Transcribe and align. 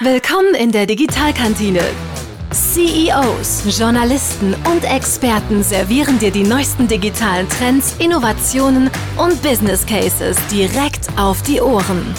Willkommen 0.00 0.54
in 0.54 0.72
der 0.72 0.84
Digitalkantine. 0.84 1.80
CEOs, 2.52 3.78
Journalisten 3.78 4.54
und 4.70 4.84
Experten 4.84 5.62
servieren 5.62 6.18
dir 6.18 6.30
die 6.30 6.42
neuesten 6.42 6.86
digitalen 6.86 7.48
Trends, 7.48 7.96
Innovationen 7.98 8.90
und 9.16 9.40
Business 9.42 9.86
Cases 9.86 10.36
direkt 10.52 11.08
auf 11.16 11.40
die 11.40 11.62
Ohren. 11.62 12.14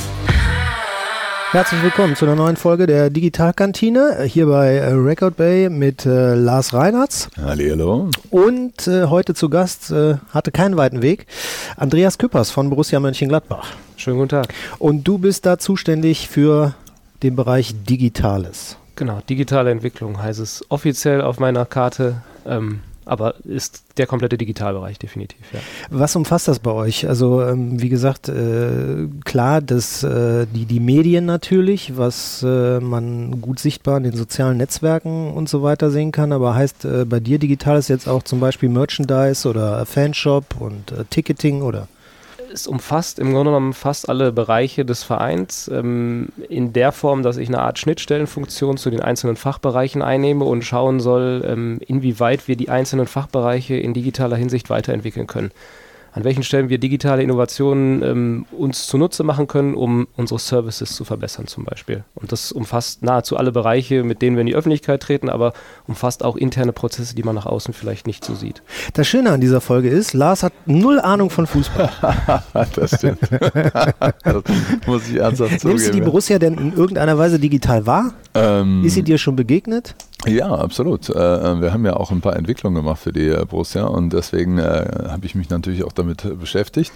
Herzlich 1.52 1.84
willkommen 1.84 2.16
zu 2.16 2.26
einer 2.26 2.34
neuen 2.34 2.58
Folge 2.58 2.88
der 2.88 3.12
Digitalkantine 3.12 4.24
hier 4.24 4.48
bei 4.48 4.78
äh, 4.78 4.94
Record 4.94 5.38
Bay 5.38 5.70
mit 5.70 6.04
äh, 6.08 6.34
Lars 6.34 6.74
Reinhardt. 6.74 7.30
Hallo. 7.40 8.10
Und 8.32 8.88
äh, 8.88 9.06
heute 9.06 9.36
zu 9.36 9.50
Gast 9.50 9.92
äh, 9.92 10.16
hatte 10.32 10.52
keinen 10.52 10.78
weiten 10.78 11.04
Weg 11.04 11.28
Andreas 11.76 12.18
Küppers 12.18 12.50
von 12.50 12.72
Borussia 12.72 13.00
Mönchengladbach. 13.00 13.74
Schönen 13.98 14.18
guten 14.18 14.30
Tag. 14.30 14.52
Und 14.80 15.08
du 15.08 15.20
bist 15.20 15.46
da 15.46 15.60
zuständig 15.60 16.28
für 16.28 16.74
den 17.24 17.36
Bereich 17.36 17.74
Digitales. 17.88 18.78
Genau, 18.96 19.20
digitale 19.30 19.72
Entwicklung 19.72 20.22
heißt 20.22 20.40
es 20.40 20.66
offiziell 20.70 21.22
auf 21.22 21.40
meiner 21.40 21.66
Karte. 21.66 22.22
Ähm, 22.46 22.80
aber 23.08 23.36
ist 23.46 23.84
der 23.98 24.06
komplette 24.06 24.38
Digitalbereich 24.38 25.00
definitiv. 25.00 25.40
Ja. 25.54 25.60
Was 25.90 26.16
umfasst 26.16 26.48
das 26.48 26.60
bei 26.60 26.72
euch? 26.72 27.08
Also 27.08 27.42
ähm, 27.42 27.82
wie 27.82 27.90
gesagt, 27.90 28.28
äh, 28.30 29.08
klar, 29.24 29.62
dass 29.62 30.04
äh, 30.04 30.46
die, 30.54 30.66
die 30.66 30.80
Medien 30.80 31.26
natürlich, 31.26 31.98
was 31.98 32.44
äh, 32.44 32.80
man 32.80 33.42
gut 33.42 33.60
sichtbar 33.60 33.98
in 33.98 34.04
den 34.04 34.16
sozialen 34.16 34.58
Netzwerken 34.58 35.32
und 35.32 35.48
so 35.50 35.64
weiter 35.64 35.90
sehen 35.90 36.12
kann, 36.12 36.32
aber 36.32 36.56
heißt 36.56 36.86
äh, 36.86 37.06
bei 37.06 37.20
dir 37.20 37.40
digital 37.40 37.78
ist 37.78 37.88
jetzt 37.88 38.08
auch 38.08 38.24
zum 38.24 38.40
Beispiel 38.40 38.70
Merchandise 38.70 39.48
oder 39.48 39.86
Fanshop 39.86 40.60
und 40.60 40.92
äh, 40.92 41.06
Ticketing 41.10 41.62
oder? 41.62 41.88
Es 42.52 42.68
umfasst 42.68 43.20
im 43.20 43.32
Grunde 43.32 43.52
genommen 43.52 43.74
fast 43.74 44.10
alle 44.10 44.32
Bereiche 44.32 44.86
des 44.86 45.04
Vereins 45.04 45.70
ähm, 45.74 46.30
in 46.50 46.74
der 46.74 46.92
Form, 46.92 47.24
dass 47.24 47.38
ich 47.38 47.48
eine 47.48 47.60
Art 47.60 47.80
Schnittstellenfunktion 47.80 48.78
zu 48.78 48.90
den 48.90 49.02
einzelnen 49.02 49.36
Fachbereichen 49.36 50.02
einnehme 50.02 50.46
und 50.46 50.64
schauen 50.64 51.00
soll, 51.00 51.44
ähm, 51.48 51.80
inwieweit 51.88 52.48
wir 52.48 52.56
die 52.56 52.70
einzelnen 52.70 53.08
Fachbereiche 53.08 53.76
in 53.76 53.94
digitaler 53.94 54.36
Hinsicht 54.36 54.70
weiterentwickeln 54.70 55.28
können 55.28 55.52
an 56.18 56.24
welchen 56.24 56.42
Stellen 56.42 56.70
wir 56.70 56.80
digitale 56.80 57.22
Innovationen 57.22 58.02
ähm, 58.02 58.46
uns 58.52 58.88
zunutze 58.88 59.24
machen 59.24 59.46
können, 59.46 59.76
um 59.76 60.08
unsere 60.16 60.40
Services 60.40 60.96
zu 60.96 61.06
verbessern 61.06 61.46
zum 61.46 61.64
Beispiel. 61.64 62.06
Und 62.16 62.32
das 62.32 62.52
umfasst 62.52 63.04
nahezu 63.04 63.38
alle 63.38 63.52
Bereiche, 63.52 64.04
mit 64.04 64.24
denen 64.24 64.36
wir 64.36 64.42
in 64.42 64.48
die 64.48 64.56
Öffentlichkeit 64.56 65.04
treten, 65.04 65.30
aber 65.30 65.54
umfasst 65.86 66.26
auch 66.26 66.36
interne 66.36 66.74
Prozesse, 66.74 67.14
die 67.14 67.22
man 67.22 67.36
nach 67.36 67.46
außen 67.46 67.72
vielleicht 67.72 68.08
nicht 68.08 68.26
so 68.26 68.34
sieht. 68.34 68.64
Das 68.94 69.08
Schöne 69.08 69.30
an 69.30 69.42
dieser 69.42 69.62
Folge 69.62 69.90
ist, 69.90 70.14
Lars 70.14 70.42
hat 70.42 70.54
null 70.66 71.00
Ahnung 71.00 71.30
von 71.30 71.46
Fußball. 71.46 71.92
das 72.74 72.96
stimmt. 72.96 73.20
das 73.30 74.44
muss 74.88 75.08
ich 75.08 75.18
ernsthaft 75.18 75.60
zugeben. 75.60 75.70
Nimmst 75.70 75.88
du 75.90 75.92
die 75.92 76.02
Borussia 76.02 76.40
denn 76.40 76.56
in 76.56 76.74
irgendeiner 76.74 77.20
Weise 77.20 77.38
digital 77.38 77.86
wahr? 77.86 78.16
Ähm, 78.34 78.84
ist 78.84 78.96
sie 78.96 79.04
dir 79.04 79.20
schon 79.20 79.36
begegnet? 79.36 79.94
Ja, 80.26 80.50
absolut. 80.50 81.10
Äh, 81.10 81.14
äh, 81.14 81.62
wir 81.62 81.72
haben 81.72 81.86
ja 81.86 81.96
auch 81.96 82.10
ein 82.10 82.22
paar 82.22 82.36
Entwicklungen 82.36 82.76
gemacht 82.76 83.00
für 83.00 83.14
die 83.14 83.28
äh, 83.28 83.46
Borussia 83.46 83.86
und 83.86 84.12
deswegen 84.14 84.60
habe 84.60 85.26
ich 85.26 85.36
mich 85.36 85.50
natürlich 85.50 85.84
auch 85.84 85.92
damit 85.92 86.40
beschäftigt. 86.40 86.92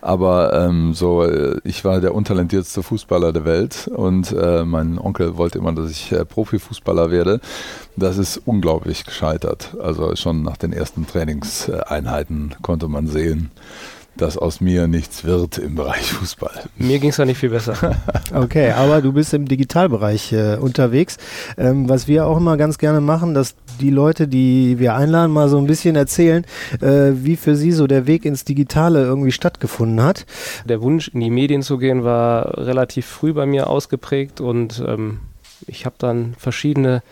Aber 0.00 0.52
ähm, 0.52 0.92
so, 0.92 1.26
ich 1.64 1.84
war 1.84 2.00
der 2.00 2.14
untalentierteste 2.14 2.82
Fußballer 2.82 3.32
der 3.32 3.44
Welt 3.44 3.88
und 3.88 4.32
mein 4.32 4.98
Onkel 4.98 5.36
wollte 5.36 5.58
immer, 5.58 5.72
dass 5.72 5.90
ich 5.90 6.14
Profifußballer 6.28 7.10
werde. 7.10 7.40
Das 7.96 8.18
ist 8.18 8.42
unglaublich 8.44 9.04
gescheitert. 9.04 9.76
Also 9.82 10.14
schon 10.16 10.42
nach 10.42 10.56
den 10.56 10.72
ersten 10.72 11.06
Trainingseinheiten 11.06 12.54
konnte 12.62 12.88
man 12.88 13.06
sehen, 13.08 13.50
dass 14.16 14.36
aus 14.36 14.60
mir 14.60 14.86
nichts 14.86 15.24
wird 15.24 15.58
im 15.58 15.74
Bereich 15.74 16.12
Fußball. 16.12 16.64
Mir 16.76 16.98
ging 16.98 17.10
es 17.10 17.16
da 17.16 17.24
nicht 17.24 17.38
viel 17.38 17.50
besser. 17.50 17.96
okay, 18.34 18.70
aber 18.72 19.02
du 19.02 19.12
bist 19.12 19.34
im 19.34 19.46
Digitalbereich 19.46 20.32
äh, 20.32 20.56
unterwegs. 20.56 21.16
Ähm, 21.56 21.88
was 21.88 22.08
wir 22.08 22.26
auch 22.26 22.36
immer 22.36 22.56
ganz 22.56 22.78
gerne 22.78 23.00
machen, 23.00 23.34
dass 23.34 23.54
die 23.80 23.90
Leute, 23.90 24.28
die 24.28 24.78
wir 24.78 24.94
einladen, 24.94 25.32
mal 25.32 25.48
so 25.48 25.58
ein 25.58 25.66
bisschen 25.66 25.96
erzählen, 25.96 26.44
äh, 26.80 27.12
wie 27.12 27.36
für 27.36 27.56
sie 27.56 27.72
so 27.72 27.86
der 27.86 28.06
Weg 28.06 28.24
ins 28.24 28.44
Digitale 28.44 29.02
irgendwie 29.02 29.32
stattgefunden 29.32 30.02
hat. 30.02 30.26
Der 30.64 30.80
Wunsch, 30.80 31.08
in 31.08 31.20
die 31.20 31.30
Medien 31.30 31.62
zu 31.62 31.78
gehen, 31.78 32.04
war 32.04 32.58
relativ 32.58 33.06
früh 33.06 33.32
bei 33.32 33.46
mir 33.46 33.68
ausgeprägt 33.68 34.40
und 34.40 34.82
ähm, 34.86 35.20
ich 35.66 35.86
habe 35.86 35.96
dann 35.98 36.34
verschiedene 36.38 37.02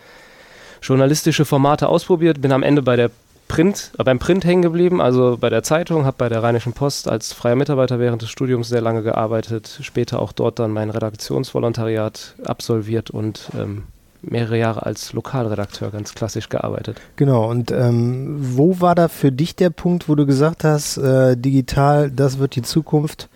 journalistische 0.81 1.45
Formate 1.45 1.89
ausprobiert, 1.89 2.41
bin 2.41 2.51
am 2.51 2.63
Ende 2.63 2.81
bei 2.81 2.95
der 2.95 3.11
Print, 3.47 3.91
äh, 3.97 4.03
beim 4.03 4.19
Print 4.19 4.45
hängen 4.45 4.61
geblieben, 4.61 5.01
also 5.01 5.37
bei 5.39 5.49
der 5.49 5.63
Zeitung, 5.63 6.05
habe 6.05 6.17
bei 6.17 6.29
der 6.29 6.43
Rheinischen 6.43 6.73
Post 6.73 7.07
als 7.07 7.33
freier 7.33 7.55
Mitarbeiter 7.55 7.99
während 7.99 8.21
des 8.21 8.29
Studiums 8.29 8.69
sehr 8.69 8.81
lange 8.81 9.03
gearbeitet, 9.03 9.79
später 9.81 10.21
auch 10.21 10.31
dort 10.31 10.59
dann 10.59 10.71
mein 10.71 10.89
Redaktionsvolontariat 10.89 12.35
absolviert 12.43 13.09
und 13.11 13.49
ähm, 13.57 13.83
mehrere 14.21 14.57
Jahre 14.57 14.85
als 14.85 15.13
Lokalredakteur 15.13 15.91
ganz 15.91 16.15
klassisch 16.15 16.49
gearbeitet. 16.49 16.99
Genau, 17.15 17.49
und 17.49 17.71
ähm, 17.71 18.37
wo 18.39 18.81
war 18.81 18.95
da 18.95 19.07
für 19.07 19.31
dich 19.31 19.55
der 19.55 19.69
Punkt, 19.69 20.09
wo 20.09 20.15
du 20.15 20.25
gesagt 20.25 20.63
hast, 20.63 20.97
äh, 20.97 21.37
digital, 21.37 22.09
das 22.11 22.39
wird 22.39 22.55
die 22.55 22.63
Zukunft, 22.63 23.29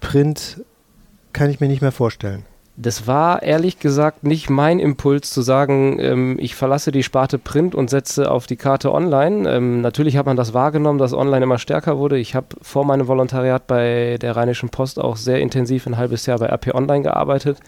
Print 0.00 0.62
kann 1.32 1.50
ich 1.50 1.60
mir 1.60 1.68
nicht 1.68 1.82
mehr 1.82 1.92
vorstellen? 1.92 2.44
Das 2.78 3.06
war 3.06 3.42
ehrlich 3.42 3.78
gesagt 3.78 4.24
nicht 4.24 4.50
mein 4.50 4.80
Impuls 4.80 5.30
zu 5.30 5.40
sagen, 5.40 5.98
ähm, 5.98 6.36
ich 6.38 6.54
verlasse 6.54 6.92
die 6.92 7.02
Sparte 7.02 7.38
Print 7.38 7.74
und 7.74 7.88
setze 7.88 8.30
auf 8.30 8.46
die 8.46 8.56
Karte 8.56 8.92
online. 8.92 9.50
Ähm, 9.50 9.80
natürlich 9.80 10.18
hat 10.18 10.26
man 10.26 10.36
das 10.36 10.52
wahrgenommen, 10.52 10.98
dass 10.98 11.14
online 11.14 11.44
immer 11.44 11.58
stärker 11.58 11.96
wurde. 11.96 12.18
Ich 12.18 12.34
habe 12.34 12.48
vor 12.60 12.84
meinem 12.84 13.08
Volontariat 13.08 13.66
bei 13.66 14.18
der 14.20 14.36
Rheinischen 14.36 14.68
Post 14.68 14.98
auch 14.98 15.16
sehr 15.16 15.40
intensiv 15.40 15.86
ein 15.86 15.96
halbes 15.96 16.26
Jahr 16.26 16.38
bei 16.38 16.48
RP 16.48 16.74
Online 16.74 17.02
gearbeitet 17.02 17.60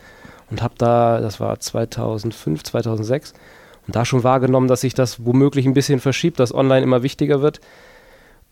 und 0.51 0.63
habe 0.63 0.75
da, 0.77 1.21
das 1.21 1.41
war 1.41 1.59
2005, 1.59 2.65
2006, 2.65 3.33
und 3.87 3.97
da 3.97 4.05
schon 4.05 4.25
wahrgenommen, 4.25 4.69
dass 4.69 4.83
sich 4.83 4.93
das 4.93 5.25
womöglich 5.25 5.65
ein 5.65 5.73
bisschen 5.73 6.01
verschiebt, 6.01 6.39
dass 6.39 6.55
online 6.55 6.83
immer 6.83 7.03
wichtiger 7.03 7.41
wird, 7.41 7.61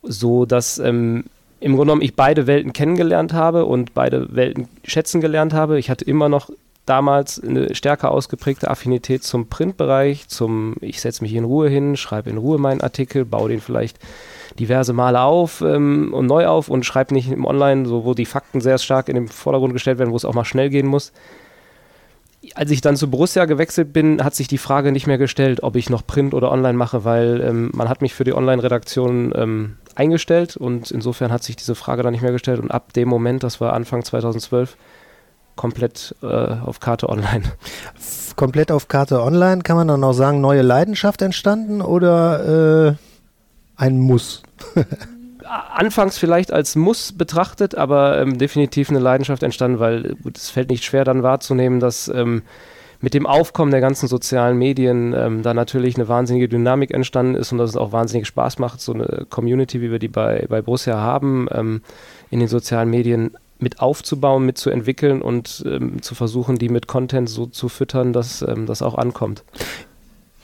so 0.03 0.47
dass 0.47 0.79
ähm, 0.79 1.25
im 1.61 1.73
Grunde 1.73 1.93
genommen 1.93 2.03
ich 2.03 2.15
beide 2.15 2.47
Welten 2.47 2.73
kennengelernt 2.73 3.33
habe 3.33 3.65
und 3.65 3.95
beide 3.95 4.35
Welten 4.35 4.69
schätzen 4.85 5.21
gelernt 5.21 5.53
habe. 5.55 5.79
Ich 5.79 5.91
hatte 5.91 6.05
immer 6.05 6.29
noch 6.29 6.51
damals 6.85 7.43
eine 7.43 7.75
stärker 7.75 8.13
ausgeprägte 8.13 8.71
Affinität 8.71 9.25
zum 9.25 9.49
Printbereich, 9.49 10.29
zum 10.29 10.77
ich 10.81 11.01
setze 11.01 11.23
mich 11.23 11.35
in 11.35 11.45
Ruhe 11.45 11.69
hin, 11.69 11.97
schreibe 11.97 12.31
in 12.31 12.39
Ruhe 12.39 12.59
meinen 12.59 12.81
Artikel, 12.81 13.25
baue 13.25 13.49
den 13.49 13.61
vielleicht 13.61 13.99
diverse 14.59 14.93
Male 14.93 15.21
auf 15.21 15.61
ähm, 15.61 16.15
und 16.15 16.27
neu 16.27 16.47
auf 16.47 16.69
und 16.69 16.87
schreibe 16.87 17.13
nicht 17.13 17.31
im 17.31 17.45
Online, 17.45 17.87
so 17.87 18.05
wo 18.05 18.15
die 18.15 18.25
Fakten 18.25 18.61
sehr 18.61 18.79
stark 18.79 19.09
in 19.09 19.17
den 19.17 19.29
Vordergrund 19.29 19.73
gestellt 19.73 19.99
werden, 19.99 20.13
wo 20.13 20.17
es 20.17 20.25
auch 20.25 20.35
mal 20.35 20.45
schnell 20.45 20.71
gehen 20.71 20.87
muss. 20.87 21.13
Als 22.55 22.71
ich 22.71 22.81
dann 22.81 22.97
zu 22.97 23.11
Borussia 23.11 23.45
gewechselt 23.45 23.93
bin, 23.93 24.23
hat 24.23 24.35
sich 24.35 24.49
die 24.49 24.59
Frage 24.59 24.93
nicht 24.93 25.07
mehr 25.07 25.19
gestellt, 25.19 25.63
ob 25.63 25.77
ich 25.77 25.91
noch 25.91 26.07
Print 26.07 26.35
oder 26.35 26.51
Online 26.51 26.77
mache, 26.77 27.05
weil 27.05 27.41
ähm, 27.41 27.71
man 27.75 27.89
hat 27.89 28.03
mich 28.03 28.15
für 28.15 28.25
die 28.25 28.35
Online-Redaktion 28.35 29.33
ähm, 29.35 29.77
eingestellt 29.95 30.57
und 30.57 30.91
insofern 30.91 31.33
hat 31.33 31.43
sich 31.43 31.57
diese 31.57 31.75
Frage 31.75 32.03
dann 32.03 32.13
nicht 32.13 32.23
mehr 32.23 32.33
gestellt 32.33 32.61
und 32.61 32.71
ab 32.71 32.93
dem 32.93 33.09
Moment, 33.09 33.43
das 33.43 33.61
war 33.61 33.73
Anfang 33.73 34.05
2012, 34.05 34.77
komplett 35.57 36.15
äh, 36.23 36.27
auf 36.27 36.81
Karte 36.81 37.09
online. 37.09 37.45
Komplett 38.37 38.71
auf 38.71 38.89
Karte 38.89 39.23
online, 39.23 39.63
kann 39.63 39.77
man 39.77 39.89
dann 39.89 40.05
auch 40.05 40.13
sagen, 40.13 40.41
neue 40.41 40.63
Leidenschaft 40.63 41.23
entstanden 41.23 41.81
oder 41.81 42.89
äh, 42.89 42.95
ein 43.77 43.99
Muss? 43.99 44.43
Anfangs 45.47 46.19
vielleicht 46.19 46.53
als 46.53 46.77
Muss 46.77 47.13
betrachtet, 47.13 47.75
aber 47.75 48.21
ähm, 48.21 48.39
definitiv 48.39 48.91
eine 48.91 48.99
Leidenschaft 48.99 49.43
entstanden, 49.43 49.79
weil 49.79 50.17
es 50.35 50.51
fällt 50.51 50.71
nicht 50.71 50.85
schwer 50.85 51.05
dann 51.05 51.23
wahrzunehmen, 51.23 51.81
dass 51.81 52.09
ähm, 52.09 52.43
mit 53.01 53.15
dem 53.15 53.27
Aufkommen 53.27 53.71
der 53.71 53.81
ganzen 53.81 54.09
sozialen 54.09 54.57
Medien 54.59 55.15
ähm, 55.15 55.43
da 55.43 55.55
natürlich 55.55 55.97
eine 55.97 56.09
wahnsinnige 56.09 56.49
Dynamik 56.49 56.93
entstanden 56.93 57.35
ist 57.35 57.53
und 57.53 57.59
dass 57.59 57.71
es 57.71 57.77
auch 57.77 57.93
wahnsinnig 57.93 58.27
Spaß 58.27 58.59
macht, 58.59 58.81
so 58.81 58.93
eine 58.93 59.27
Community, 59.29 59.81
wie 59.81 59.91
wir 59.91 59.99
die 59.99 60.09
bei, 60.09 60.47
bei 60.49 60.63
Borussia 60.63 60.97
haben, 60.97 61.49
ähm, 61.53 61.83
in 62.31 62.41
den 62.41 62.49
sozialen 62.49 62.91
Medien 62.91 63.37
mit 63.59 63.81
aufzubauen, 63.81 64.45
mitzuentwickeln 64.45 65.23
und 65.23 65.65
ähm, 65.67 66.03
zu 66.03 66.15
versuchen, 66.15 66.59
die 66.59 66.69
mit 66.69 66.87
Content 66.87 67.29
so 67.29 67.47
zu 67.47 67.69
füttern, 67.69 68.13
dass 68.13 68.43
ähm, 68.43 68.67
das 68.67 68.83
auch 68.83 68.97
ankommt. 68.97 69.45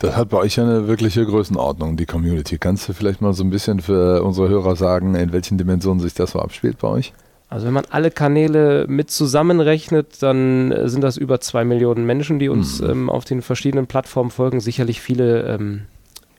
Das 0.02 0.16
hat 0.16 0.31
bei 0.31 0.38
euch 0.38 0.58
eine 0.58 0.88
wirkliche 0.88 1.25
Größenordnung, 1.25 1.96
die 1.96 2.06
Community. 2.06 2.58
Kannst 2.58 2.88
du 2.88 2.93
vielleicht 2.93 3.20
mal 3.20 3.34
so 3.34 3.44
ein 3.44 3.50
bisschen 3.50 3.78
für 3.78 4.25
unsere 4.25 4.49
Hörer 4.49 4.75
sagen, 4.75 5.14
in 5.14 5.32
welchen 5.32 5.58
Dimensionen 5.58 6.00
sich 6.00 6.12
das 6.12 6.32
so 6.32 6.40
abspielt 6.40 6.78
bei 6.78 6.88
euch? 6.88 7.12
Also 7.49 7.66
wenn 7.66 7.72
man 7.72 7.84
alle 7.88 8.10
Kanäle 8.10 8.87
mit 8.88 9.12
zusammenrechnet, 9.12 10.20
dann 10.20 10.75
sind 10.88 11.02
das 11.02 11.16
über 11.16 11.40
zwei 11.40 11.64
Millionen 11.64 12.04
Menschen, 12.04 12.40
die 12.40 12.49
uns 12.49 12.81
mhm. 12.81 12.90
ähm, 12.90 13.10
auf 13.10 13.25
den 13.25 13.43
verschiedenen 13.43 13.87
Plattformen 13.87 14.32
folgen. 14.32 14.58
Sicherlich 14.58 15.00
viele 15.00 15.44
ähm, 15.44 15.82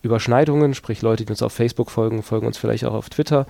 Überschneidungen, 0.02 0.74
sprich 0.74 1.02
Leute, 1.02 1.24
die 1.24 1.32
uns 1.32 1.42
auf 1.42 1.54
Facebook 1.54 1.90
folgen, 1.90 2.22
folgen 2.22 2.48
uns 2.48 2.58
vielleicht 2.58 2.84
auch 2.84 2.94
auf 2.94 3.10
Twitter. 3.10 3.48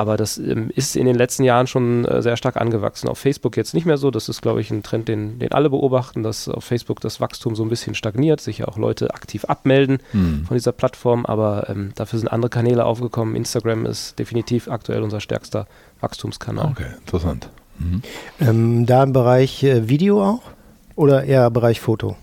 Aber 0.00 0.16
das 0.16 0.38
ähm, 0.38 0.70
ist 0.74 0.96
in 0.96 1.04
den 1.04 1.14
letzten 1.14 1.44
Jahren 1.44 1.66
schon 1.66 2.06
äh, 2.06 2.22
sehr 2.22 2.38
stark 2.38 2.56
angewachsen. 2.56 3.06
Auf 3.06 3.18
Facebook 3.18 3.58
jetzt 3.58 3.74
nicht 3.74 3.84
mehr 3.84 3.98
so. 3.98 4.10
Das 4.10 4.30
ist, 4.30 4.40
glaube 4.40 4.62
ich, 4.62 4.70
ein 4.70 4.82
Trend, 4.82 5.08
den, 5.08 5.38
den 5.38 5.52
alle 5.52 5.68
beobachten, 5.68 6.22
dass 6.22 6.48
auf 6.48 6.64
Facebook 6.64 7.00
das 7.00 7.20
Wachstum 7.20 7.54
so 7.54 7.62
ein 7.62 7.68
bisschen 7.68 7.94
stagniert, 7.94 8.40
sich 8.40 8.56
ja 8.56 8.68
auch 8.68 8.78
Leute 8.78 9.12
aktiv 9.12 9.44
abmelden 9.44 9.98
hm. 10.12 10.46
von 10.46 10.56
dieser 10.56 10.72
Plattform. 10.72 11.26
Aber 11.26 11.68
ähm, 11.68 11.92
dafür 11.96 12.18
sind 12.18 12.28
andere 12.28 12.48
Kanäle 12.48 12.86
aufgekommen. 12.86 13.36
Instagram 13.36 13.84
ist 13.84 14.18
definitiv 14.18 14.68
aktuell 14.68 15.02
unser 15.02 15.20
stärkster 15.20 15.66
Wachstumskanal. 16.00 16.70
Okay, 16.70 16.86
interessant. 16.98 17.50
Mhm. 17.78 18.02
Ähm, 18.40 18.86
da 18.86 19.02
im 19.02 19.12
Bereich 19.12 19.62
äh, 19.64 19.86
Video 19.86 20.24
auch? 20.24 20.40
Oder 20.96 21.24
eher 21.24 21.50
Bereich 21.50 21.78
Foto? 21.78 22.16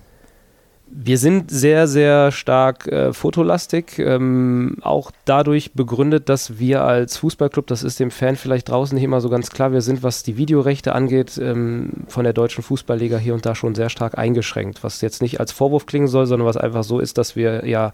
Wir 0.90 1.18
sind 1.18 1.52
sehr, 1.52 1.86
sehr 1.88 2.32
stark 2.32 2.88
äh, 2.88 3.12
fotolastig, 3.12 4.00
ähm, 4.00 4.78
auch 4.82 5.12
dadurch 5.26 5.74
begründet, 5.74 6.30
dass 6.30 6.60
wir 6.60 6.84
als 6.84 7.18
Fußballclub, 7.18 7.68
das 7.68 7.84
ist 7.84 8.00
dem 8.00 8.10
Fan 8.10 8.38
vielleicht 8.38 8.70
draußen 8.70 8.96
nicht 8.96 9.04
immer 9.04 9.20
so 9.20 9.30
ganz 9.30 9.50
klar, 9.50 9.74
wir 9.74 9.82
sind, 9.82 10.02
was 10.02 10.24
die 10.24 10.38
Videorechte 10.38 10.94
angeht, 10.94 11.38
ähm, 11.38 11.92
von 12.08 12.24
der 12.24 12.34
deutschen 12.34 12.64
Fußballliga 12.64 13.18
hier 13.18 13.34
und 13.34 13.46
da 13.46 13.54
schon 13.54 13.76
sehr 13.76 13.90
stark 13.90 14.18
eingeschränkt, 14.18 14.84
was 14.84 15.02
jetzt 15.02 15.22
nicht 15.22 15.40
als 15.42 15.52
Vorwurf 15.52 15.86
klingen 15.86 16.08
soll, 16.08 16.26
sondern 16.26 16.48
was 16.48 16.58
einfach 16.58 16.84
so 16.84 17.00
ist, 17.00 17.18
dass 17.18 17.36
wir 17.36 17.68
ja 17.68 17.92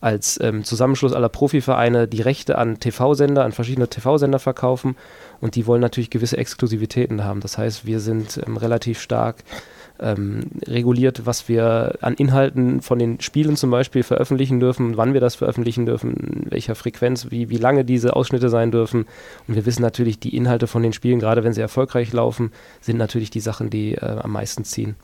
als 0.00 0.40
ähm, 0.40 0.64
Zusammenschluss 0.64 1.12
aller 1.12 1.28
Profivereine 1.28 2.08
die 2.08 2.22
Rechte 2.22 2.56
an 2.56 2.80
TV-Sender, 2.80 3.44
an 3.44 3.52
verschiedene 3.52 3.88
TV-Sender 3.88 4.38
verkaufen 4.38 4.96
und 5.40 5.56
die 5.56 5.66
wollen 5.66 5.82
natürlich 5.82 6.10
gewisse 6.10 6.38
Exklusivitäten 6.38 7.22
haben. 7.22 7.40
Das 7.40 7.58
heißt, 7.58 7.84
wir 7.84 8.00
sind 8.00 8.40
ähm, 8.46 8.56
relativ 8.56 9.00
stark 9.00 9.36
ähm, 10.00 10.42
reguliert, 10.66 11.26
was 11.26 11.48
wir 11.48 11.98
an 12.00 12.14
Inhalten 12.14 12.80
von 12.80 12.98
den 12.98 13.20
Spielen 13.20 13.56
zum 13.56 13.70
Beispiel 13.70 14.02
veröffentlichen 14.02 14.60
dürfen, 14.60 14.96
wann 14.96 15.12
wir 15.14 15.20
das 15.20 15.34
veröffentlichen 15.34 15.86
dürfen, 15.86 16.14
in 16.14 16.50
welcher 16.50 16.74
Frequenz, 16.74 17.30
wie, 17.30 17.48
wie 17.50 17.56
lange 17.56 17.84
diese 17.84 18.16
Ausschnitte 18.16 18.48
sein 18.48 18.70
dürfen. 18.70 19.06
Und 19.46 19.54
wir 19.54 19.66
wissen 19.66 19.82
natürlich, 19.82 20.18
die 20.18 20.36
Inhalte 20.36 20.66
von 20.66 20.82
den 20.82 20.92
Spielen, 20.92 21.20
gerade 21.20 21.44
wenn 21.44 21.52
sie 21.52 21.60
erfolgreich 21.60 22.12
laufen, 22.12 22.52
sind 22.80 22.96
natürlich 22.96 23.30
die 23.30 23.40
Sachen, 23.40 23.70
die 23.70 23.94
äh, 23.94 24.18
am 24.22 24.32
meisten 24.32 24.64
ziehen. 24.64 24.96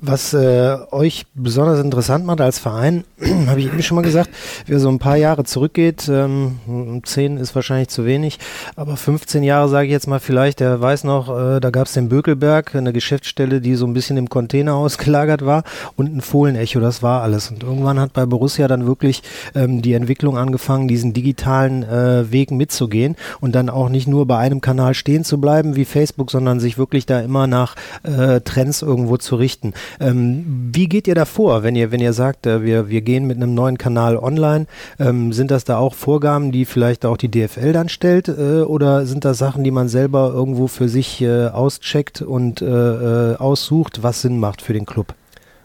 Was 0.00 0.32
äh, 0.32 0.76
euch 0.90 1.26
besonders 1.34 1.80
interessant 1.80 2.24
macht 2.24 2.40
als 2.40 2.58
Verein, 2.58 3.04
habe 3.46 3.60
ich 3.60 3.66
eben 3.66 3.82
schon 3.82 3.96
mal 3.96 4.02
gesagt, 4.02 4.30
wer 4.66 4.80
so 4.80 4.88
ein 4.88 4.98
paar 4.98 5.16
Jahre 5.16 5.44
zurückgeht, 5.44 6.08
ähm, 6.08 7.02
10 7.04 7.36
ist 7.36 7.54
wahrscheinlich 7.54 7.88
zu 7.88 8.04
wenig, 8.06 8.38
aber 8.76 8.96
15 8.96 9.42
Jahre 9.42 9.68
sage 9.68 9.86
ich 9.86 9.92
jetzt 9.92 10.06
mal 10.06 10.20
vielleicht, 10.20 10.60
der 10.60 10.80
weiß 10.80 11.04
noch, 11.04 11.28
äh, 11.28 11.60
da 11.60 11.70
gab 11.70 11.86
es 11.86 11.92
den 11.92 12.08
Bökelberg, 12.08 12.74
eine 12.74 12.92
Geschäftsstelle, 12.92 13.60
die 13.60 13.74
so 13.74 13.86
ein 13.86 13.92
bisschen 13.92 14.16
im 14.16 14.29
Container 14.30 14.74
ausgelagert 14.74 15.44
war 15.44 15.64
und 15.96 16.16
ein 16.16 16.20
Fohlenecho, 16.22 16.80
das 16.80 17.02
war 17.02 17.22
alles. 17.22 17.50
Und 17.50 17.62
irgendwann 17.62 18.00
hat 18.00 18.12
bei 18.12 18.24
Borussia 18.24 18.68
dann 18.68 18.86
wirklich 18.86 19.22
ähm, 19.54 19.82
die 19.82 19.92
Entwicklung 19.92 20.38
angefangen, 20.38 20.88
diesen 20.88 21.12
digitalen 21.12 21.82
äh, 21.82 22.32
Weg 22.32 22.50
mitzugehen 22.50 23.16
und 23.40 23.54
dann 23.54 23.68
auch 23.68 23.88
nicht 23.88 24.08
nur 24.08 24.26
bei 24.26 24.38
einem 24.38 24.60
Kanal 24.60 24.94
stehen 24.94 25.24
zu 25.24 25.40
bleiben 25.40 25.76
wie 25.76 25.84
Facebook, 25.84 26.30
sondern 26.30 26.60
sich 26.60 26.78
wirklich 26.78 27.06
da 27.06 27.20
immer 27.20 27.46
nach 27.46 27.76
äh, 28.02 28.40
Trends 28.40 28.82
irgendwo 28.82 29.16
zu 29.16 29.36
richten. 29.36 29.74
Ähm, 30.00 30.70
wie 30.72 30.88
geht 30.88 31.06
ihr 31.06 31.14
da 31.14 31.24
vor, 31.24 31.62
wenn 31.62 31.76
ihr, 31.76 31.92
wenn 31.92 32.00
ihr 32.00 32.12
sagt, 32.12 32.46
äh, 32.46 32.62
wir, 32.62 32.88
wir 32.88 33.02
gehen 33.02 33.26
mit 33.26 33.36
einem 33.36 33.54
neuen 33.54 33.78
Kanal 33.78 34.16
online? 34.16 34.66
Ähm, 34.98 35.32
sind 35.32 35.50
das 35.50 35.64
da 35.64 35.78
auch 35.78 35.94
Vorgaben, 35.94 36.52
die 36.52 36.64
vielleicht 36.64 37.04
auch 37.04 37.16
die 37.16 37.30
DFL 37.30 37.72
dann 37.72 37.88
stellt 37.88 38.28
äh, 38.28 38.62
oder 38.62 39.06
sind 39.06 39.24
das 39.24 39.38
Sachen, 39.38 39.64
die 39.64 39.70
man 39.70 39.88
selber 39.88 40.30
irgendwo 40.32 40.66
für 40.68 40.88
sich 40.88 41.20
äh, 41.20 41.48
auscheckt 41.48 42.22
und 42.22 42.62
äh, 42.62 42.66
äh, 42.66 43.36
aussucht, 43.36 44.02
was 44.02 44.19
Sinn 44.20 44.38
macht 44.38 44.62
für 44.62 44.72
den 44.72 44.86
Club? 44.86 45.14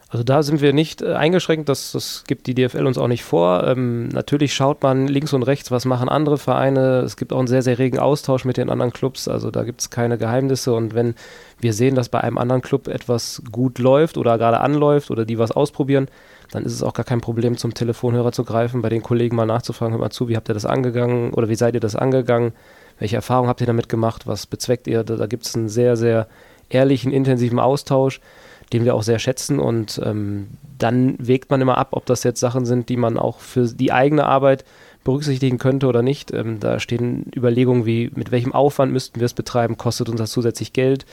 Also 0.08 0.22
da 0.22 0.44
sind 0.44 0.60
wir 0.60 0.72
nicht 0.72 1.02
äh, 1.02 1.14
eingeschränkt, 1.14 1.68
das, 1.68 1.90
das 1.90 2.24
gibt 2.28 2.46
die 2.46 2.54
DFL 2.54 2.86
uns 2.86 2.96
auch 2.96 3.08
nicht 3.08 3.24
vor. 3.24 3.66
Ähm, 3.66 4.08
natürlich 4.08 4.54
schaut 4.54 4.82
man 4.82 5.08
links 5.08 5.32
und 5.32 5.42
rechts, 5.42 5.72
was 5.72 5.84
machen 5.84 6.08
andere 6.08 6.38
Vereine. 6.38 7.00
Es 7.00 7.16
gibt 7.16 7.32
auch 7.32 7.38
einen 7.38 7.48
sehr, 7.48 7.62
sehr 7.62 7.80
regen 7.80 7.98
Austausch 7.98 8.44
mit 8.44 8.56
den 8.56 8.70
anderen 8.70 8.92
Clubs, 8.92 9.26
also 9.26 9.50
da 9.50 9.64
gibt 9.64 9.80
es 9.80 9.90
keine 9.90 10.16
Geheimnisse. 10.16 10.72
Und 10.74 10.94
wenn 10.94 11.16
wir 11.58 11.72
sehen, 11.72 11.96
dass 11.96 12.08
bei 12.08 12.20
einem 12.20 12.38
anderen 12.38 12.62
Club 12.62 12.86
etwas 12.86 13.42
gut 13.50 13.80
läuft 13.80 14.16
oder 14.16 14.38
gerade 14.38 14.60
anläuft 14.60 15.10
oder 15.10 15.24
die 15.24 15.38
was 15.38 15.50
ausprobieren, 15.50 16.06
dann 16.52 16.64
ist 16.64 16.72
es 16.72 16.84
auch 16.84 16.94
gar 16.94 17.04
kein 17.04 17.20
Problem, 17.20 17.56
zum 17.56 17.74
Telefonhörer 17.74 18.30
zu 18.30 18.44
greifen, 18.44 18.82
bei 18.82 18.88
den 18.88 19.02
Kollegen 19.02 19.34
mal 19.34 19.44
nachzufragen, 19.44 19.92
hört 19.92 20.00
mal 20.00 20.10
zu, 20.10 20.28
wie 20.28 20.36
habt 20.36 20.48
ihr 20.48 20.54
das 20.54 20.66
angegangen 20.66 21.34
oder 21.34 21.48
wie 21.48 21.56
seid 21.56 21.74
ihr 21.74 21.80
das 21.80 21.96
angegangen? 21.96 22.52
Welche 23.00 23.16
Erfahrungen 23.16 23.48
habt 23.48 23.60
ihr 23.60 23.66
damit 23.66 23.88
gemacht? 23.88 24.26
Was 24.28 24.46
bezweckt 24.46 24.86
ihr? 24.86 25.02
Da, 25.02 25.16
da 25.16 25.26
gibt 25.26 25.44
es 25.44 25.54
einen 25.56 25.68
sehr, 25.68 25.96
sehr 25.96 26.28
ehrlichen, 26.68 27.12
intensiven 27.12 27.58
Austausch 27.58 28.20
den 28.72 28.84
wir 28.84 28.94
auch 28.94 29.02
sehr 29.02 29.18
schätzen. 29.18 29.58
Und 29.58 30.00
ähm, 30.04 30.48
dann 30.78 31.16
wägt 31.18 31.50
man 31.50 31.60
immer 31.60 31.78
ab, 31.78 31.88
ob 31.92 32.06
das 32.06 32.24
jetzt 32.24 32.40
Sachen 32.40 32.66
sind, 32.66 32.88
die 32.88 32.96
man 32.96 33.18
auch 33.18 33.40
für 33.40 33.66
die 33.66 33.92
eigene 33.92 34.26
Arbeit 34.26 34.64
berücksichtigen 35.04 35.58
könnte 35.58 35.86
oder 35.86 36.02
nicht. 36.02 36.32
Ähm, 36.32 36.58
da 36.60 36.80
stehen 36.80 37.30
Überlegungen 37.34 37.86
wie, 37.86 38.10
mit 38.14 38.30
welchem 38.30 38.52
Aufwand 38.52 38.92
müssten 38.92 39.20
wir 39.20 39.26
es 39.26 39.34
betreiben, 39.34 39.78
kostet 39.78 40.08
uns 40.08 40.18
das 40.18 40.32
zusätzlich 40.32 40.72
Geld? 40.72 41.06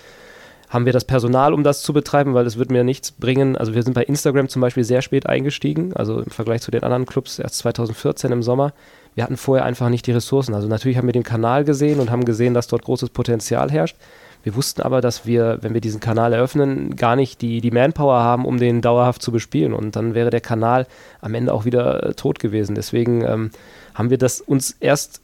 Haben 0.69 0.85
wir 0.85 0.93
das 0.93 1.05
Personal, 1.05 1.53
um 1.53 1.63
das 1.63 1.83
zu 1.83 1.93
betreiben, 1.93 2.33
weil 2.33 2.47
es 2.47 2.57
wird 2.57 2.71
mir 2.71 2.83
nichts 2.83 3.11
bringen. 3.11 3.55
Also 3.55 3.75
wir 3.75 3.83
sind 3.83 3.93
bei 3.93 4.03
Instagram 4.03 4.49
zum 4.49 4.59
Beispiel 4.59 4.83
sehr 4.83 5.03
spät 5.03 5.27
eingestiegen, 5.27 5.93
also 5.93 6.21
im 6.21 6.31
Vergleich 6.31 6.61
zu 6.61 6.71
den 6.71 6.83
anderen 6.83 7.05
Clubs 7.05 7.37
erst 7.37 7.59
2014 7.59 8.31
im 8.31 8.41
Sommer. 8.41 8.73
Wir 9.13 9.23
hatten 9.23 9.37
vorher 9.37 9.65
einfach 9.65 9.89
nicht 9.89 10.07
die 10.07 10.13
Ressourcen. 10.13 10.55
Also 10.55 10.67
natürlich 10.67 10.97
haben 10.97 11.07
wir 11.07 11.13
den 11.13 11.21
Kanal 11.21 11.63
gesehen 11.63 11.99
und 11.99 12.09
haben 12.09 12.25
gesehen, 12.25 12.55
dass 12.55 12.65
dort 12.65 12.81
großes 12.81 13.11
Potenzial 13.11 13.69
herrscht. 13.69 13.97
Wir 14.43 14.55
wussten 14.55 14.81
aber, 14.81 14.99
dass 14.99 15.25
wir, 15.25 15.59
wenn 15.61 15.73
wir 15.73 15.81
diesen 15.81 16.01
Kanal 16.01 16.33
eröffnen, 16.33 16.95
gar 16.97 17.15
nicht 17.15 17.41
die, 17.41 17.61
die 17.61 17.71
Manpower 17.71 18.19
haben, 18.19 18.45
um 18.45 18.57
den 18.57 18.81
dauerhaft 18.81 19.21
zu 19.21 19.31
bespielen. 19.31 19.73
Und 19.73 19.95
dann 19.95 20.13
wäre 20.13 20.29
der 20.29 20.41
Kanal 20.41 20.85
am 21.21 21.33
Ende 21.33 21.53
auch 21.53 21.63
wieder 21.65 22.03
äh, 22.03 22.13
tot 22.13 22.39
gewesen. 22.39 22.75
Deswegen 22.75 23.23
ähm, 23.23 23.51
haben 23.95 24.09
wir 24.09 24.17
das 24.17 24.41
uns 24.41 24.75
erst 24.79 25.21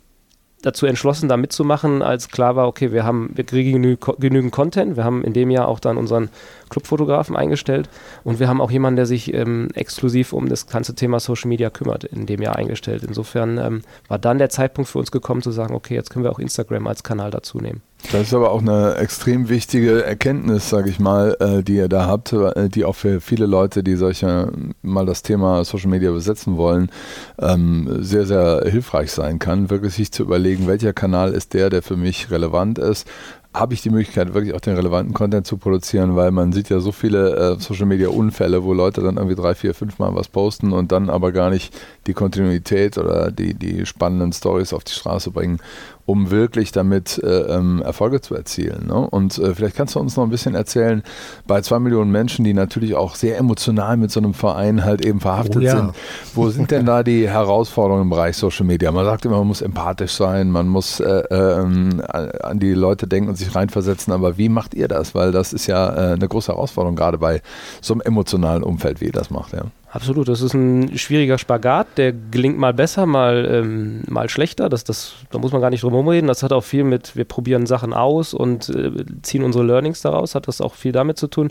dazu 0.62 0.86
entschlossen, 0.86 1.30
da 1.30 1.38
mitzumachen, 1.38 2.02
als 2.02 2.30
klar 2.30 2.56
war, 2.56 2.68
okay, 2.68 2.92
wir 2.92 3.04
haben, 3.04 3.32
wir 3.34 3.46
kriegen 3.46 3.82
genü 3.82 3.98
genügend 4.20 4.52
Content. 4.52 4.98
Wir 4.98 5.04
haben 5.04 5.24
in 5.24 5.34
dem 5.34 5.50
Jahr 5.50 5.68
auch 5.68 5.80
dann 5.80 5.98
unseren 5.98 6.30
Clubfotografen 6.70 7.36
eingestellt 7.36 7.90
und 8.24 8.40
wir 8.40 8.48
haben 8.48 8.62
auch 8.62 8.72
jemanden, 8.72 8.98
der 8.98 9.06
sich 9.06 9.34
ähm, 9.34 9.70
exklusiv 9.74 10.34
um 10.34 10.50
das 10.50 10.68
ganze 10.68 10.96
Thema 10.96 11.20
Social 11.20 11.48
Media 11.48 11.70
kümmert, 11.70 12.04
in 12.04 12.26
dem 12.26 12.42
Jahr 12.42 12.58
eingestellt. 12.58 13.04
Insofern 13.04 13.58
ähm, 13.58 13.82
war 14.08 14.20
dann 14.20 14.38
der 14.38 14.50
Zeitpunkt 14.50 14.90
für 14.90 15.00
uns 15.00 15.12
gekommen 15.12 15.42
zu 15.42 15.52
sagen, 15.52 15.74
okay, 15.74 15.96
jetzt 15.96 16.10
können 16.10 16.26
wir 16.26 16.32
auch 16.32 16.40
Instagram 16.40 16.88
als 16.88 17.04
Kanal 17.04 17.32
dazu 17.32 17.60
nehmen. 17.60 17.82
Das 18.12 18.22
ist 18.24 18.34
aber 18.34 18.52
auch 18.52 18.62
eine 18.62 18.96
extrem 18.96 19.50
wichtige 19.50 20.04
Erkenntnis, 20.04 20.70
sage 20.70 20.90
ich 20.90 21.00
mal, 21.00 21.36
äh, 21.40 21.62
die 21.62 21.76
ihr 21.76 21.90
da 21.90 22.08
habt, 22.08 22.34
äh, 22.34 22.68
die 22.68 22.84
auch 22.86 22.96
für 22.96 23.22
viele 23.22 23.46
Leute, 23.46 23.84
die 23.84 23.96
solche 23.96 24.52
mal 24.82 25.06
das 25.06 25.22
Thema 25.22 25.64
Social 25.64 25.90
Media 25.90 26.12
besetzen 26.12 26.58
wollen, 26.58 26.90
ähm, 27.40 27.98
sehr, 28.00 28.26
sehr 28.26 28.64
hilfreich 28.66 29.12
sein 29.12 29.38
kann, 29.38 29.70
wirklich 29.70 29.94
sich 29.94 30.12
zu 30.12 30.24
überlegen, 30.24 30.66
welcher 30.66 30.94
Kanal 30.94 31.34
ist 31.34 31.54
der, 31.54 31.70
der 31.70 31.84
für 31.84 31.98
mich 31.98 32.32
relevant 32.32 32.80
ist, 32.80 33.08
habe 33.54 33.74
ich 33.74 33.82
die 33.82 33.90
Möglichkeit, 33.90 34.34
wirklich 34.34 34.54
auch 34.54 34.62
den 34.62 34.76
relevanten 34.76 35.14
Content 35.14 35.46
zu 35.48 35.58
produzieren, 35.58 36.16
weil 36.16 36.32
man 36.32 36.54
sieht 36.54 36.70
ja 36.70 36.80
so 36.80 36.92
viele 36.92 37.36
äh, 37.36 37.60
Social 37.60 37.88
Media 37.88 38.10
Unfälle, 38.10 38.64
wo 38.64 38.74
Leute 38.74 39.02
dann 39.02 39.18
irgendwie 39.18 39.36
drei, 39.36 39.56
vier, 39.56 39.74
fünf 39.74 39.98
Mal 39.98 40.14
was 40.14 40.28
posten 40.28 40.72
und 40.72 40.92
dann 40.92 41.10
aber 41.10 41.32
gar 41.32 41.50
nicht 41.50 41.76
die 42.06 42.14
Kontinuität 42.14 42.98
oder 42.98 43.32
die, 43.32 43.56
die 43.56 43.88
spannenden 43.88 44.34
Stories 44.34 44.72
auf 44.72 44.84
die 44.84 44.94
Straße 44.94 45.32
bringen 45.32 45.60
um 46.10 46.32
wirklich 46.32 46.72
damit 46.72 47.22
äh, 47.24 47.28
ähm, 47.28 47.84
Erfolge 47.84 48.20
zu 48.20 48.34
erzielen. 48.34 48.88
Ne? 48.88 48.96
Und 48.96 49.38
äh, 49.38 49.54
vielleicht 49.54 49.76
kannst 49.76 49.94
du 49.94 50.00
uns 50.00 50.18
noch 50.18 50.24
ein 50.24 50.32
bisschen 50.32 50.56
erzählen, 50.56 51.04
bei 51.46 51.62
zwei 51.62 51.78
Millionen 51.78 52.12
Menschen, 52.12 52.44
die 52.44 52.56
natürlich 52.56 52.96
auch 52.96 53.14
sehr 53.14 53.38
emotional 53.38 53.96
mit 53.96 54.10
so 54.10 54.20
einem 54.20 54.34
Verein 54.34 54.84
halt 54.84 55.06
eben 55.06 55.20
verhaftet 55.20 55.58
oh, 55.58 55.60
ja. 55.60 55.76
sind, 55.76 55.92
wo 56.34 56.50
sind 56.50 56.72
denn 56.72 56.88
da 56.88 57.04
die 57.04 57.30
Herausforderungen 57.30 58.06
im 58.06 58.10
Bereich 58.10 58.38
Social 58.38 58.66
Media? 58.66 58.92
Man 58.92 59.06
sagt 59.06 59.26
immer, 59.26 59.38
man 59.38 59.46
muss 59.46 59.62
empathisch 59.62 60.14
sein, 60.14 60.50
man 60.50 60.68
muss 60.68 61.00
äh, 61.00 61.22
ähm, 61.30 62.02
an 62.08 62.58
die 62.58 62.74
Leute 62.74 63.06
denken 63.06 63.30
und 63.30 63.36
sich 63.36 63.54
reinversetzen, 63.54 64.12
aber 64.12 64.40
wie 64.40 64.50
macht 64.50 64.74
ihr 64.74 64.88
das? 64.88 65.14
Weil 65.14 65.32
das 65.32 65.54
ist 65.54 65.68
ja 65.68 65.90
äh, 65.90 66.14
eine 66.14 66.28
große 66.28 66.52
Herausforderung, 66.52 66.96
gerade 66.96 67.20
bei 67.20 67.44
so 67.82 67.94
einem 67.94 68.02
emotionalen 68.02 68.64
Umfeld, 68.64 69.00
wie 69.00 69.06
ihr 69.06 69.12
das 69.12 69.30
macht. 69.30 69.54
Ja. 69.54 69.66
Absolut, 69.92 70.28
das 70.28 70.42
ist 70.42 70.54
ein 70.54 71.00
schwieriger 71.00 71.40
Spagat, 71.40 71.98
der 71.98 72.14
gelingt 72.14 72.60
mal 72.60 72.76
besser, 72.76 73.08
mal, 73.08 73.50
ähm, 73.52 74.04
mal 74.08 74.30
schlechter. 74.30 74.70
Das, 74.70 74.84
das, 74.84 75.16
da 75.32 75.40
muss 75.40 75.52
man 75.52 75.62
gar 75.62 75.72
nicht 75.72 75.82
drum 75.82 76.08
reden. 76.08 76.28
Das 76.28 76.44
hat 76.44 76.54
auch 76.54 76.64
viel 76.64 76.84
mit, 76.84 77.16
wir 77.16 77.26
probieren 77.26 77.66
Sachen 77.66 77.94
aus 77.94 78.36
und 78.36 78.70
äh, 78.70 78.92
ziehen 79.24 79.44
unsere 79.44 79.64
Learnings 79.66 80.02
daraus, 80.02 80.36
hat 80.36 80.48
das 80.48 80.62
auch 80.62 80.76
viel 80.76 80.92
damit 80.92 81.18
zu 81.18 81.28
tun. 81.28 81.50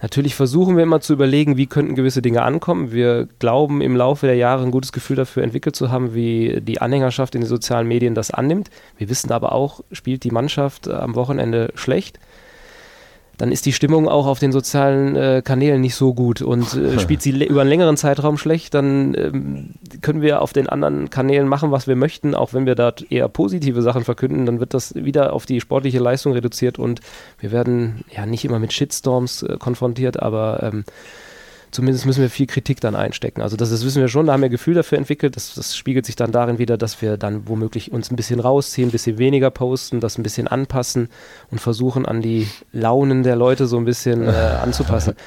Natürlich 0.00 0.36
versuchen 0.36 0.76
wir 0.76 0.84
immer 0.84 1.00
zu 1.00 1.14
überlegen, 1.14 1.56
wie 1.56 1.66
könnten 1.66 1.96
gewisse 1.96 2.22
Dinge 2.22 2.42
ankommen. 2.42 2.92
Wir 2.92 3.26
glauben 3.38 3.80
im 3.80 3.96
Laufe 3.96 4.26
der 4.26 4.36
Jahre 4.36 4.62
ein 4.62 4.70
gutes 4.70 4.92
Gefühl 4.92 5.16
dafür 5.16 5.42
entwickelt 5.42 5.74
zu 5.74 5.90
haben, 5.90 6.14
wie 6.14 6.60
die 6.60 6.80
Anhängerschaft 6.80 7.34
in 7.34 7.40
den 7.40 7.48
sozialen 7.48 7.88
Medien 7.88 8.14
das 8.14 8.30
annimmt. 8.30 8.70
Wir 8.96 9.08
wissen 9.08 9.32
aber 9.32 9.52
auch, 9.52 9.80
spielt 9.90 10.22
die 10.22 10.30
Mannschaft 10.30 10.86
äh, 10.86 10.92
am 10.92 11.16
Wochenende 11.16 11.72
schlecht 11.74 12.20
dann 13.38 13.52
ist 13.52 13.66
die 13.66 13.72
Stimmung 13.72 14.08
auch 14.08 14.26
auf 14.26 14.38
den 14.38 14.52
sozialen 14.52 15.16
äh, 15.16 15.42
Kanälen 15.44 15.80
nicht 15.80 15.94
so 15.94 16.14
gut. 16.14 16.42
Und 16.42 16.74
äh, 16.74 16.98
spielt 17.00 17.22
sie 17.22 17.44
über 17.44 17.60
einen 17.60 17.70
längeren 17.70 17.96
Zeitraum 17.96 18.38
schlecht, 18.38 18.74
dann 18.74 19.14
ähm, 19.14 19.74
können 20.00 20.22
wir 20.22 20.42
auf 20.42 20.52
den 20.52 20.68
anderen 20.68 21.10
Kanälen 21.10 21.48
machen, 21.48 21.70
was 21.70 21.86
wir 21.86 21.96
möchten, 21.96 22.34
auch 22.34 22.54
wenn 22.54 22.66
wir 22.66 22.74
dort 22.74 23.10
eher 23.10 23.28
positive 23.28 23.82
Sachen 23.82 24.04
verkünden, 24.04 24.46
dann 24.46 24.60
wird 24.60 24.74
das 24.74 24.94
wieder 24.94 25.32
auf 25.32 25.46
die 25.46 25.60
sportliche 25.60 25.98
Leistung 25.98 26.32
reduziert. 26.32 26.78
Und 26.78 27.00
wir 27.38 27.52
werden 27.52 28.04
ja 28.14 28.26
nicht 28.26 28.44
immer 28.44 28.58
mit 28.58 28.72
Shitstorms 28.72 29.42
äh, 29.42 29.56
konfrontiert, 29.58 30.22
aber 30.22 30.62
ähm, 30.62 30.84
zumindest 31.76 32.06
müssen 32.06 32.22
wir 32.22 32.30
viel 32.30 32.46
Kritik 32.46 32.80
dann 32.80 32.96
einstecken. 32.96 33.42
Also 33.42 33.56
das, 33.56 33.68
das 33.68 33.84
wissen 33.84 34.00
wir 34.00 34.08
schon, 34.08 34.26
da 34.26 34.32
haben 34.32 34.40
wir 34.40 34.48
Gefühl 34.48 34.74
dafür 34.74 34.96
entwickelt. 34.96 35.36
Das, 35.36 35.54
das, 35.54 35.76
spiegelt 35.76 36.06
sich 36.06 36.16
dann 36.16 36.32
darin 36.32 36.58
wieder, 36.58 36.78
dass 36.78 37.02
wir 37.02 37.18
dann 37.18 37.46
womöglich 37.48 37.92
uns 37.92 38.10
ein 38.10 38.16
bisschen 38.16 38.40
rausziehen, 38.40 38.88
ein 38.88 38.92
bisschen 38.92 39.18
weniger 39.18 39.50
posten, 39.50 40.00
das 40.00 40.16
ein 40.16 40.22
bisschen 40.22 40.48
anpassen 40.48 41.10
und 41.50 41.60
versuchen 41.60 42.06
an 42.06 42.22
die 42.22 42.48
Launen 42.72 43.22
der 43.22 43.36
Leute 43.36 43.66
so 43.66 43.76
ein 43.76 43.84
bisschen 43.84 44.26
äh, 44.26 44.30
anzupassen. 44.62 45.14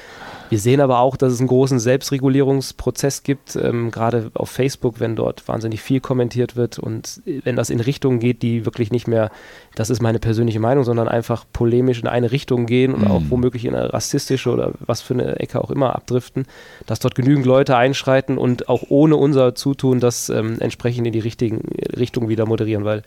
Wir 0.50 0.58
sehen 0.58 0.80
aber 0.80 0.98
auch, 0.98 1.16
dass 1.16 1.32
es 1.32 1.38
einen 1.38 1.48
großen 1.48 1.78
Selbstregulierungsprozess 1.78 3.22
gibt, 3.22 3.54
ähm, 3.54 3.92
gerade 3.92 4.32
auf 4.34 4.50
Facebook, 4.50 4.98
wenn 4.98 5.14
dort 5.14 5.46
wahnsinnig 5.46 5.80
viel 5.80 6.00
kommentiert 6.00 6.56
wird 6.56 6.80
und 6.80 7.22
wenn 7.24 7.54
das 7.54 7.70
in 7.70 7.78
Richtungen 7.78 8.18
geht, 8.18 8.42
die 8.42 8.66
wirklich 8.66 8.90
nicht 8.90 9.06
mehr, 9.06 9.30
das 9.76 9.90
ist 9.90 10.02
meine 10.02 10.18
persönliche 10.18 10.58
Meinung, 10.58 10.82
sondern 10.82 11.06
einfach 11.06 11.44
polemisch 11.52 12.00
in 12.00 12.08
eine 12.08 12.32
Richtung 12.32 12.66
gehen 12.66 12.94
und 12.94 13.04
mhm. 13.04 13.10
auch 13.10 13.22
womöglich 13.28 13.64
in 13.64 13.76
eine 13.76 13.92
rassistische 13.92 14.50
oder 14.50 14.72
was 14.80 15.00
für 15.00 15.14
eine 15.14 15.38
Ecke 15.38 15.62
auch 15.62 15.70
immer 15.70 15.94
abdriften, 15.94 16.46
dass 16.84 16.98
dort 16.98 17.14
genügend 17.14 17.46
Leute 17.46 17.76
einschreiten 17.76 18.36
und 18.36 18.68
auch 18.68 18.82
ohne 18.88 19.16
unser 19.16 19.54
Zutun 19.54 20.00
das 20.00 20.30
ähm, 20.30 20.56
entsprechend 20.58 21.06
in 21.06 21.12
die 21.12 21.20
richtigen 21.20 21.60
Richtungen 21.96 22.28
wieder 22.28 22.44
moderieren, 22.44 22.84
weil 22.84 23.04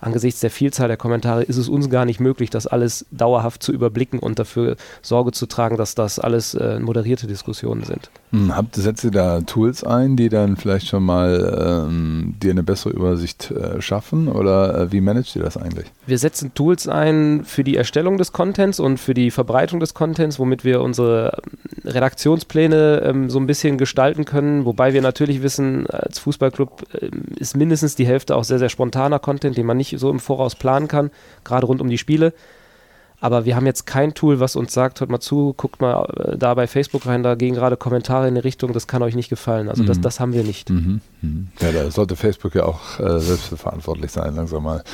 angesichts 0.00 0.40
der 0.40 0.50
Vielzahl 0.50 0.88
der 0.88 0.96
Kommentare 0.96 1.42
ist 1.42 1.56
es 1.56 1.68
uns 1.68 1.90
gar 1.90 2.04
nicht 2.04 2.20
möglich, 2.20 2.50
das 2.50 2.66
alles 2.66 3.06
dauerhaft 3.10 3.62
zu 3.62 3.72
überblicken 3.72 4.18
und 4.18 4.38
dafür 4.38 4.76
Sorge 5.02 5.32
zu 5.32 5.46
tragen, 5.46 5.76
dass 5.76 5.94
das 5.94 6.18
alles 6.18 6.54
äh, 6.54 6.78
moderierte 6.80 7.26
Diskussionen 7.26 7.84
sind. 7.84 8.10
Hm, 8.30 8.54
habt, 8.54 8.74
setzt 8.74 9.04
ihr 9.04 9.10
da 9.10 9.40
Tools 9.40 9.84
ein, 9.84 10.16
die 10.16 10.28
dann 10.28 10.56
vielleicht 10.56 10.88
schon 10.88 11.04
mal 11.04 11.86
ähm, 11.88 12.34
dir 12.42 12.50
eine 12.50 12.62
bessere 12.62 12.92
Übersicht 12.92 13.50
äh, 13.50 13.80
schaffen 13.80 14.28
oder 14.28 14.78
äh, 14.78 14.92
wie 14.92 15.00
managt 15.00 15.36
ihr 15.36 15.42
das 15.42 15.56
eigentlich? 15.56 15.86
Wir 16.06 16.18
setzen 16.18 16.52
Tools 16.54 16.88
ein 16.88 17.44
für 17.44 17.64
die 17.64 17.76
Erstellung 17.76 18.18
des 18.18 18.32
Contents 18.32 18.80
und 18.80 18.98
für 18.98 19.14
die 19.14 19.30
Verbreitung 19.30 19.80
des 19.80 19.94
Contents, 19.94 20.38
womit 20.38 20.64
wir 20.64 20.80
unsere 20.82 21.40
ähm, 21.44 21.56
Redaktionspläne 21.86 23.02
ähm, 23.04 23.30
so 23.30 23.38
ein 23.38 23.46
bisschen 23.46 23.78
gestalten 23.78 24.24
können, 24.24 24.64
wobei 24.64 24.92
wir 24.92 25.02
natürlich 25.02 25.42
wissen, 25.42 25.86
als 25.86 26.18
Fußballclub 26.18 26.84
äh, 26.94 27.10
ist 27.36 27.56
mindestens 27.56 27.94
die 27.94 28.06
Hälfte 28.06 28.36
auch 28.36 28.44
sehr, 28.44 28.58
sehr 28.58 28.68
spontaner 28.68 29.18
Content, 29.18 29.56
den 29.56 29.66
man 29.66 29.76
nicht 29.76 29.85
so 29.90 30.10
im 30.10 30.20
Voraus 30.20 30.54
planen 30.54 30.88
kann, 30.88 31.10
gerade 31.44 31.66
rund 31.66 31.80
um 31.80 31.88
die 31.88 31.98
Spiele. 31.98 32.32
Aber 33.20 33.44
wir 33.44 33.56
haben 33.56 33.66
jetzt 33.66 33.86
kein 33.86 34.14
Tool, 34.14 34.40
was 34.40 34.56
uns 34.56 34.74
sagt, 34.74 35.00
hört 35.00 35.10
mal 35.10 35.20
zu, 35.20 35.54
guckt 35.56 35.80
mal 35.80 36.04
äh, 36.16 36.36
da 36.36 36.54
bei 36.54 36.66
Facebook 36.66 37.06
rein, 37.06 37.22
da 37.22 37.34
gehen 37.34 37.54
gerade 37.54 37.76
Kommentare 37.76 38.28
in 38.28 38.34
eine 38.34 38.44
Richtung, 38.44 38.72
das 38.72 38.86
kann 38.86 39.02
euch 39.02 39.14
nicht 39.14 39.30
gefallen. 39.30 39.68
Also 39.68 39.82
mhm. 39.82 39.86
das, 39.86 40.00
das 40.00 40.20
haben 40.20 40.32
wir 40.34 40.42
nicht. 40.42 40.68
Mhm. 40.68 41.00
Mhm. 41.22 41.48
Ja, 41.60 41.72
da 41.72 41.90
sollte 41.90 42.16
Facebook 42.16 42.54
ja 42.54 42.64
auch 42.64 43.00
äh, 43.00 43.18
selbst 43.20 43.48
verantwortlich 43.48 44.12
sein, 44.12 44.36
langsam 44.36 44.62
mal. 44.62 44.84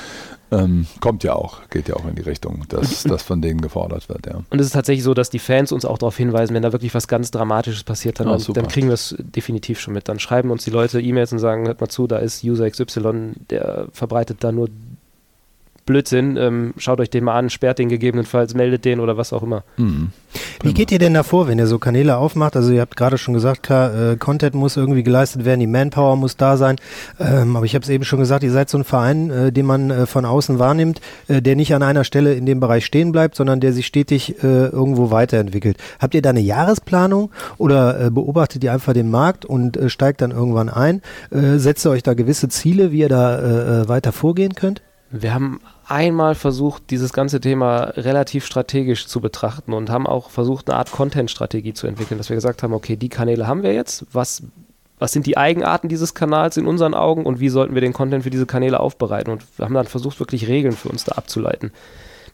Ähm, 0.52 0.86
kommt 1.00 1.24
ja 1.24 1.34
auch, 1.34 1.68
geht 1.70 1.88
ja 1.88 1.96
auch 1.96 2.06
in 2.06 2.14
die 2.14 2.22
Richtung, 2.22 2.64
dass 2.68 3.02
das 3.04 3.22
von 3.22 3.40
denen 3.40 3.62
gefordert 3.62 4.08
wird, 4.08 4.26
ja. 4.26 4.42
Und 4.50 4.60
es 4.60 4.66
ist 4.66 4.72
tatsächlich 4.72 5.02
so, 5.02 5.14
dass 5.14 5.30
die 5.30 5.38
Fans 5.38 5.72
uns 5.72 5.84
auch 5.84 5.96
darauf 5.96 6.16
hinweisen, 6.16 6.54
wenn 6.54 6.62
da 6.62 6.72
wirklich 6.72 6.94
was 6.94 7.08
ganz 7.08 7.30
Dramatisches 7.30 7.84
passiert, 7.84 8.20
dann, 8.20 8.28
oh, 8.28 8.36
dann 8.36 8.68
kriegen 8.68 8.88
wir 8.88 8.94
es 8.94 9.16
definitiv 9.18 9.80
schon 9.80 9.94
mit. 9.94 10.08
Dann 10.08 10.18
schreiben 10.18 10.50
uns 10.50 10.64
die 10.64 10.70
Leute 10.70 11.00
E-Mails 11.00 11.32
und 11.32 11.38
sagen, 11.38 11.66
hört 11.66 11.80
mal 11.80 11.88
zu, 11.88 12.06
da 12.06 12.18
ist 12.18 12.44
User 12.44 12.70
XY, 12.70 13.32
der 13.48 13.88
verbreitet 13.92 14.44
da 14.44 14.52
nur 14.52 14.68
Blödsinn, 15.84 16.36
ähm, 16.36 16.74
schaut 16.76 17.00
euch 17.00 17.10
den 17.10 17.24
mal 17.24 17.36
an, 17.36 17.50
sperrt 17.50 17.78
den 17.78 17.88
gegebenenfalls, 17.88 18.54
meldet 18.54 18.84
den 18.84 19.00
oder 19.00 19.16
was 19.16 19.32
auch 19.32 19.42
immer. 19.42 19.64
Mhm. 19.76 20.10
Wie 20.62 20.72
geht 20.72 20.92
ihr 20.92 20.98
denn 20.98 21.14
da 21.14 21.24
vor, 21.24 21.48
wenn 21.48 21.58
ihr 21.58 21.66
so 21.66 21.78
Kanäle 21.78 22.16
aufmacht? 22.16 22.56
Also 22.56 22.72
ihr 22.72 22.80
habt 22.80 22.96
gerade 22.96 23.18
schon 23.18 23.34
gesagt, 23.34 23.64
klar, 23.64 24.12
äh, 24.12 24.16
Content 24.16 24.54
muss 24.54 24.76
irgendwie 24.76 25.02
geleistet 25.02 25.44
werden, 25.44 25.60
die 25.60 25.66
Manpower 25.66 26.16
muss 26.16 26.36
da 26.36 26.56
sein. 26.56 26.76
Ähm, 27.18 27.56
aber 27.56 27.66
ich 27.66 27.74
habe 27.74 27.82
es 27.82 27.88
eben 27.88 28.04
schon 28.04 28.20
gesagt, 28.20 28.44
ihr 28.44 28.52
seid 28.52 28.70
so 28.70 28.78
ein 28.78 28.84
Verein, 28.84 29.30
äh, 29.30 29.52
den 29.52 29.66
man 29.66 29.90
äh, 29.90 30.06
von 30.06 30.24
außen 30.24 30.60
wahrnimmt, 30.60 31.00
äh, 31.26 31.42
der 31.42 31.56
nicht 31.56 31.74
an 31.74 31.82
einer 31.82 32.04
Stelle 32.04 32.34
in 32.34 32.46
dem 32.46 32.60
Bereich 32.60 32.86
stehen 32.86 33.10
bleibt, 33.10 33.34
sondern 33.34 33.58
der 33.58 33.72
sich 33.72 33.86
stetig 33.86 34.42
äh, 34.42 34.66
irgendwo 34.66 35.10
weiterentwickelt. 35.10 35.76
Habt 35.98 36.14
ihr 36.14 36.22
da 36.22 36.30
eine 36.30 36.40
Jahresplanung 36.40 37.30
oder 37.58 38.06
äh, 38.06 38.10
beobachtet 38.10 38.62
ihr 38.62 38.72
einfach 38.72 38.92
den 38.92 39.10
Markt 39.10 39.44
und 39.44 39.78
steigt 39.86 40.20
dann 40.20 40.30
irgendwann 40.30 40.68
ein? 40.68 41.02
setzt 41.30 41.84
ihr 41.86 41.90
euch 41.90 42.02
da 42.02 42.14
gewisse 42.14 42.48
Ziele, 42.48 42.92
wie 42.92 43.00
ihr 43.00 43.08
da 43.08 43.88
weiter 43.88 44.12
vorgehen 44.12 44.54
könnt? 44.54 44.82
Wir 45.14 45.34
haben 45.34 45.60
einmal 45.86 46.34
versucht, 46.34 46.84
dieses 46.88 47.12
ganze 47.12 47.38
Thema 47.38 47.92
relativ 47.96 48.46
strategisch 48.46 49.06
zu 49.06 49.20
betrachten 49.20 49.74
und 49.74 49.90
haben 49.90 50.06
auch 50.06 50.30
versucht, 50.30 50.70
eine 50.70 50.78
Art 50.78 50.90
Content-Strategie 50.90 51.74
zu 51.74 51.86
entwickeln, 51.86 52.16
dass 52.16 52.30
wir 52.30 52.34
gesagt 52.34 52.62
haben, 52.62 52.72
okay, 52.72 52.96
die 52.96 53.10
Kanäle 53.10 53.46
haben 53.46 53.62
wir 53.62 53.74
jetzt, 53.74 54.06
was, 54.10 54.42
was 54.98 55.12
sind 55.12 55.26
die 55.26 55.36
Eigenarten 55.36 55.88
dieses 55.88 56.14
Kanals 56.14 56.56
in 56.56 56.66
unseren 56.66 56.94
Augen 56.94 57.26
und 57.26 57.40
wie 57.40 57.50
sollten 57.50 57.74
wir 57.74 57.82
den 57.82 57.92
Content 57.92 58.24
für 58.24 58.30
diese 58.30 58.46
Kanäle 58.46 58.80
aufbereiten 58.80 59.30
und 59.30 59.44
wir 59.58 59.66
haben 59.66 59.74
dann 59.74 59.86
versucht, 59.86 60.18
wirklich 60.18 60.48
Regeln 60.48 60.72
für 60.72 60.88
uns 60.88 61.04
da 61.04 61.12
abzuleiten. 61.12 61.72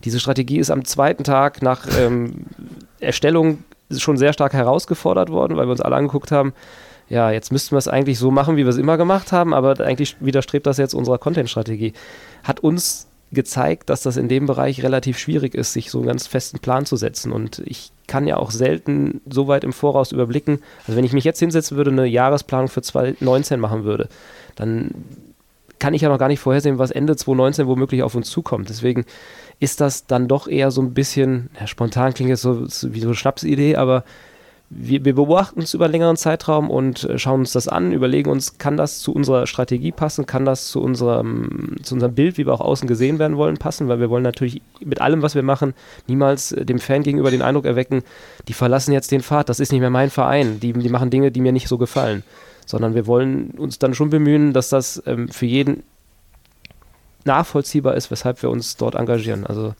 Diese 0.04 0.20
Strategie 0.20 0.58
ist 0.58 0.70
am 0.70 0.85
zweiten 0.85 1.25
Tag 1.25 1.62
nach 1.62 1.85
ähm, 1.99 2.47
Erstellung 3.00 3.64
schon 3.90 4.18
sehr 4.18 4.32
stark 4.32 4.52
herausgefordert 4.52 5.30
worden, 5.30 5.56
weil 5.56 5.66
wir 5.66 5.73
uns 5.73 5.80
alle 5.80 5.97
angeguckt 5.97 6.30
haben, 6.30 6.52
ja, 7.09 7.31
jetzt 7.31 7.53
müssten 7.53 7.73
wir 7.73 7.79
es 7.79 7.88
eigentlich 7.88 8.19
so 8.19 8.31
machen, 8.31 8.57
wie 8.57 8.65
wir 8.65 8.71
es 8.71 8.77
immer 8.77 8.97
gemacht 8.97 9.33
haben, 9.33 9.55
aber 9.55 9.81
eigentlich 9.81 10.17
widerstrebt 10.21 10.67
das 10.67 10.77
jetzt 10.79 10.95
unserer 10.95 11.19
Content-Strategie. 11.19 11.95
Hat 12.45 12.61
uns 12.61 13.07
gezeigt, 13.31 13.91
dass 13.91 14.03
das 14.03 14.17
in 14.17 14.29
dem 14.29 14.47
Bereich 14.47 14.83
relativ 14.83 15.19
schwierig 15.19 15.55
ist, 15.55 15.73
sich 15.73 15.91
so 15.91 15.99
einen 15.99 16.07
ganz 16.07 16.27
festen 16.27 16.61
Plan 16.61 16.87
zu 16.87 16.97
setzen. 16.97 17.33
Und 17.33 17.62
ich 17.67 17.93
kann 18.07 18.27
ja 18.27 18.38
auch 18.38 18.50
selten 18.50 19.21
so 19.29 19.49
weit 19.49 19.65
im 19.65 19.73
Voraus 19.73 20.12
überblicken. 20.12 20.61
Also 20.87 20.97
wenn 20.97 21.05
ich 21.05 21.12
mich 21.12 21.25
jetzt 21.25 21.41
hinsetzen 21.41 21.77
würde, 21.77 21.91
eine 21.91 22.07
Jahresplanung 22.07 22.69
für 22.69 22.83
2019 22.83 23.61
machen 23.61 23.85
würde, 23.85 24.09
dann 24.57 24.93
kann 25.79 25.95
ich 25.95 26.03
ja 26.03 26.09
noch 26.09 26.19
gar 26.19 26.29
nicht 26.29 26.41
vorhersehen, 26.41 26.79
was 26.79 26.91
Ende 26.91 27.17
2019 27.17 27.67
womöglich 27.67 28.03
auf 28.03 28.15
uns 28.15 28.31
zukommt. 28.31 28.69
Deswegen 28.69 29.05
ist 29.61 29.81
das 29.81 30.07
dann 30.07 30.27
doch 30.27 30.49
eher 30.49 30.71
so 30.71 30.81
ein 30.81 30.95
bisschen, 30.95 31.50
ja, 31.61 31.67
spontan 31.67 32.15
klingt 32.15 32.31
jetzt 32.31 32.43
so, 32.43 32.62
wie 32.62 33.00
so 33.00 33.09
eine 33.09 33.15
Schnapsidee, 33.15 33.77
aber 33.77 34.05
wir, 34.70 35.04
wir, 35.04 35.14
beobachten 35.14 35.62
es 35.62 35.72
über 35.72 35.87
einen 35.87 35.92
längeren 35.92 36.16
Zeitraum 36.16 36.68
und 36.68 37.04
äh, 37.04 37.18
schauen 37.18 37.40
uns 37.40 37.52
das 37.52 37.68
an, 37.68 37.92
überlegen 37.92 38.30
uns, 38.30 38.58
kann 38.58 38.76
das 38.76 38.98
zu 38.98 39.14
unserer 39.14 39.46
Strategie 39.46 39.92
passen, 39.92 40.26
kann 40.26 40.44
das 40.44 40.68
zu 40.68 40.82
unserem, 40.82 41.76
zu 41.82 41.94
unserem 41.94 42.14
Bild, 42.14 42.37
wie 42.37 42.46
wir 42.46 42.52
auch 42.52 42.60
außen 42.60 42.87
gesehen 42.87 43.18
werden 43.18 43.38
wollen, 43.38 43.56
passen, 43.56 43.88
weil 43.88 43.98
wir 43.98 44.10
wollen 44.10 44.22
natürlich 44.22 44.60
mit 44.84 45.00
allem, 45.00 45.22
was 45.22 45.34
wir 45.34 45.42
machen, 45.42 45.72
niemals 46.06 46.52
äh, 46.52 46.66
dem 46.66 46.80
Fan 46.80 47.02
gegenüber 47.02 47.30
den 47.30 47.40
Eindruck 47.40 47.64
erwecken, 47.64 48.02
die 48.46 48.52
verlassen 48.52 48.92
jetzt 48.92 49.10
den 49.10 49.22
Pfad, 49.22 49.48
das 49.48 49.58
ist 49.58 49.72
nicht 49.72 49.80
mehr 49.80 49.90
mein 49.90 50.10
Verein, 50.10 50.60
die, 50.60 50.75
die 50.75 50.88
machen 50.90 51.08
Dinge, 51.08 51.30
die 51.30 51.40
mir 51.40 51.52
nicht 51.52 51.68
so 51.68 51.78
gefallen, 51.78 52.22
sondern 52.66 52.94
wir 52.94 53.06
wollen 53.06 53.52
uns 53.52 53.78
dann 53.78 53.94
schon 53.94 54.10
bemühen, 54.10 54.52
dass 54.52 54.68
das 54.68 55.02
ähm, 55.06 55.28
für 55.28 55.46
jeden 55.46 55.82
nachvollziehbar 57.25 57.94
ist, 57.94 58.10
weshalb 58.10 58.42
wir 58.42 58.50
uns 58.50 58.76
dort 58.76 58.96
engagieren. 58.96 59.46
Also 59.46 59.75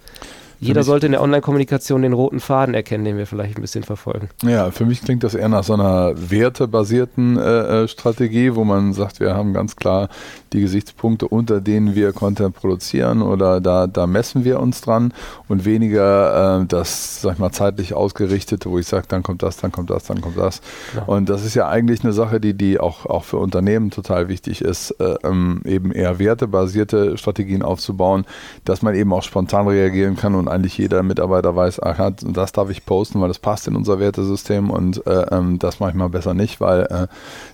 jeder 0.61 0.83
sollte 0.83 1.07
in 1.07 1.13
der 1.13 1.23
Online-Kommunikation 1.23 2.03
den 2.03 2.13
roten 2.13 2.41
Faden 2.41 2.75
erkennen, 2.75 3.05
den 3.05 3.17
wir 3.17 3.27
vielleicht 3.27 3.57
ein 3.57 3.63
bisschen 3.63 3.85
verfolgen. 3.85 4.29
Ja, 4.43 4.71
für 4.71 4.85
mich 4.87 5.03
klingt 5.03 5.23
das 5.23 5.35
eher 5.35 5.49
nach 5.49 5.63
so 5.63 5.75
einer 5.75 6.15
wertebasierten 6.17 7.39
äh, 7.39 7.85
äh, 7.85 7.89
Strategie, 7.89 8.55
wo 8.55 8.65
man 8.65 8.93
sagt, 8.93 9.21
wir 9.21 9.35
haben 9.35 9.53
ganz 9.53 9.77
klar 9.77 10.09
die 10.53 10.61
Gesichtspunkte, 10.61 11.29
unter 11.29 11.61
denen 11.61 11.95
wir 11.95 12.13
Content 12.13 12.55
produzieren 12.55 13.23
oder 13.23 13.61
da, 13.61 13.87
da 13.87 14.07
messen 14.07 14.45
wir 14.45 14.61
uns 14.61 14.81
dran 14.81 15.13
und 15.47 15.65
weniger 15.65 16.63
äh, 16.63 16.67
das, 16.67 17.21
sag 17.23 17.35
ich 17.35 17.39
mal, 17.39 17.53
zeitlich 17.53 17.95
ausgerichtete, 17.95 18.71
wo 18.71 18.79
ich 18.79 18.87
sage, 18.87 19.07
dann 19.09 19.23
kommt 19.23 19.43
das, 19.43 19.59
dann 19.59 19.71
kommt 19.71 19.91
das, 19.91 20.05
dann 20.05 20.21
kommt 20.21 20.39
das. 20.39 20.61
Ja. 20.97 21.03
Und 21.03 21.29
das 21.29 21.45
ist 21.45 21.55
ja 21.55 21.69
eigentlich 21.69 22.03
eine 22.03 22.13
Sache, 22.13 22.41
die, 22.41 22.55
die 22.55 22.81
auch, 22.81 23.07
auch 23.07 23.25
für 23.25 23.37
Unternehmen 23.37 23.91
total 23.91 24.29
wichtig 24.29 24.63
ist, 24.63 24.91
äh, 24.93 25.15
ähm, 25.23 25.63
eben 25.65 25.93
eher 25.93 26.19
wertebasierte 26.19 27.17
Strategien 27.17 27.63
aufzubauen, 27.63 28.25
dass 28.65 28.83
man 28.83 28.95
eben 28.95 29.13
auch 29.13 29.23
spontan 29.23 29.69
reagieren 29.69 30.17
kann 30.17 30.35
und 30.35 30.48
eigentlich 30.49 30.79
jeder 30.79 31.03
Mitarbeiter 31.03 31.55
weiß, 31.55 31.83
aha, 31.83 32.13
das 32.21 32.53
darf 32.53 32.71
ich 32.71 32.85
posten, 32.85 33.21
weil 33.21 33.29
das 33.29 33.39
passt 33.39 33.69
in 33.69 33.77
unser 33.77 33.99
Wertesystem 33.99 34.71
und 34.71 35.07
äh, 35.07 35.27
ähm, 35.31 35.59
das 35.59 35.81
mache 35.81 35.91
ich 35.91 35.97
mal 35.97 36.09
besser 36.09 36.35
nicht, 36.35 36.61
weil 36.61 36.83
äh, 36.83 37.07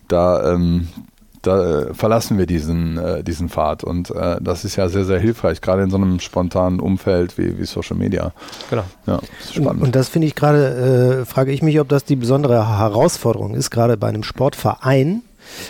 da, 0.08 0.52
ähm, 0.52 0.88
da 1.42 1.82
äh, 1.82 1.94
verlassen 1.94 2.38
wir 2.38 2.46
diesen, 2.46 2.98
äh, 2.98 3.22
diesen 3.22 3.48
Pfad 3.48 3.84
und 3.84 4.10
äh, 4.10 4.38
das 4.40 4.64
ist 4.64 4.76
ja 4.76 4.88
sehr, 4.88 5.04
sehr 5.04 5.18
hilfreich, 5.18 5.60
gerade 5.60 5.82
in 5.82 5.90
so 5.90 5.96
einem 5.96 6.20
spontanen 6.20 6.80
Umfeld 6.80 7.38
wie, 7.38 7.58
wie 7.58 7.64
Social 7.64 7.96
Media. 7.96 8.32
Genau. 8.70 8.84
Ja, 9.06 9.20
spannend. 9.50 9.80
Und, 9.80 9.82
und 9.82 9.96
das 9.96 10.08
finde 10.08 10.26
ich 10.26 10.34
gerade, 10.34 11.20
äh, 11.20 11.24
frage 11.24 11.52
ich 11.52 11.62
mich, 11.62 11.80
ob 11.80 11.88
das 11.88 12.04
die 12.04 12.16
besondere 12.16 12.78
Herausforderung 12.78 13.54
ist, 13.54 13.70
gerade 13.70 13.96
bei 13.96 14.08
einem 14.08 14.22
Sportverein, 14.22 15.22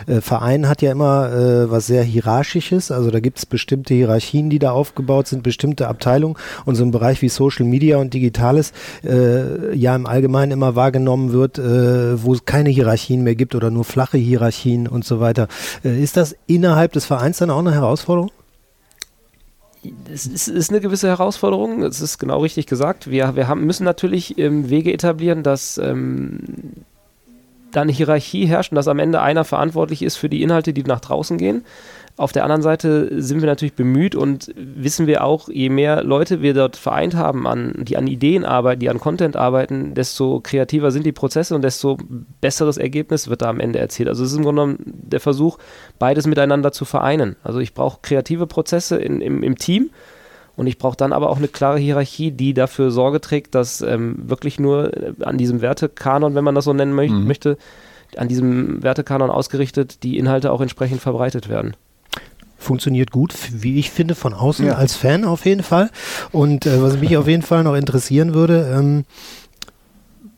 äh, 0.07 0.21
Verein 0.21 0.69
hat 0.69 0.83
ja 0.83 0.93
immer 0.93 1.33
äh, 1.33 1.71
was 1.71 1.87
sehr 1.87 2.03
Hierarchisches, 2.03 2.91
also 2.91 3.11
da 3.11 3.21
gibt 3.21 3.39
es 3.39 3.47
bestimmte 3.47 3.95
Hierarchien, 3.95 4.51
die 4.51 4.59
da 4.59 4.73
aufgebaut 4.73 5.29
sind, 5.29 5.43
bestimmte 5.43 5.89
Abteilungen 5.89 6.37
und 6.65 6.75
so 6.75 6.85
ein 6.85 6.91
Bereich 6.91 7.23
wie 7.23 7.29
Social 7.29 7.67
Media 7.67 7.99
und 7.99 8.15
Digitales 8.15 8.73
äh, 9.05 9.75
ja 9.75 9.95
im 9.95 10.07
Allgemeinen 10.07 10.53
immer 10.53 10.77
wahrgenommen 10.77 11.33
wird, 11.33 11.59
äh, 11.59 12.23
wo 12.23 12.35
es 12.35 12.45
keine 12.45 12.71
Hierarchien 12.71 13.23
mehr 13.23 13.35
gibt 13.35 13.55
oder 13.55 13.71
nur 13.71 13.85
flache 13.85 14.19
Hierarchien 14.19 14.87
und 14.89 15.05
so 15.05 15.21
weiter. 15.21 15.49
Äh, 15.85 16.03
ist 16.03 16.17
das 16.17 16.37
innerhalb 16.47 16.93
des 16.93 17.05
Vereins 17.05 17.39
dann 17.39 17.51
auch 17.51 17.59
eine 17.59 17.73
Herausforderung? 17.73 18.31
es 20.13 20.27
ist, 20.27 20.71
eine 20.71 20.81
gewisse 20.81 21.09
Herausforderung, 21.09 21.83
es 21.83 22.01
ist 22.01 22.19
genau 22.19 22.41
richtig 22.41 22.67
gesagt. 22.67 23.11
Wir, 23.11 23.37
wir 23.37 23.49
haben, 23.49 23.65
müssen 23.67 23.85
natürlich 23.85 24.39
ähm, 24.39 24.71
Wege 24.71 24.93
etablieren, 24.93 25.43
dass 25.43 25.79
ähm, 25.79 26.41
da 27.77 27.83
eine 27.83 27.93
Hierarchie 27.93 28.47
herrscht 28.47 28.73
und 28.73 28.77
dass 28.77 28.89
am 28.89 28.99
Ende 28.99 29.21
einer 29.21 29.45
verantwortlich 29.45 30.03
ist 30.03 30.17
für 30.17 30.29
die 30.29 30.43
Inhalte, 30.43 30.73
die 30.73 30.83
nach 30.83 31.01
draußen 31.01 31.39
gehen. 31.39 31.65
Auf 32.17 32.31
der 32.31 32.45
anderen 32.45 32.63
Seite 32.63 33.21
sind 33.21 33.41
wir 33.41 33.49
natürlich 33.49 33.75
bemüht 33.75 34.15
und 34.15 34.53
wissen 34.57 35.09
wir 35.09 35.25
auch, 35.25 35.49
je 35.49 35.69
mehr 35.69 36.05
Leute 36.05 36.43
wir 36.43 36.55
dort 36.55 36.77
vereint 36.77 37.17
haben, 37.17 37.45
an, 37.49 37.75
die 37.79 37.97
an 37.97 38.07
Ideen 38.07 38.45
arbeiten, 38.45 38.79
die 38.79 38.89
an 38.89 39.01
Content 39.01 39.35
arbeiten, 39.35 39.95
desto 39.95 40.39
kreativer 40.41 40.93
sind 40.93 41.07
die 41.07 41.13
Prozesse 41.13 41.57
und 41.57 41.63
desto 41.63 41.99
besseres 42.41 42.77
Ergebnis 42.77 43.29
wird 43.29 43.43
da 43.43 43.51
am 43.51 43.59
Ende 43.59 43.81
erzielt. 43.81 44.09
Also 44.09 44.23
es 44.23 44.31
ist 44.31 44.37
im 44.37 44.45
Grunde 44.45 44.63
genommen 44.63 44.79
der 44.85 45.19
Versuch, 45.19 45.59
beides 45.99 46.29
miteinander 46.29 46.71
zu 46.71 46.85
vereinen. 46.85 47.35
Also 47.43 47.59
ich 47.59 47.75
brauche 47.75 47.99
kreative 48.01 48.47
Prozesse 48.47 48.97
in, 48.97 49.21
im, 49.21 49.43
im 49.43 49.59
Team 49.59 49.91
Und 50.57 50.67
ich 50.67 50.79
brauche 50.79 50.97
dann 50.97 51.13
aber 51.13 51.31
auch 51.31 51.39
eine 51.39 51.49
klare 51.49 51.79
Hierarchie, 51.79 52.31
die 52.31 52.55
dafür 52.55 52.91
Sorge 52.91 53.21
trägt, 53.21 53.55
dass 53.55 53.81
ähm, 53.81 54.17
wirklich 54.29 54.61
nur 54.61 54.97
äh, 54.97 55.13
an 55.25 55.39
diesem 55.39 55.61
Wertekanon, 55.61 56.35
wenn 56.35 56.45
man 56.45 56.55
das 56.55 56.65
so 56.65 56.73
nennen 56.73 56.95
möch 56.95 57.11
mhm. 57.11 57.27
möchte, 57.27 57.59
an 58.17 58.29
diesem 58.29 58.83
Wertekanon 58.83 59.31
ausgerichtet, 59.31 60.03
die 60.03 60.19
Inhalte 60.19 60.53
auch 60.53 60.61
entsprechend 60.61 61.01
verbreitet 61.01 61.49
werden 61.49 61.77
funktioniert 62.65 63.11
gut, 63.11 63.35
wie 63.53 63.79
ich 63.79 63.91
finde, 63.91 64.15
von 64.15 64.33
außen 64.33 64.67
ja. 64.67 64.75
als 64.75 64.97
Fan 64.97 65.25
auf 65.25 65.45
jeden 65.45 65.63
Fall. 65.63 65.91
Und 66.33 66.67
äh, 66.67 66.83
was 66.83 66.99
mich 66.99 67.17
auf 67.17 67.29
jeden 67.29 67.43
Fall 67.43 67.63
noch 67.63 67.75
interessieren 67.75 68.35
würde, 68.35 68.75
ähm, 68.75 69.05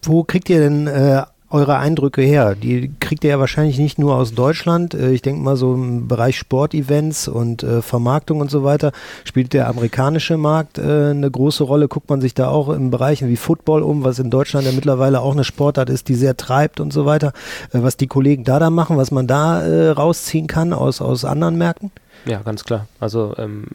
wo 0.03 0.25
kriegt 0.25 0.51
ihr 0.51 0.59
denn 0.59 0.87
äh, 0.89 1.23
eure 1.51 1.77
Eindrücke 1.77 2.23
her? 2.23 2.55
Die 2.55 2.91
kriegt 3.01 3.25
ihr 3.25 3.31
ja 3.31 3.39
wahrscheinlich 3.39 3.79
nicht 3.79 3.99
nur 3.99 4.17
aus 4.17 4.35
Deutschland. 4.35 4.95
Äh, 4.95 5.13
ich 5.13 5.23
denke 5.23 5.43
mal 5.43 5.57
so 5.57 5.75
im 5.75 6.09
Bereich 6.09 6.39
Sportevents 6.39 7.29
und 7.29 7.63
äh, 7.63 7.83
Vermarktung 7.83 8.41
und 8.41 8.51
so 8.51 8.65
weiter 8.65 8.93
spielt 9.25 9.53
der 9.53 9.69
amerikanische 9.69 10.37
Markt 10.37 10.79
äh, 10.79 11.11
eine 11.11 11.31
große 11.31 11.65
Rolle. 11.65 11.89
Guckt 11.89 12.11
man 12.11 12.21
sich 12.21 12.35
da 12.35 12.49
auch 12.49 12.69
in 12.71 12.91
Bereichen 12.91 13.29
wie 13.29 13.37
Football 13.37 13.83
um, 13.83 14.05
was 14.05 14.19
in 14.19 14.31
Deutschland 14.31 14.67
ja 14.67 14.73
mittlerweile 14.73 15.21
auch 15.21 15.33
eine 15.33 15.45
Sportart 15.45 15.91
ist, 15.91 16.09
die 16.09 16.15
sehr 16.15 16.37
treibt 16.37 16.81
und 16.81 16.93
so 16.93 17.07
weiter. 17.07 17.33
Was 17.73 17.97
die 17.97 18.07
Kollegen 18.07 18.45
da 18.45 18.59
da 18.59 18.71
machen, 18.71 18.97
was 18.97 19.11
man 19.11 19.27
da 19.27 19.93
rausziehen 19.93 20.47
kann 20.47 20.73
aus, 20.73 21.01
aus 21.01 21.25
anderen 21.25 21.57
Märkten? 21.59 21.91
Ja, 22.25 22.41
ganz 22.43 22.65
klar. 22.65 22.87
Also 23.01 23.35
ähm, 23.39 23.67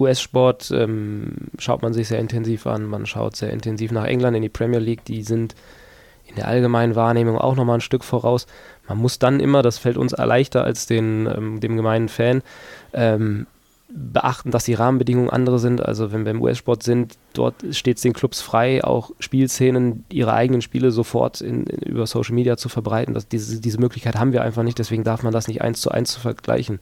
US-Sport 0.00 0.70
ähm, 0.74 1.32
schaut 1.58 1.82
man 1.82 1.92
sich 1.92 2.08
sehr 2.08 2.18
intensiv 2.18 2.66
an. 2.66 2.86
Man 2.86 3.06
schaut 3.06 3.36
sehr 3.36 3.50
intensiv 3.50 3.92
nach 3.92 4.06
England 4.06 4.36
in 4.36 4.42
die 4.42 4.48
Premier 4.48 4.78
League. 4.78 5.04
Die 5.04 5.22
sind 5.22 5.54
in 6.30 6.36
der 6.36 6.48
allgemeinen 6.48 6.94
Wahrnehmung 6.94 7.36
auch 7.36 7.56
nochmal 7.56 7.78
ein 7.78 7.82
Stück 7.82 8.04
voraus. 8.04 8.46
Man 8.88 8.98
muss 8.98 9.18
dann 9.18 9.40
immer, 9.40 9.62
das 9.62 9.78
fällt 9.78 9.96
uns 9.96 10.12
leichter 10.12 10.64
als 10.64 10.86
den, 10.86 11.26
ähm, 11.26 11.60
dem 11.60 11.76
gemeinen 11.76 12.08
Fan, 12.08 12.42
ähm, 12.92 13.46
beachten, 13.92 14.52
dass 14.52 14.64
die 14.64 14.74
Rahmenbedingungen 14.74 15.30
andere 15.30 15.58
sind. 15.58 15.84
Also 15.84 16.12
wenn 16.12 16.24
wir 16.24 16.30
im 16.30 16.42
US-Sport 16.42 16.82
sind, 16.82 17.16
dort 17.32 17.56
steht 17.72 17.96
es 17.96 18.02
den 18.02 18.12
Clubs 18.12 18.40
frei, 18.40 18.84
auch 18.84 19.10
Spielszenen, 19.18 20.04
ihre 20.10 20.32
eigenen 20.32 20.62
Spiele 20.62 20.92
sofort 20.92 21.40
in, 21.40 21.64
in, 21.64 21.80
über 21.80 22.06
Social 22.06 22.34
Media 22.34 22.56
zu 22.56 22.68
verbreiten. 22.68 23.14
Das, 23.14 23.26
diese, 23.26 23.60
diese 23.60 23.80
Möglichkeit 23.80 24.16
haben 24.16 24.32
wir 24.32 24.42
einfach 24.42 24.62
nicht, 24.62 24.78
deswegen 24.78 25.04
darf 25.04 25.22
man 25.22 25.32
das 25.32 25.48
nicht 25.48 25.62
eins 25.62 25.80
zu 25.80 25.90
eins 25.90 26.12
zu 26.12 26.20
vergleichen. 26.20 26.78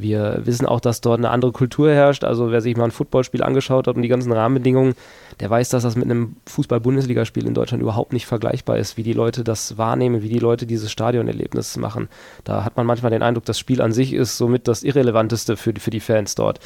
Wir 0.00 0.42
wissen 0.44 0.64
auch, 0.64 0.78
dass 0.78 1.00
dort 1.00 1.18
eine 1.18 1.30
andere 1.30 1.50
Kultur 1.50 1.90
herrscht. 1.90 2.22
Also 2.22 2.52
wer 2.52 2.60
sich 2.60 2.76
mal 2.76 2.84
ein 2.84 2.92
Footballspiel 2.92 3.42
angeschaut 3.42 3.88
hat 3.88 3.96
und 3.96 4.02
die 4.02 4.08
ganzen 4.08 4.30
Rahmenbedingungen, 4.30 4.94
der 5.40 5.50
weiß, 5.50 5.70
dass 5.70 5.82
das 5.82 5.96
mit 5.96 6.04
einem 6.04 6.36
Fußball-Bundesligaspiel 6.46 7.46
in 7.46 7.54
Deutschland 7.54 7.82
überhaupt 7.82 8.12
nicht 8.12 8.26
vergleichbar 8.26 8.78
ist, 8.78 8.96
wie 8.96 9.02
die 9.02 9.12
Leute 9.12 9.42
das 9.42 9.76
wahrnehmen, 9.76 10.22
wie 10.22 10.28
die 10.28 10.38
Leute 10.38 10.66
dieses 10.66 10.92
Stadionerlebnis 10.92 11.76
machen. 11.78 12.08
Da 12.44 12.64
hat 12.64 12.76
man 12.76 12.86
manchmal 12.86 13.10
den 13.10 13.22
Eindruck, 13.22 13.44
das 13.44 13.58
Spiel 13.58 13.82
an 13.82 13.92
sich 13.92 14.12
ist 14.12 14.36
somit 14.36 14.68
das 14.68 14.84
Irrelevanteste 14.84 15.56
für, 15.56 15.74
für 15.76 15.90
die 15.90 16.00
Fans 16.00 16.36
dort. 16.36 16.60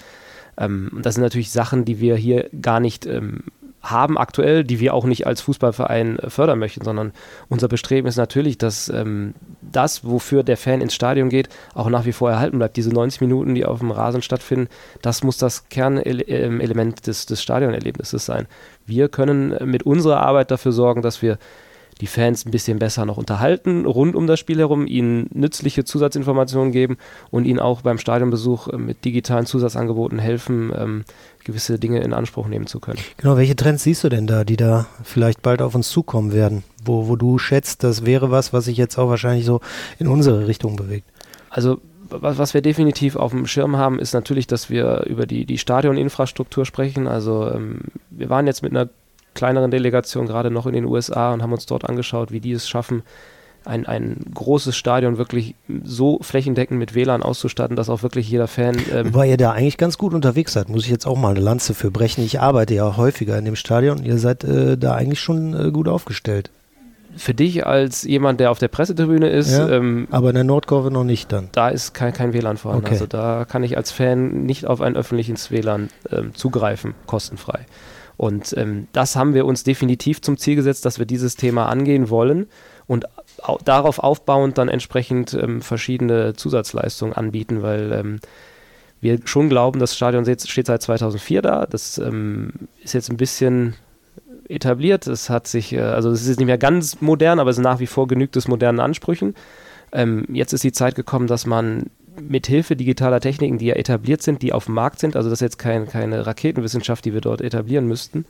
Ähm, 0.59 1.01
das 1.03 1.15
sind 1.15 1.23
natürlich 1.23 1.51
Sachen, 1.51 1.87
die 1.87 2.01
wir 2.01 2.17
hier 2.17 2.51
gar 2.61 2.81
nicht 2.81 3.07
ähm, 3.07 3.45
haben 3.83 4.17
aktuell, 4.17 4.65
die 4.65 4.81
wir 4.81 4.95
auch 4.95 5.05
nicht 5.05 5.27
als 5.27 5.41
Fußballverein 5.41 6.19
äh, 6.19 6.31
fördern 6.31 6.59
möchten, 6.59 6.85
sondern 6.85 7.13
unser 7.49 7.69
Bestreben 7.69 8.07
ist 8.07 8.17
natürlich, 8.17 8.59
dass 8.59 8.89
ähm, 8.89 9.35
das, 9.61 10.05
wofür 10.05 10.43
der 10.43 10.57
Fan 10.57 10.81
ins 10.81 10.95
Stadion 10.95 11.29
geht, 11.29 11.49
auch 11.75 11.89
nach 11.89 12.05
wie 12.05 12.13
vor 12.13 12.31
erhalten 12.31 12.59
bleibt. 12.59 12.77
Diese 12.77 12.91
90 12.91 13.21
Minuten, 13.21 13.55
die 13.55 13.65
auf 13.65 13.81
dem 13.81 13.91
Rasen 13.91 14.23
stattfinden, 14.23 14.69
das 15.03 15.25
muss 15.25 15.37
das 15.37 15.69
Kernelement 15.69 17.07
des, 17.07 17.27
des 17.27 17.43
Stadionerlebnisses 17.43 18.25
sein. 18.25 18.47
Wir 18.87 19.09
können 19.09 19.57
mit 19.69 19.83
unserer 19.83 20.21
Arbeit 20.21 20.51
dafür 20.51 20.73
sorgen, 20.73 21.03
dass 21.03 21.23
wir 21.23 21.39
die 22.03 22.09
Fans 22.09 22.45
ein 22.45 22.51
bisschen 22.51 22.81
besser 22.81 23.07
noch 23.07 23.17
unterhalten, 23.17 23.87
rund 23.87 24.17
um 24.17 24.27
das 24.27 24.41
Spiel 24.41 24.59
herum, 24.59 24.89
ihnen 24.89 25.29
nützliche 25.33 25.85
Zusatzinformationen 25.85 26.73
geben 26.73 26.99
und 27.31 27.45
ihnen 27.45 27.61
auch 27.61 27.83
beim 27.83 27.97
Stadionbesuch 27.97 28.67
äh, 28.69 28.77
mit 28.77 29.05
digitalen 29.05 29.47
Zusatzangeboten 29.47 30.19
helfen, 30.19 30.73
ähm, 30.77 31.05
gewisse 31.45 31.79
Dinge 31.79 32.01
in 32.01 32.13
Anspruch 32.13 32.49
nehmen 32.49 32.67
zu 32.67 32.81
können. 32.81 32.99
Genau, 33.19 33.37
welche 33.37 33.55
Trends 33.55 33.85
siehst 33.85 34.03
du 34.03 34.09
denn 34.09 34.27
da, 34.27 34.43
die 34.43 34.57
da 34.57 34.87
vielleicht 35.05 35.43
bald 35.43 35.63
auf 35.63 35.77
uns 35.77 35.91
zukommen 35.91 36.33
werden, 36.33 36.65
wo, 36.85 37.07
wo 37.07 37.15
du 37.15 37.39
schätzt, 37.39 37.85
das 37.85 38.05
wäre 38.05 38.33
was, 38.33 38.53
was 38.53 38.65
sich 38.65 38.77
jetzt 38.77 38.99
auch 38.99 39.09
wahrscheinlich 39.09 39.47
so 39.47 39.61
in 40.01 40.09
unsere 40.09 40.49
Richtung 40.49 40.75
bewegt? 40.75 41.07
Also 41.51 41.81
was, 42.11 42.37
was 42.37 42.53
wir 42.53 42.63
definitiv 42.63 43.15
auf 43.15 43.31
dem 43.31 43.47
Schirm 43.47 43.77
haben, 43.77 44.01
ist 44.01 44.13
natürlich, 44.13 44.49
dass 44.49 44.71
wir 44.71 45.05
über 45.07 45.27
die, 45.27 45.47
die 45.47 45.59
Stadioninfrastruktur 45.59 46.67
sprechen. 46.67 47.07
Also 47.07 47.49
ähm, 47.49 47.83
wir 48.11 48.29
waren 48.29 48.49
jetzt 48.49 48.63
mit 48.63 48.73
einer 48.73 48.89
kleineren 49.35 49.71
Delegation 49.71 50.27
gerade 50.27 50.51
noch 50.51 50.67
in 50.67 50.73
den 50.73 50.85
USA 50.85 51.33
und 51.33 51.43
haben 51.43 51.53
uns 51.53 51.67
dort 51.67 51.89
angeschaut, 51.89 52.33
wie 52.33 52.41
die 52.41 52.53
es 52.53 52.69
schaffen, 52.69 53.03
ein, 53.65 53.87
ein 53.87 54.25
großes 54.35 54.77
Stadion 54.77 55.19
wirklich 55.19 55.55
so 55.85 56.19
flächendeckend 56.21 56.79
mit 56.79 56.95
WLAN 56.95 57.23
auszustatten, 57.23 57.77
dass 57.77 57.89
auch 57.89 58.03
wirklich 58.03 58.29
jeder 58.29 58.49
Fan. 58.49 58.77
Ähm 58.93 59.15
Wobei 59.15 59.29
ihr 59.29 59.37
da 59.37 59.53
eigentlich 59.53 59.79
ganz 59.79 59.99
gut 59.99 60.15
unterwegs 60.15 60.53
seid, 60.53 60.69
muss 60.69 60.85
ich 60.85 60.91
jetzt 60.91 61.07
auch 61.07 61.17
mal 61.17 61.31
eine 61.31 61.41
Lanze 61.41 61.75
für 61.75 61.91
brechen. 61.91 62.25
Ich 62.25 62.41
arbeite 62.41 62.75
ja 62.75 62.97
häufiger 62.97 63.39
in 63.39 63.45
dem 63.45 63.57
Stadion 63.57 63.99
und 63.99 64.05
ihr 64.05 64.19
seid 64.19 64.45
äh, 64.45 64.77
da 64.77 64.95
eigentlich 64.95 65.21
schon 65.21 65.55
äh, 65.55 65.71
gut 65.71 65.89
aufgestellt. 65.89 66.51
Für 67.15 67.35
dich 67.35 67.67
als 67.67 68.05
jemand, 68.05 68.41
der 68.41 68.51
auf 68.51 68.59
der 68.59 68.69
Pressetribüne 68.69 69.29
ist. 69.29 69.53
Ja, 69.53 69.69
ähm, 69.69 70.09
aber 70.11 70.31
in 70.31 70.35
der 70.35 70.45
Nordkurve 70.45 70.91
noch 70.91 71.05
nicht 71.05 71.31
dann. 71.31 71.51
Da 71.53 71.69
ist 71.69 71.93
kein, 71.93 72.15
kein 72.15 72.33
WLAN 72.33 72.57
vorhanden. 72.57 72.87
Okay. 72.87 72.95
Also 72.95 73.07
da 73.07 73.45
kann 73.45 73.63
ich 73.63 73.77
als 73.77 73.93
Fan 73.93 74.45
nicht 74.45 74.67
auf 74.67 74.81
ein 74.81 74.97
öffentliches 74.97 75.51
WLAN 75.51 75.91
ähm, 76.11 76.35
zugreifen, 76.35 76.95
kostenfrei. 77.07 77.67
Und 78.17 78.55
ähm, 78.57 78.89
das 78.93 79.17
haben 79.17 79.35
wir 79.35 79.47
uns 79.47 79.65
definitiv 79.65 80.21
zum 80.21 80.37
Ziel 80.37 80.57
gesetzt, 80.57 80.85
dass 80.85 80.99
wir 80.99 81.07
dieses 81.07 81.37
Thema 81.37 81.67
angehen 81.67 82.11
wollen 82.11 82.47
und 82.87 83.07
au 83.43 83.59
darauf 83.65 83.99
aufbauend 83.99 84.59
dann 84.59 84.69
entsprechend 84.69 85.35
ähm, 85.35 85.63
verschiedene 85.63 86.35
Zusatzleistungen 86.35 87.15
anbieten, 87.15 87.63
weil 87.63 87.93
ähm, 87.93 88.21
wir 89.01 89.19
schon 89.25 89.49
glauben, 89.49 89.81
das 89.81 89.97
Stadion 89.97 90.25
steht 90.25 90.67
seit 90.67 90.83
2004 90.83 91.43
da. 91.43 91.67
Das 91.67 91.99
ähm, 91.99 92.53
ist 92.83 92.95
jetzt 92.95 93.11
ein 93.11 93.17
bisschen 93.17 93.75
etabliert. 94.49 95.07
Es 95.07 95.29
hat 95.29 95.49
sich, 95.49 95.73
äh, 95.73 95.81
also 95.81 96.11
es 96.11 96.27
ist 96.27 96.39
nicht 96.39 96.47
mehr 96.47 96.59
ganz 96.59 97.01
modern, 97.01 97.41
aber 97.41 97.51
es 97.51 97.59
ist 97.59 97.65
nach 97.65 97.81
wie 97.81 97.87
vor 97.87 98.07
genügt 98.07 98.37
es 98.37 98.47
modernen 98.49 98.81
Ansprüchen. 98.81 99.35
Ähm, 99.93 100.27
jetzt 100.33 100.53
ist 100.53 100.65
die 100.65 100.73
Zeit 100.73 100.95
gekommen, 100.95 101.27
dass 101.27 101.47
man 101.47 101.91
mit 102.21 102.47
Hilfe 102.47 102.77
digitaler 102.77 103.21
Techniken, 103.21 103.59
die 103.59 103.67
ja 103.67 103.75
etabliert 103.75 104.23
sind, 104.23 104.43
die 104.43 104.53
auf 104.53 104.67
dem 104.67 104.75
Markt 104.75 104.99
sind, 104.99 105.17
also 105.17 105.31
das 105.31 105.39
ist 105.39 105.43
jetzt 105.43 105.59
kein, 105.59 105.89
keine 105.89 106.27
Raketenwissenschaft, 106.27 107.05
die 107.05 107.15
wir 107.15 107.21
dort 107.21 107.41
etablieren 107.41 107.87
müssten, 107.87 108.27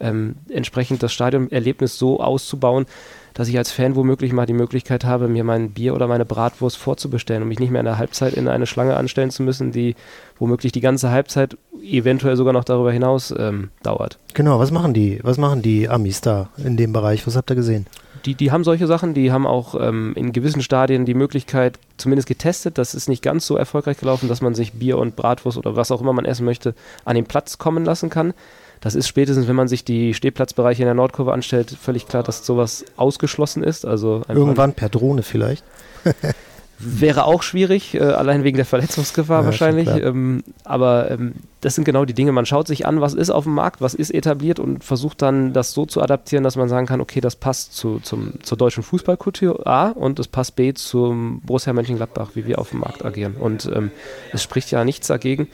ähm, 0.00 0.36
entsprechend 0.48 1.02
das 1.02 1.12
Stadionerlebnis 1.12 1.98
so 1.98 2.20
auszubauen, 2.20 2.86
dass 3.34 3.48
ich 3.48 3.56
als 3.58 3.70
Fan 3.70 3.94
womöglich 3.96 4.32
mal 4.32 4.46
die 4.46 4.54
Möglichkeit 4.54 5.04
habe, 5.04 5.28
mir 5.28 5.44
mein 5.44 5.70
Bier 5.70 5.94
oder 5.94 6.08
meine 6.08 6.24
Bratwurst 6.24 6.76
vorzubestellen 6.76 7.42
und 7.42 7.48
mich 7.48 7.60
nicht 7.60 7.70
mehr 7.70 7.80
in 7.80 7.86
der 7.86 7.98
Halbzeit 7.98 8.34
in 8.34 8.48
eine 8.48 8.66
Schlange 8.66 8.96
anstellen 8.96 9.30
zu 9.30 9.42
müssen, 9.42 9.72
die 9.72 9.94
womöglich 10.38 10.72
die 10.72 10.80
ganze 10.80 11.10
Halbzeit 11.10 11.56
eventuell 11.82 12.36
sogar 12.36 12.52
noch 12.52 12.64
darüber 12.64 12.92
hinaus 12.92 13.32
ähm, 13.38 13.70
dauert. 13.82 14.18
Genau, 14.34 14.58
was 14.58 14.70
machen 14.70 14.94
die, 14.94 15.20
was 15.22 15.38
machen 15.38 15.62
die 15.62 15.88
Amis 15.88 16.20
da 16.20 16.48
in 16.56 16.76
dem 16.76 16.92
Bereich? 16.92 17.26
Was 17.26 17.36
habt 17.36 17.50
ihr 17.50 17.56
gesehen? 17.56 17.86
Die, 18.24 18.34
die 18.34 18.50
haben 18.52 18.64
solche 18.64 18.86
Sachen, 18.86 19.14
die 19.14 19.32
haben 19.32 19.46
auch 19.46 19.74
ähm, 19.80 20.12
in 20.16 20.32
gewissen 20.32 20.62
Stadien 20.62 21.04
die 21.04 21.14
Möglichkeit, 21.14 21.78
zumindest 21.96 22.28
getestet, 22.28 22.78
das 22.78 22.94
ist 22.94 23.08
nicht 23.08 23.22
ganz 23.22 23.46
so 23.46 23.56
erfolgreich 23.56 23.98
gelaufen, 23.98 24.28
dass 24.28 24.40
man 24.40 24.54
sich 24.54 24.74
Bier 24.74 24.98
und 24.98 25.16
Bratwurst 25.16 25.58
oder 25.58 25.76
was 25.76 25.90
auch 25.90 26.00
immer 26.00 26.12
man 26.12 26.24
essen 26.24 26.44
möchte, 26.44 26.74
an 27.04 27.16
den 27.16 27.26
Platz 27.26 27.58
kommen 27.58 27.84
lassen 27.84 28.10
kann. 28.10 28.34
Das 28.80 28.94
ist 28.94 29.08
spätestens, 29.08 29.46
wenn 29.46 29.56
man 29.56 29.68
sich 29.68 29.84
die 29.84 30.14
Stehplatzbereiche 30.14 30.82
in 30.82 30.86
der 30.86 30.94
Nordkurve 30.94 31.32
anstellt, 31.32 31.70
völlig 31.70 32.08
klar, 32.08 32.22
dass 32.22 32.46
sowas 32.46 32.84
ausgeschlossen 32.96 33.62
ist. 33.62 33.84
Also 33.84 34.22
Irgendwann 34.28 34.72
per 34.72 34.88
Drohne 34.88 35.22
vielleicht. 35.22 35.64
Wäre 36.82 37.24
auch 37.24 37.42
schwierig, 37.42 37.94
äh, 37.94 38.00
allein 38.00 38.42
wegen 38.42 38.56
der 38.56 38.64
Verletzungsgefahr 38.64 39.40
ja, 39.40 39.44
wahrscheinlich. 39.44 39.88
Ähm, 39.88 40.42
aber 40.64 41.10
ähm, 41.10 41.34
das 41.60 41.74
sind 41.74 41.84
genau 41.84 42.06
die 42.06 42.14
Dinge. 42.14 42.32
Man 42.32 42.46
schaut 42.46 42.66
sich 42.66 42.86
an, 42.86 43.02
was 43.02 43.12
ist 43.12 43.28
auf 43.28 43.44
dem 43.44 43.52
Markt, 43.52 43.82
was 43.82 43.92
ist 43.92 44.10
etabliert 44.10 44.58
und 44.58 44.82
versucht 44.82 45.20
dann 45.20 45.52
das 45.52 45.72
so 45.72 45.84
zu 45.84 46.00
adaptieren, 46.00 46.42
dass 46.42 46.56
man 46.56 46.70
sagen 46.70 46.86
kann, 46.86 47.02
okay, 47.02 47.20
das 47.20 47.36
passt 47.36 47.74
zu, 47.74 48.00
zum, 48.00 48.42
zur 48.42 48.56
deutschen 48.56 48.82
Fußballkultur 48.82 49.66
A 49.66 49.88
und 49.88 50.18
es 50.18 50.26
passt 50.26 50.56
B 50.56 50.72
zum 50.72 51.42
Borussia 51.42 51.74
Mönchengladbach, 51.74 52.30
wie 52.34 52.46
wir 52.46 52.58
auf 52.58 52.70
dem 52.70 52.80
Markt 52.80 53.04
agieren. 53.04 53.34
Und 53.38 53.70
ähm, 53.74 53.90
es 54.32 54.42
spricht 54.42 54.70
ja 54.70 54.82
nichts 54.82 55.08
dagegen, 55.08 55.48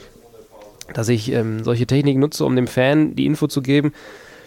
dass 0.93 1.09
ich 1.09 1.31
ähm, 1.33 1.63
solche 1.65 1.87
Techniken 1.87 2.21
nutze, 2.21 2.45
um 2.45 2.55
dem 2.55 2.67
Fan 2.67 3.15
die 3.15 3.25
Info 3.25 3.47
zu 3.47 3.61
geben, 3.61 3.91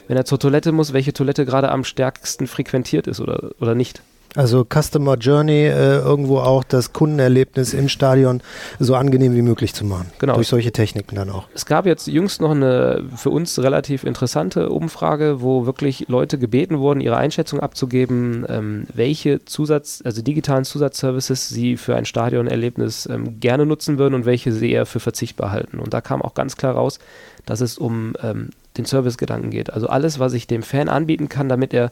wenn 0.09 0.16
er 0.16 0.25
zur 0.25 0.38
Toilette 0.38 0.73
muss, 0.73 0.95
welche 0.95 1.12
Toilette 1.12 1.45
gerade 1.45 1.71
am 1.71 1.85
stärksten 1.85 2.47
frequentiert 2.47 3.07
ist 3.07 3.21
oder, 3.21 3.51
oder 3.61 3.75
nicht. 3.75 4.03
Also 4.37 4.64
Customer 4.64 5.16
Journey, 5.16 5.64
äh, 5.64 5.99
irgendwo 5.99 6.38
auch 6.38 6.62
das 6.62 6.93
Kundenerlebnis 6.93 7.75
im 7.75 7.88
Stadion 7.88 8.43
so 8.79 8.95
angenehm 8.95 9.35
wie 9.35 9.43
möglich 9.43 9.75
zu 9.75 9.85
machen. 9.85 10.12
Genau. 10.21 10.35
Durch 10.35 10.47
solche 10.47 10.71
Techniken 10.71 11.16
dann 11.16 11.31
auch. 11.31 11.49
Es 11.53 11.66
gab 11.66 11.85
jetzt 11.85 12.07
jüngst 12.07 12.40
noch 12.40 12.53
eine 12.53 13.05
für 13.16 13.31
uns 13.31 13.59
relativ 13.59 14.05
interessante 14.05 14.69
Umfrage, 14.69 15.43
wo 15.43 15.66
wirklich 15.66 16.07
Leute 16.09 16.38
gebeten 16.38 16.79
wurden, 16.79 17.01
ihre 17.01 17.16
Einschätzung 17.16 17.59
abzugeben, 17.59 18.47
ähm, 18.49 18.87
welche 18.95 19.45
Zusatz, 19.45 20.01
also 20.05 20.23
digitalen 20.23 20.64
Zusatzservices 20.64 21.49
sie 21.49 21.77
für 21.77 21.97
ein 21.97 22.05
Stadionerlebnis 22.05 23.07
ähm, 23.07 23.40
gerne 23.40 23.66
nutzen 23.66 23.99
würden 23.99 24.14
und 24.14 24.27
welche 24.27 24.53
sie 24.53 24.71
eher 24.71 24.87
für 24.87 25.01
verzichtbar 25.01 25.51
halten. 25.51 25.81
Und 25.81 25.93
da 25.93 26.01
kam 26.01 26.23
auch 26.23 26.35
ganz 26.35 26.57
klar 26.57 26.75
raus, 26.75 27.01
dass 27.47 27.61
es 27.61 27.79
um 27.79 28.14
ähm, 28.23 28.51
den 28.77 28.85
Servicegedanken 28.85 29.51
geht. 29.51 29.73
Also 29.73 29.88
alles, 29.88 30.21
was 30.21 30.35
ich 30.35 30.47
dem 30.47 30.62
Fan 30.62 30.88
anbieten 30.88 31.29
kann, 31.29 31.49
damit 31.49 31.75
er 31.75 31.90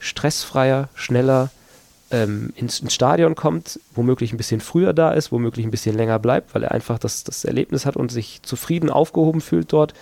stressfreier, 0.00 0.88
schneller, 0.94 1.50
ähm, 2.10 2.52
ins, 2.56 2.80
ins, 2.80 2.94
Stadion 2.94 3.34
kommt, 3.34 3.80
womöglich 3.94 4.32
ein 4.32 4.36
bisschen 4.36 4.60
früher 4.60 4.92
da 4.92 5.12
ist, 5.12 5.32
womöglich 5.32 5.66
ein 5.66 5.70
bisschen 5.70 5.96
länger 5.96 6.18
bleibt, 6.18 6.54
weil 6.54 6.64
er 6.64 6.72
einfach 6.72 6.98
das, 6.98 7.24
das 7.24 7.44
Erlebnis 7.44 7.86
hat 7.86 7.96
und 7.96 8.10
sich 8.10 8.40
zufrieden 8.42 8.90
aufgehoben 8.90 9.40
fühlt 9.40 9.72
dort. 9.72 9.94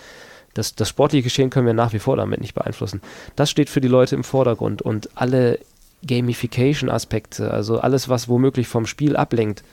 das, 0.53 0.75
das 0.75 0.89
sportliche 0.89 1.23
Geschehen 1.23 1.49
können 1.49 1.67
wir 1.67 1.73
nach 1.73 1.93
wie 1.93 1.99
vor 1.99 2.15
damit 2.15 2.41
nicht 2.41 2.55
beeinflussen. 2.55 3.01
Das 3.35 3.49
steht 3.49 3.69
für 3.69 3.81
die 3.81 3.87
Leute 3.87 4.15
im 4.15 4.23
Vordergrund 4.23 4.81
und 4.81 5.09
alle 5.15 5.59
Gamification-Aspekte, 6.05 7.51
also 7.51 7.79
alles, 7.79 8.07
was 8.07 8.29
womöglich 8.29 8.67
vom 8.67 8.85
Spiel 8.85 9.15
ablenkt, 9.15 9.63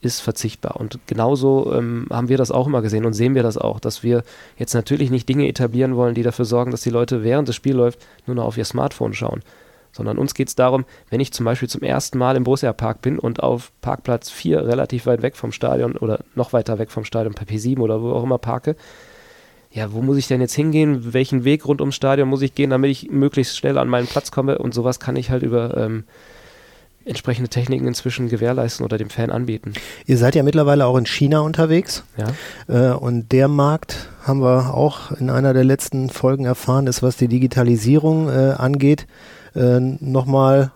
ist 0.00 0.20
verzichtbar. 0.20 0.76
Und 0.76 0.98
genauso 1.06 1.72
ähm, 1.74 2.06
haben 2.10 2.28
wir 2.28 2.36
das 2.36 2.50
auch 2.50 2.66
immer 2.66 2.82
gesehen 2.82 3.04
und 3.04 3.12
sehen 3.12 3.34
wir 3.34 3.42
das 3.42 3.56
auch, 3.56 3.78
dass 3.78 4.02
wir 4.02 4.24
jetzt 4.58 4.74
natürlich 4.74 5.10
nicht 5.10 5.28
Dinge 5.28 5.46
etablieren 5.46 5.96
wollen, 5.96 6.14
die 6.14 6.24
dafür 6.24 6.44
sorgen, 6.44 6.72
dass 6.72 6.82
die 6.82 6.90
Leute 6.90 7.22
während 7.22 7.48
das 7.48 7.56
Spiel 7.56 7.74
läuft, 7.74 8.00
nur 8.26 8.36
noch 8.36 8.44
auf 8.44 8.58
ihr 8.58 8.64
Smartphone 8.64 9.14
schauen. 9.14 9.42
Sondern 9.92 10.18
uns 10.18 10.34
geht 10.34 10.48
es 10.48 10.54
darum, 10.54 10.84
wenn 11.10 11.20
ich 11.20 11.32
zum 11.32 11.44
Beispiel 11.44 11.68
zum 11.68 11.82
ersten 11.82 12.18
Mal 12.18 12.36
im 12.36 12.44
Borussia 12.44 12.72
Park 12.72 13.02
bin 13.02 13.18
und 13.18 13.42
auf 13.42 13.72
Parkplatz 13.82 14.30
4 14.30 14.66
relativ 14.66 15.06
weit 15.06 15.22
weg 15.22 15.36
vom 15.36 15.52
Stadion 15.52 15.96
oder 15.96 16.20
noch 16.34 16.52
weiter 16.52 16.78
weg 16.78 16.90
vom 16.90 17.04
Stadion, 17.04 17.34
per 17.34 17.46
P7 17.46 17.78
oder 17.78 18.02
wo 18.02 18.12
auch 18.12 18.24
immer 18.24 18.38
parke, 18.38 18.76
ja, 19.70 19.92
wo 19.92 20.02
muss 20.02 20.18
ich 20.18 20.28
denn 20.28 20.40
jetzt 20.40 20.54
hingehen? 20.54 21.14
Welchen 21.14 21.44
Weg 21.44 21.66
rund 21.66 21.80
ums 21.80 21.96
Stadion 21.96 22.28
muss 22.28 22.42
ich 22.42 22.54
gehen, 22.54 22.70
damit 22.70 22.90
ich 22.90 23.10
möglichst 23.10 23.56
schnell 23.56 23.78
an 23.78 23.88
meinen 23.88 24.06
Platz 24.06 24.30
komme? 24.30 24.58
Und 24.58 24.74
sowas 24.74 25.00
kann 25.00 25.16
ich 25.16 25.30
halt 25.30 25.42
über 25.42 25.76
ähm, 25.76 26.04
entsprechende 27.04 27.48
Techniken 27.48 27.86
inzwischen 27.86 28.28
gewährleisten 28.28 28.84
oder 28.84 28.98
dem 28.98 29.10
Fan 29.10 29.30
anbieten. 29.30 29.72
Ihr 30.06 30.18
seid 30.18 30.34
ja 30.34 30.42
mittlerweile 30.42 30.86
auch 30.86 30.96
in 30.96 31.06
China 31.06 31.40
unterwegs. 31.40 32.04
Ja. 32.16 32.92
Äh, 32.92 32.94
und 32.94 33.32
der 33.32 33.48
Markt, 33.48 34.08
haben 34.24 34.40
wir 34.40 34.74
auch 34.74 35.10
in 35.12 35.30
einer 35.30 35.52
der 35.52 35.64
letzten 35.64 36.10
Folgen 36.10 36.44
erfahren, 36.44 36.86
ist, 36.86 37.02
was 37.02 37.16
die 37.16 37.28
Digitalisierung 37.28 38.28
äh, 38.28 38.52
angeht, 38.52 39.06
äh, 39.54 39.80
nochmal 39.80 40.72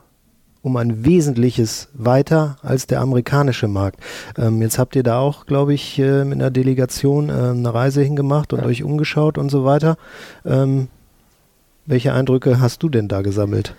um 0.67 0.77
ein 0.77 1.05
Wesentliches 1.05 1.89
weiter 1.95 2.57
als 2.61 2.89
der 2.89 3.01
amerikanische 3.01 3.69
Markt. 3.69 4.01
Ähm, 4.37 4.61
jetzt 4.63 4.81
habt 4.81 4.97
ihr 4.97 5.05
da 5.05 5.21
auch, 5.21 5.47
glaube 5.47 5.73
ich, 5.73 5.97
äh, 6.01 6.25
mit 6.25 6.41
einer 6.41 6.51
Delegation 6.51 7.29
äh, 7.29 7.33
eine 7.33 7.73
Reise 7.73 8.03
hingemacht 8.03 8.53
und 8.53 8.61
ja. 8.61 8.67
euch 8.67 8.83
umgeschaut 8.83 9.39
und 9.39 9.49
so 9.49 9.65
weiter. 9.65 9.97
Ähm, 10.45 10.89
welche 11.87 12.13
Eindrücke 12.13 12.59
hast 12.59 12.83
du 12.83 12.89
denn 12.89 13.07
da 13.07 13.23
gesammelt? 13.23 13.77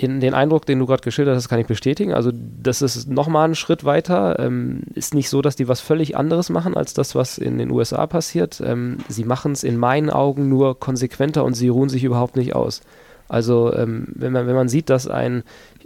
Den, 0.00 0.18
den, 0.18 0.32
Eindruck, 0.32 0.64
den 0.64 0.78
du 0.78 0.86
gerade 0.86 1.02
geschildert 1.02 1.36
hast, 1.36 1.50
kann 1.50 1.60
ich 1.60 1.66
bestätigen. 1.66 2.14
Also 2.14 2.32
das 2.32 2.80
ist 2.80 3.06
nochmal 3.08 3.50
ein 3.50 3.54
Schritt 3.54 3.84
weiter. 3.84 4.38
Ähm, 4.40 4.80
ist 4.94 5.14
nicht 5.14 5.28
so, 5.28 5.42
dass 5.42 5.56
die 5.56 5.68
was 5.68 5.80
völlig 5.80 6.16
anderes 6.16 6.48
machen 6.48 6.74
als 6.74 6.94
das, 6.94 7.14
was 7.14 7.36
in 7.36 7.58
den 7.58 7.70
USA 7.70 8.06
passiert. 8.06 8.62
Ähm, 8.64 8.96
sie 9.08 9.24
machen 9.24 9.52
es 9.52 9.62
in 9.62 9.76
meinen 9.76 10.08
Augen 10.08 10.48
nur 10.48 10.80
konsequenter 10.80 11.44
und 11.44 11.52
sie 11.52 11.68
ruhen 11.68 11.90
sich 11.90 12.02
überhaupt 12.02 12.36
nicht 12.36 12.56
aus. 12.56 12.80
Also 13.28 13.72
ähm, 13.74 14.08
wenn, 14.14 14.32
man, 14.32 14.46
wenn 14.46 14.54
man 14.54 14.68
sieht, 14.68 14.90
dass 14.90 15.08
ein 15.08 15.42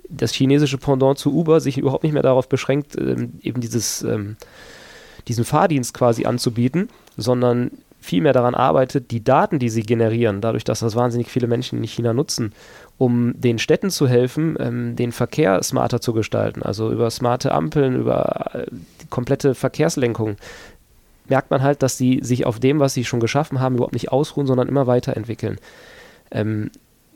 das 0.08 0.32
chinesische 0.32 0.78
Pendant 0.78 1.18
zu 1.18 1.34
Uber 1.34 1.60
sich 1.60 1.78
überhaupt 1.78 2.02
nicht 2.02 2.14
mehr 2.14 2.22
darauf 2.22 2.48
beschränkt, 2.48 2.96
ähm, 2.98 3.34
eben 3.42 3.60
dieses, 3.60 4.02
ähm, 4.02 4.36
diesen 5.28 5.44
Fahrdienst 5.44 5.92
quasi 5.94 6.24
anzubieten, 6.24 6.88
sondern 7.16 7.70
vielmehr 8.00 8.32
daran 8.32 8.54
arbeitet, 8.54 9.10
die 9.10 9.22
Daten, 9.22 9.58
die 9.58 9.68
sie 9.68 9.82
generieren, 9.82 10.40
dadurch, 10.40 10.64
dass 10.64 10.80
das 10.80 10.96
wahnsinnig 10.96 11.28
viele 11.28 11.46
Menschen 11.46 11.78
in 11.78 11.84
China 11.84 12.14
nutzen, 12.14 12.52
um 12.96 13.38
den 13.38 13.58
Städten 13.58 13.90
zu 13.90 14.08
helfen, 14.08 14.56
ähm, 14.58 14.96
den 14.96 15.12
Verkehr 15.12 15.62
smarter 15.62 16.00
zu 16.00 16.12
gestalten, 16.12 16.62
also 16.62 16.90
über 16.90 17.10
smarte 17.10 17.52
Ampeln, 17.52 17.96
über 17.96 18.54
äh, 18.54 18.66
komplette 19.10 19.54
Verkehrslenkung, 19.54 20.36
merkt 21.28 21.50
man 21.50 21.62
halt, 21.62 21.82
dass 21.82 21.98
sie 21.98 22.20
sich 22.22 22.46
auf 22.46 22.58
dem, 22.58 22.80
was 22.80 22.94
sie 22.94 23.04
schon 23.04 23.20
geschaffen 23.20 23.60
haben, 23.60 23.74
überhaupt 23.74 23.92
nicht 23.92 24.10
ausruhen, 24.10 24.46
sondern 24.46 24.68
immer 24.68 24.86
weiterentwickeln. 24.86 25.58
Ähm, 26.30 26.70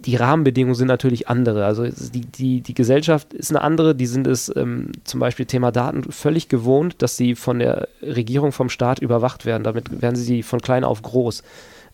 die 0.05 0.17
Rahmenbedingungen 0.17 0.75
sind 0.75 0.89
natürlich 0.89 1.29
andere. 1.29 1.65
Also 1.65 1.87
die, 1.87 2.21
die, 2.21 2.61
die 2.61 2.75
Gesellschaft 2.75 3.33
ist 3.33 3.51
eine 3.51 3.63
andere. 3.63 3.95
Die 3.95 4.07
sind 4.07 4.27
es 4.27 4.55
ähm, 4.55 4.93
zum 5.05 5.21
Beispiel 5.21 5.47
Thema 5.47 5.71
Daten 5.71 6.11
völlig 6.11 6.49
gewohnt, 6.49 7.01
dass 7.03 7.17
sie 7.17 7.35
von 7.35 7.59
der 7.59 7.89
Regierung, 8.03 8.53
vom 8.53 8.69
Staat 8.69 8.99
überwacht 8.99 9.47
werden. 9.47 9.65
Damit 9.65 10.03
werden 10.03 10.17
sie 10.17 10.43
von 10.43 10.61
klein 10.61 10.85
auf 10.85 11.03
groß. 11.03 11.43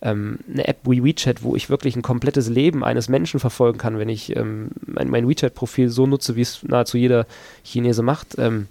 Ähm, 0.01 0.39
eine 0.53 0.67
App 0.69 0.79
wie 0.85 1.05
WeChat, 1.05 1.43
wo 1.43 1.57
ich 1.57 1.71
wirklich 1.71 1.97
ein 1.97 2.03
komplettes 2.03 2.49
Leben 2.49 2.85
eines 2.85 3.09
Menschen 3.09 3.41
verfolgen 3.41 3.79
kann, 3.79 3.99
wenn 3.99 4.09
ich 4.09 4.35
ähm, 4.37 4.71
mein, 4.87 5.11
mein 5.11 5.29
WeChat-Profil 5.29 5.89
so 5.89 6.07
nutze, 6.07 6.37
wie 6.37 6.43
es 6.43 6.63
nahezu 6.63 6.97
jeder 6.97 7.27
Chinese 7.65 8.03
macht. 8.03 8.37
Ähm, 8.39 8.69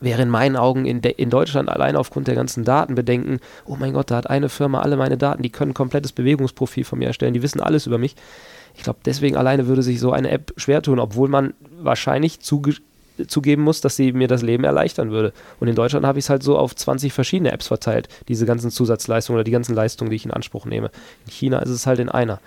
wäre 0.00 0.22
in 0.22 0.28
meinen 0.28 0.56
Augen 0.56 0.84
in, 0.84 1.00
in, 1.00 1.30
Deutschland 1.30 1.68
allein 1.68 1.96
aufgrund 1.96 2.28
der 2.28 2.34
ganzen 2.34 2.64
Datenbedenken, 2.64 3.40
oh 3.64 3.76
mein 3.78 3.92
Gott, 3.92 4.10
da 4.10 4.16
hat 4.16 4.30
eine 4.30 4.48
Firma 4.48 4.80
alle 4.80 4.96
meine 4.96 5.16
Daten, 5.16 5.42
die 5.42 5.50
können 5.50 5.72
ein 5.72 5.74
komplettes 5.74 6.12
Bewegungsprofil 6.12 6.84
von 6.84 6.98
mir 6.98 7.06
erstellen, 7.06 7.34
die 7.34 7.42
wissen 7.42 7.60
alles 7.60 7.86
über 7.86 7.98
mich. 7.98 8.14
Ich 8.76 8.84
glaube, 8.84 9.00
deswegen 9.04 9.36
alleine 9.36 9.66
würde 9.66 9.82
sich 9.82 9.98
so 9.98 10.12
eine 10.12 10.30
App 10.30 10.52
schwer 10.56 10.82
tun, 10.82 10.98
obwohl 11.00 11.28
man 11.28 11.54
wahrscheinlich 11.80 12.40
zuge 12.40 12.74
zugeben 13.26 13.62
muss, 13.62 13.80
dass 13.80 13.96
sie 13.96 14.12
mir 14.12 14.28
das 14.28 14.42
Leben 14.42 14.62
erleichtern 14.62 15.10
würde. 15.10 15.32
Und 15.58 15.66
in 15.66 15.74
Deutschland 15.74 16.06
habe 16.06 16.20
ich 16.20 16.26
es 16.26 16.30
halt 16.30 16.44
so 16.44 16.56
auf 16.56 16.76
20 16.76 17.12
verschiedene 17.12 17.50
Apps 17.50 17.66
verteilt, 17.66 18.08
diese 18.28 18.46
ganzen 18.46 18.70
Zusatzleistungen 18.70 19.38
oder 19.38 19.44
die 19.44 19.50
ganzen 19.50 19.74
Leistungen, 19.74 20.10
die 20.10 20.16
ich 20.16 20.24
in 20.24 20.30
Anspruch 20.30 20.66
nehme. 20.66 20.92
In 21.26 21.32
China 21.32 21.58
ist 21.58 21.70
es 21.70 21.86
halt 21.86 21.98
in 21.98 22.08
einer. 22.08 22.38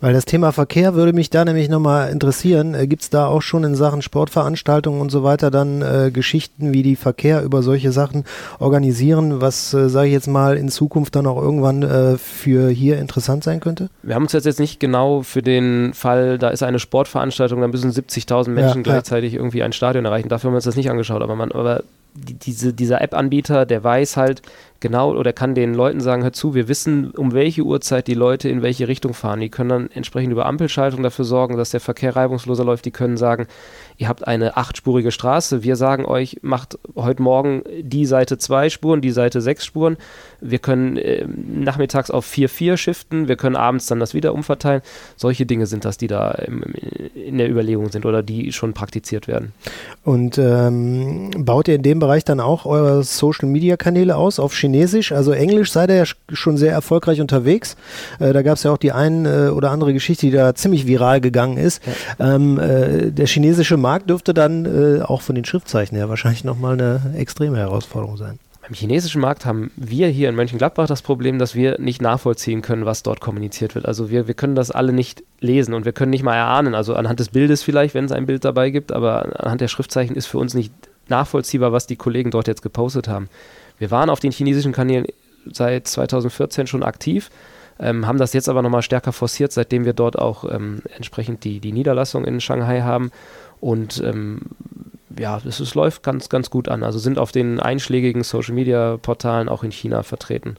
Weil 0.00 0.12
das 0.12 0.24
Thema 0.24 0.52
Verkehr 0.52 0.94
würde 0.94 1.12
mich 1.12 1.30
da 1.30 1.44
nämlich 1.44 1.68
nochmal 1.68 2.10
interessieren. 2.10 2.74
Äh, 2.74 2.86
Gibt 2.86 3.02
es 3.02 3.10
da 3.10 3.26
auch 3.26 3.42
schon 3.42 3.64
in 3.64 3.74
Sachen 3.74 4.02
Sportveranstaltungen 4.02 5.00
und 5.00 5.10
so 5.10 5.22
weiter 5.22 5.50
dann 5.50 5.82
äh, 5.82 6.10
Geschichten, 6.12 6.72
wie 6.72 6.82
die 6.82 6.96
Verkehr 6.96 7.42
über 7.42 7.62
solche 7.62 7.92
Sachen 7.92 8.24
organisieren, 8.58 9.40
was, 9.40 9.74
äh, 9.74 9.88
sage 9.88 10.08
ich 10.08 10.12
jetzt 10.12 10.28
mal, 10.28 10.56
in 10.56 10.68
Zukunft 10.68 11.16
dann 11.16 11.26
auch 11.26 11.40
irgendwann 11.40 11.82
äh, 11.82 12.18
für 12.18 12.68
hier 12.68 12.98
interessant 12.98 13.44
sein 13.44 13.60
könnte? 13.60 13.90
Wir 14.02 14.14
haben 14.14 14.24
uns 14.24 14.32
jetzt, 14.32 14.44
jetzt 14.44 14.60
nicht 14.60 14.80
genau 14.80 15.22
für 15.22 15.42
den 15.42 15.92
Fall, 15.94 16.38
da 16.38 16.48
ist 16.48 16.62
eine 16.62 16.78
Sportveranstaltung, 16.78 17.60
da 17.60 17.68
müssen 17.68 17.90
70.000 17.90 18.50
Menschen 18.50 18.78
ja, 18.78 18.82
gleichzeitig 18.82 19.34
irgendwie 19.34 19.62
ein 19.62 19.72
Stadion 19.72 20.04
erreichen. 20.04 20.28
Dafür 20.28 20.48
haben 20.48 20.54
wir 20.54 20.58
uns 20.58 20.64
das 20.64 20.76
nicht 20.76 20.90
angeschaut. 20.90 21.22
Aber, 21.22 21.36
man, 21.36 21.52
aber 21.52 21.82
die, 22.18 22.34
diese, 22.34 22.72
dieser 22.72 23.00
App-Anbieter, 23.00 23.66
der 23.66 23.82
weiß 23.82 24.16
halt, 24.16 24.42
genau 24.80 25.14
oder 25.14 25.32
kann 25.32 25.54
den 25.54 25.74
Leuten 25.74 26.00
sagen, 26.00 26.22
hör 26.22 26.32
zu, 26.32 26.54
wir 26.54 26.68
wissen, 26.68 27.10
um 27.10 27.32
welche 27.32 27.62
Uhrzeit 27.62 28.06
die 28.06 28.14
Leute 28.14 28.48
in 28.48 28.62
welche 28.62 28.88
Richtung 28.88 29.14
fahren. 29.14 29.40
Die 29.40 29.48
können 29.48 29.68
dann 29.68 29.90
entsprechend 29.90 30.32
über 30.32 30.46
Ampelschaltung 30.46 31.02
dafür 31.02 31.24
sorgen, 31.24 31.56
dass 31.56 31.70
der 31.70 31.80
Verkehr 31.80 32.16
reibungsloser 32.16 32.64
läuft. 32.64 32.84
Die 32.84 32.90
können 32.90 33.16
sagen, 33.16 33.46
ihr 33.98 34.08
habt 34.08 34.26
eine 34.26 34.56
achtspurige 34.56 35.10
Straße, 35.10 35.64
wir 35.64 35.74
sagen 35.74 36.04
euch, 36.04 36.38
macht 36.42 36.78
heute 36.94 37.20
Morgen 37.20 37.62
die 37.82 38.06
Seite 38.06 38.38
zwei 38.38 38.70
Spuren, 38.70 39.00
die 39.00 39.10
Seite 39.10 39.40
sechs 39.40 39.64
Spuren. 39.64 39.96
Wir 40.40 40.60
können 40.60 40.96
äh, 40.96 41.26
nachmittags 41.26 42.10
auf 42.12 42.24
4-4 42.24 42.76
shiften, 42.76 43.26
wir 43.26 43.36
können 43.36 43.56
abends 43.56 43.86
dann 43.86 43.98
das 43.98 44.14
wieder 44.14 44.34
umverteilen. 44.34 44.82
Solche 45.16 45.46
Dinge 45.46 45.66
sind 45.66 45.84
das, 45.84 45.98
die 45.98 46.06
da 46.06 46.30
im, 46.30 46.62
in 47.14 47.38
der 47.38 47.50
Überlegung 47.50 47.90
sind 47.90 48.06
oder 48.06 48.22
die 48.22 48.52
schon 48.52 48.72
praktiziert 48.72 49.26
werden. 49.26 49.52
Und 50.04 50.38
ähm, 50.38 51.30
baut 51.36 51.66
ihr 51.66 51.74
in 51.74 51.82
dem 51.82 51.98
Bereich 51.98 52.24
dann 52.24 52.38
auch 52.38 52.66
eure 52.66 53.02
Social-Media-Kanäle 53.02 54.14
aus 54.14 54.38
auf 54.38 54.54
Chinesisch? 54.54 55.10
Also 55.10 55.32
Englisch 55.32 55.72
seid 55.72 55.90
ihr 55.90 55.96
ja 55.96 56.04
schon 56.32 56.56
sehr 56.56 56.72
erfolgreich 56.72 57.20
unterwegs. 57.20 57.76
Äh, 58.20 58.32
da 58.32 58.42
gab 58.42 58.58
es 58.58 58.62
ja 58.62 58.70
auch 58.70 58.78
die 58.78 58.92
ein 58.92 59.26
äh, 59.26 59.48
oder 59.48 59.72
andere 59.72 59.92
Geschichte, 59.92 60.26
die 60.26 60.32
da 60.32 60.54
ziemlich 60.54 60.86
viral 60.86 61.20
gegangen 61.20 61.56
ist. 61.56 61.82
Ja. 62.18 62.36
Ähm, 62.36 62.60
äh, 62.60 63.10
der 63.10 63.26
chinesische 63.26 63.76
Markt 63.76 63.87
Markt 63.88 64.10
dürfte 64.10 64.34
dann 64.34 64.66
äh, 64.66 65.00
auch 65.00 65.22
von 65.22 65.34
den 65.34 65.46
Schriftzeichen 65.46 65.96
her 65.96 66.10
wahrscheinlich 66.10 66.44
nochmal 66.44 66.74
eine 66.74 67.14
extreme 67.16 67.56
Herausforderung 67.56 68.18
sein. 68.18 68.38
Beim 68.60 68.74
chinesischen 68.74 69.22
Markt 69.22 69.46
haben 69.46 69.70
wir 69.76 70.08
hier 70.08 70.28
in 70.28 70.34
Mönchengladbach 70.34 70.86
das 70.86 71.00
Problem, 71.00 71.38
dass 71.38 71.54
wir 71.54 71.80
nicht 71.80 72.02
nachvollziehen 72.02 72.60
können, 72.60 72.84
was 72.84 73.02
dort 73.02 73.20
kommuniziert 73.20 73.74
wird. 73.74 73.86
Also 73.86 74.10
wir, 74.10 74.26
wir 74.26 74.34
können 74.34 74.54
das 74.54 74.70
alle 74.70 74.92
nicht 74.92 75.22
lesen 75.40 75.72
und 75.72 75.86
wir 75.86 75.92
können 75.92 76.10
nicht 76.10 76.22
mal 76.22 76.36
erahnen. 76.36 76.74
Also 76.74 76.96
anhand 76.96 77.18
des 77.18 77.30
Bildes 77.30 77.62
vielleicht, 77.62 77.94
wenn 77.94 78.04
es 78.04 78.12
ein 78.12 78.26
Bild 78.26 78.44
dabei 78.44 78.68
gibt, 78.68 78.92
aber 78.92 79.40
anhand 79.42 79.62
der 79.62 79.68
Schriftzeichen 79.68 80.14
ist 80.16 80.26
für 80.26 80.36
uns 80.36 80.52
nicht 80.52 80.70
nachvollziehbar, 81.08 81.72
was 81.72 81.86
die 81.86 81.96
Kollegen 81.96 82.30
dort 82.30 82.46
jetzt 82.46 82.60
gepostet 82.60 83.08
haben. 83.08 83.30
Wir 83.78 83.90
waren 83.90 84.10
auf 84.10 84.20
den 84.20 84.32
chinesischen 84.32 84.72
Kanälen 84.72 85.06
seit 85.50 85.88
2014 85.88 86.66
schon 86.66 86.82
aktiv, 86.82 87.30
ähm, 87.80 88.06
haben 88.06 88.18
das 88.18 88.34
jetzt 88.34 88.50
aber 88.50 88.60
nochmal 88.60 88.82
stärker 88.82 89.12
forciert, 89.12 89.52
seitdem 89.52 89.86
wir 89.86 89.94
dort 89.94 90.18
auch 90.18 90.44
ähm, 90.44 90.82
entsprechend 90.94 91.44
die, 91.44 91.60
die 91.60 91.72
Niederlassung 91.72 92.26
in 92.26 92.38
Shanghai 92.38 92.82
haben 92.82 93.12
und 93.60 94.02
ähm, 94.04 94.42
ja, 95.18 95.40
es, 95.44 95.74
läuft 95.74 96.02
ganz, 96.02 96.28
ganz 96.28 96.50
gut 96.50 96.68
an. 96.68 96.82
Also 96.82 96.98
sind 96.98 97.18
auf 97.18 97.32
den 97.32 97.60
einschlägigen 97.60 98.22
Social 98.22 98.54
Media 98.54 98.96
Portalen 98.98 99.48
auch 99.48 99.64
in 99.64 99.72
China 99.72 100.02
vertreten. 100.02 100.56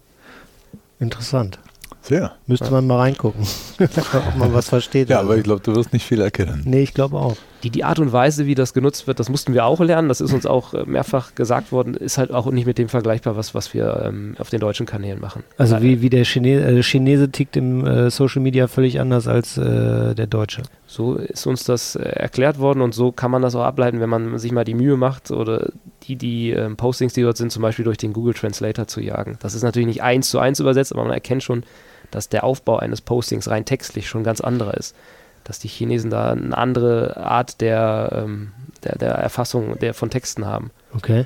Interessant. 1.00 1.60
Sehr. 2.02 2.32
Müsste 2.48 2.66
ja. 2.66 2.72
man 2.72 2.88
mal 2.88 2.98
reingucken, 2.98 3.46
ob 3.80 4.36
man 4.38 4.54
was 4.54 4.70
versteht. 4.70 5.10
Ja, 5.10 5.18
also. 5.18 5.30
aber 5.30 5.38
ich 5.38 5.44
glaube, 5.44 5.62
du 5.62 5.76
wirst 5.76 5.94
nicht 5.94 6.06
viel 6.06 6.22
erkennen. 6.22 6.64
Nee, 6.66 6.82
ich 6.82 6.94
glaube 6.94 7.18
auch. 7.18 7.36
Die, 7.64 7.70
die 7.70 7.84
Art 7.84 8.00
und 8.00 8.14
Weise, 8.14 8.46
wie 8.46 8.56
das 8.56 8.74
genutzt 8.74 9.06
wird, 9.06 9.20
das 9.20 9.28
mussten 9.28 9.54
wir 9.54 9.66
auch 9.66 9.82
lernen. 9.82 10.08
Das 10.08 10.22
ist 10.22 10.32
uns 10.32 10.46
auch 10.46 10.74
äh, 10.74 10.86
mehrfach 10.86 11.36
gesagt 11.36 11.74
worden, 11.74 11.94
ist 11.94 12.18
halt 12.18 12.32
auch 12.32 12.50
nicht 12.52 12.66
mit 12.66 12.78
dem 12.78 12.88
vergleichbar, 12.88 13.36
was, 13.36 13.54
was 13.54 13.74
wir 13.74 14.04
ähm, 14.06 14.36
auf 14.40 14.50
den 14.50 14.62
deutschen 14.62 14.86
Kanälen 14.86 15.20
machen. 15.20 15.44
Also 15.58 15.82
wie, 15.82 16.02
wie 16.02 16.10
der 16.10 16.24
Chine 16.24 16.62
äh, 16.62 16.82
Chinese 16.84 17.30
tickt 17.30 17.58
im 17.58 17.86
äh, 17.86 18.10
Social 18.10 18.42
Media 18.42 18.68
völlig 18.68 19.00
anders 19.00 19.28
als 19.28 19.58
äh, 19.58 20.16
der 20.16 20.28
Deutsche. 20.28 20.64
So 20.88 21.16
ist 21.16 21.46
uns 21.48 21.66
das 21.66 21.96
äh, 21.96 22.04
erklärt 22.04 22.60
worden 22.60 22.82
und 22.82 22.94
so 22.94 23.12
kann 23.12 23.30
man 23.30 23.42
das 23.42 23.56
auch 23.56 23.64
ableiten, 23.64 24.00
wenn 24.00 24.10
man 24.10 24.40
sich 24.40 24.54
mal 24.54 24.64
die 24.64 24.74
Mühe 24.74 24.96
macht 24.96 25.32
oder 25.32 25.70
die, 26.04 26.16
die 26.16 26.52
ähm, 26.52 26.78
Postings, 26.78 27.14
die 27.14 27.22
dort 27.22 27.38
sind, 27.38 27.52
zum 27.52 27.62
Beispiel 27.62 27.86
durch 27.86 27.98
den 27.98 28.14
Google 28.14 28.34
Translator 28.34 28.88
zu 28.88 29.02
jagen. 29.02 29.38
Das 29.42 29.54
ist 29.54 29.64
natürlich 29.64 29.88
nicht 29.88 30.04
eins 30.04 30.30
zu 30.30 30.40
eins 30.40 30.60
übersetzt, 30.60 30.94
aber 30.94 31.04
man 31.04 31.14
erkennt 31.14 31.44
schon, 31.44 31.64
dass 32.12 32.30
der 32.30 32.44
Aufbau 32.44 32.78
eines 32.78 33.02
Postings 33.02 33.50
rein 33.50 33.66
textlich 33.66 34.08
schon 34.08 34.24
ganz 34.24 34.42
anderer 34.42 34.76
ist. 34.76 34.96
Dass 35.44 35.60
die 35.60 35.68
Chinesen 35.68 36.10
da 36.10 36.32
eine 36.32 36.58
andere 36.58 37.18
Art 37.18 37.62
der, 37.62 38.24
ähm, 38.26 38.52
der, 38.84 38.98
der 38.98 39.12
Erfassung 39.12 39.78
der 39.80 39.94
von 39.94 40.10
Texten 40.10 40.46
haben. 40.46 40.72
Okay. 40.96 41.26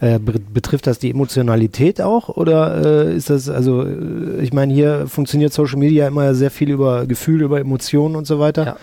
Äh, 0.00 0.18
betrifft 0.18 0.86
das 0.86 0.98
die 0.98 1.10
Emotionalität 1.10 2.00
auch 2.00 2.28
oder 2.28 3.06
äh, 3.06 3.14
ist 3.14 3.30
das, 3.30 3.48
also 3.48 3.84
äh, 3.84 4.40
ich 4.40 4.52
meine, 4.52 4.72
hier 4.72 5.06
funktioniert 5.06 5.52
Social 5.52 5.78
Media 5.78 6.08
immer 6.08 6.34
sehr 6.34 6.50
viel 6.50 6.70
über 6.70 7.06
Gefühle, 7.06 7.44
über 7.44 7.60
Emotionen 7.60 8.16
und 8.16 8.26
so 8.26 8.40
weiter. 8.40 8.66
Ja. 8.66 8.76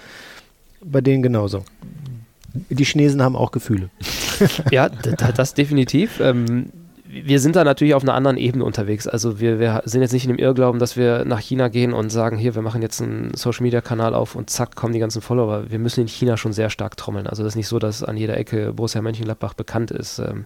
Bei 0.82 1.02
denen 1.02 1.24
genauso. 1.24 1.64
Die 2.70 2.86
Chinesen 2.86 3.22
haben 3.22 3.36
auch 3.36 3.52
Gefühle. 3.52 3.90
ja, 4.72 4.90
das 4.90 5.54
definitiv. 5.54 6.20
Ähm, 6.20 6.72
wir 7.10 7.40
sind 7.40 7.56
da 7.56 7.64
natürlich 7.64 7.94
auf 7.94 8.04
einer 8.04 8.14
anderen 8.14 8.38
Ebene 8.38 8.64
unterwegs. 8.64 9.08
Also 9.08 9.40
wir, 9.40 9.60
wir, 9.60 9.82
sind 9.86 10.02
jetzt 10.02 10.12
nicht 10.12 10.26
in 10.26 10.36
dem 10.36 10.40
Irrglauben, 10.40 10.80
dass 10.80 10.98
wir 10.98 11.26
nach 11.26 11.40
China 11.40 11.70
gehen 11.70 11.94
und 11.94 12.10
sagen, 12.10 12.38
hier, 12.38 12.56
wir 12.56 12.62
machen 12.62 12.82
jetzt 12.82 13.02
einen 13.02 13.34
Social-Media-Kanal 13.34 14.14
auf 14.14 14.36
und 14.36 14.50
zack, 14.50 14.76
kommen 14.76 14.94
die 14.94 15.00
ganzen 15.00 15.22
Follower. 15.22 15.70
Wir 15.70 15.80
müssen 15.80 16.02
in 16.02 16.08
China 16.08 16.38
schon 16.38 16.54
sehr 16.54 16.70
stark 16.70 16.98
trommeln. 16.98 17.28
Also 17.28 17.44
das 17.44 17.54
ist 17.54 17.58
nicht 17.58 17.68
so, 17.68 17.80
dass 17.80 18.04
an 18.04 18.18
jeder 18.18 18.38
Ecke 18.38 18.74
Borussia 18.74 19.02
Mönchengladbach 19.02 19.54
bekannt 19.54 19.92
ist. 19.92 20.20
Ähm, 20.20 20.46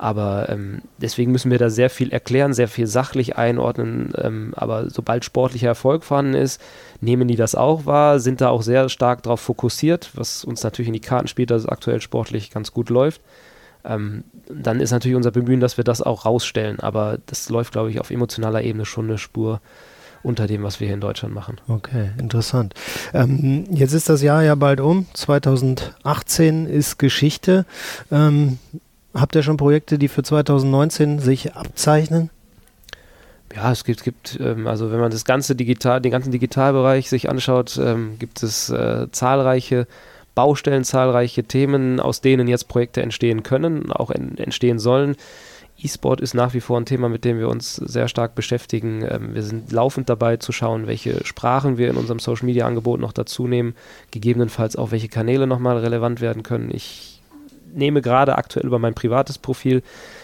aber 0.00 0.48
ähm, 0.48 0.80
deswegen 0.96 1.30
müssen 1.30 1.50
wir 1.50 1.58
da 1.58 1.68
sehr 1.68 1.90
viel 1.90 2.10
erklären, 2.10 2.54
sehr 2.54 2.68
viel 2.68 2.86
sachlich 2.86 3.36
einordnen. 3.36 4.14
Ähm, 4.16 4.54
aber 4.56 4.88
sobald 4.88 5.26
sportlicher 5.26 5.68
Erfolg 5.68 6.04
vorhanden 6.04 6.32
ist, 6.32 6.58
nehmen 7.02 7.28
die 7.28 7.36
das 7.36 7.54
auch 7.54 7.84
wahr, 7.84 8.18
sind 8.18 8.40
da 8.40 8.48
auch 8.48 8.62
sehr 8.62 8.88
stark 8.88 9.22
darauf 9.24 9.40
fokussiert, 9.40 10.10
was 10.14 10.42
uns 10.42 10.62
natürlich 10.62 10.88
in 10.88 10.94
die 10.94 11.00
Karten 11.00 11.28
spielt, 11.28 11.50
dass 11.50 11.64
es 11.64 11.68
aktuell 11.68 12.00
sportlich 12.00 12.50
ganz 12.50 12.72
gut 12.72 12.88
läuft. 12.88 13.20
Ähm, 13.84 14.24
dann 14.48 14.80
ist 14.80 14.90
natürlich 14.90 15.16
unser 15.16 15.32
Bemühen, 15.32 15.60
dass 15.60 15.76
wir 15.76 15.84
das 15.84 16.00
auch 16.00 16.24
rausstellen. 16.24 16.80
Aber 16.80 17.18
das 17.26 17.50
läuft, 17.50 17.72
glaube 17.72 17.90
ich, 17.90 18.00
auf 18.00 18.10
emotionaler 18.10 18.62
Ebene 18.62 18.86
schon 18.86 19.04
eine 19.04 19.18
Spur 19.18 19.60
unter 20.22 20.46
dem, 20.46 20.62
was 20.62 20.80
wir 20.80 20.86
hier 20.86 20.94
in 20.94 21.02
Deutschland 21.02 21.34
machen. 21.34 21.60
Okay, 21.68 22.12
interessant. 22.16 22.72
Ähm, 23.12 23.66
jetzt 23.70 23.92
ist 23.92 24.08
das 24.08 24.22
Jahr 24.22 24.42
ja 24.42 24.54
bald 24.54 24.80
um. 24.80 25.08
2018 25.12 26.64
ist 26.64 26.98
Geschichte. 26.98 27.66
Ähm, 28.10 28.58
habt 29.14 29.34
ihr 29.34 29.42
schon 29.42 29.56
Projekte, 29.56 29.98
die 29.98 30.08
für 30.08 30.22
2019 30.22 31.18
sich 31.18 31.54
abzeichnen? 31.54 32.30
Ja, 33.54 33.72
es 33.72 33.84
gibt, 33.84 34.04
gibt 34.04 34.38
ähm, 34.40 34.66
also 34.66 34.92
wenn 34.92 35.00
man 35.00 35.10
das 35.10 35.24
ganze 35.24 35.56
Digital, 35.56 36.00
den 36.00 36.12
ganzen 36.12 36.30
Digitalbereich 36.30 37.08
sich 37.08 37.28
anschaut, 37.28 37.78
ähm, 37.82 38.16
gibt 38.18 38.42
es 38.42 38.70
äh, 38.70 39.08
zahlreiche 39.10 39.86
Baustellen, 40.36 40.84
zahlreiche 40.84 41.44
Themen, 41.44 41.98
aus 41.98 42.20
denen 42.20 42.46
jetzt 42.46 42.68
Projekte 42.68 43.02
entstehen 43.02 43.42
können, 43.42 43.90
auch 43.90 44.10
en 44.10 44.38
entstehen 44.38 44.78
sollen. 44.78 45.16
E-Sport 45.82 46.20
ist 46.20 46.34
nach 46.34 46.54
wie 46.54 46.60
vor 46.60 46.78
ein 46.78 46.86
Thema, 46.86 47.08
mit 47.08 47.24
dem 47.24 47.38
wir 47.38 47.48
uns 47.48 47.74
sehr 47.74 48.06
stark 48.06 48.34
beschäftigen. 48.34 49.04
Ähm, 49.08 49.34
wir 49.34 49.42
sind 49.42 49.72
laufend 49.72 50.08
dabei 50.08 50.36
zu 50.36 50.52
schauen, 50.52 50.86
welche 50.86 51.24
Sprachen 51.26 51.76
wir 51.76 51.90
in 51.90 51.96
unserem 51.96 52.20
Social 52.20 52.46
Media 52.46 52.66
Angebot 52.66 53.00
noch 53.00 53.12
dazu 53.12 53.48
nehmen, 53.48 53.74
gegebenenfalls 54.12 54.76
auch 54.76 54.92
welche 54.92 55.08
Kanäle 55.08 55.48
nochmal 55.48 55.78
relevant 55.78 56.20
werden 56.20 56.42
können. 56.44 56.70
Ich 56.72 57.09
nehme 57.74 58.02
gerade 58.02 58.36
aktuell 58.36 58.66
über 58.66 58.78
mein 58.78 58.94
privates 58.94 59.38
Profil 59.38 59.82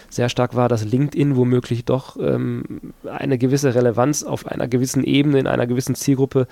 sehr 0.09 0.29
stark 0.29 0.55
wahr, 0.55 0.69
dass 0.69 0.85
LinkedIn 0.85 1.35
womöglich 1.35 1.85
doch 1.85 2.17
ähm, 2.19 2.93
eine 3.09 3.37
gewisse 3.37 3.75
Relevanz 3.75 4.23
auf 4.23 4.47
einer 4.47 4.67
gewissen 4.67 5.03
Ebene, 5.03 5.39
in 5.39 5.47
einer 5.47 5.67
gewissen 5.67 5.95
Zielgruppe 5.95 6.47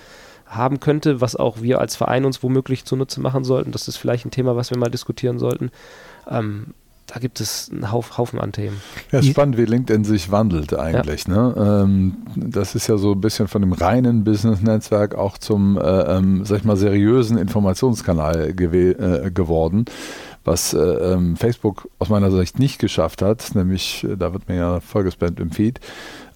haben 0.45 0.79
könnte, 0.79 1.21
was 1.21 1.35
auch 1.35 1.61
wir 1.61 1.79
als 1.79 1.95
Verein 1.95 2.25
uns 2.25 2.43
womöglich 2.43 2.85
zunutze 2.85 3.19
machen 3.21 3.43
sollten. 3.43 3.71
Das 3.71 3.87
ist 3.87 3.97
vielleicht 3.97 4.25
ein 4.25 4.31
Thema, 4.31 4.55
was 4.55 4.69
wir 4.69 4.77
mal 4.77 4.91
diskutieren 4.91 5.39
sollten. 5.39 5.71
Ähm, 6.29 6.73
da 7.07 7.19
gibt 7.19 7.39
es 7.39 7.69
einen 7.71 7.91
Haufen 7.91 8.39
an 8.39 8.51
Themen. 8.51 8.81
Ja, 9.11 9.21
spannend, 9.21 9.57
wie 9.57 9.65
LinkedIn 9.65 10.03
sich 10.05 10.31
wandelt 10.31 10.73
eigentlich. 10.73 11.27
Ja. 11.27 11.49
Ne? 11.49 11.83
Ähm, 11.83 12.17
das 12.35 12.73
ist 12.73 12.87
ja 12.87 12.97
so 12.97 13.11
ein 13.11 13.21
bisschen 13.21 13.47
von 13.47 13.61
dem 13.61 13.73
reinen 13.73 14.23
Business-Netzwerk 14.23 15.13
auch 15.13 15.37
zum, 15.37 15.77
äh, 15.77 15.81
ähm, 15.81 16.45
sag 16.45 16.57
ich 16.59 16.63
mal, 16.63 16.77
seriösen 16.77 17.37
Informationskanal 17.37 18.49
äh, 18.49 19.31
geworden 19.31 19.85
was 20.45 20.73
äh, 20.73 20.79
ähm, 20.79 21.35
Facebook 21.35 21.89
aus 21.99 22.09
meiner 22.09 22.31
Sicht 22.31 22.59
nicht 22.59 22.79
geschafft 22.79 23.21
hat, 23.21 23.55
nämlich, 23.55 24.03
äh, 24.03 24.15
da 24.15 24.31
wird 24.31 24.47
mir 24.47 24.55
ja 24.55 24.79
vollgespammt 24.79 25.39
im 25.39 25.51
Feed, 25.51 25.79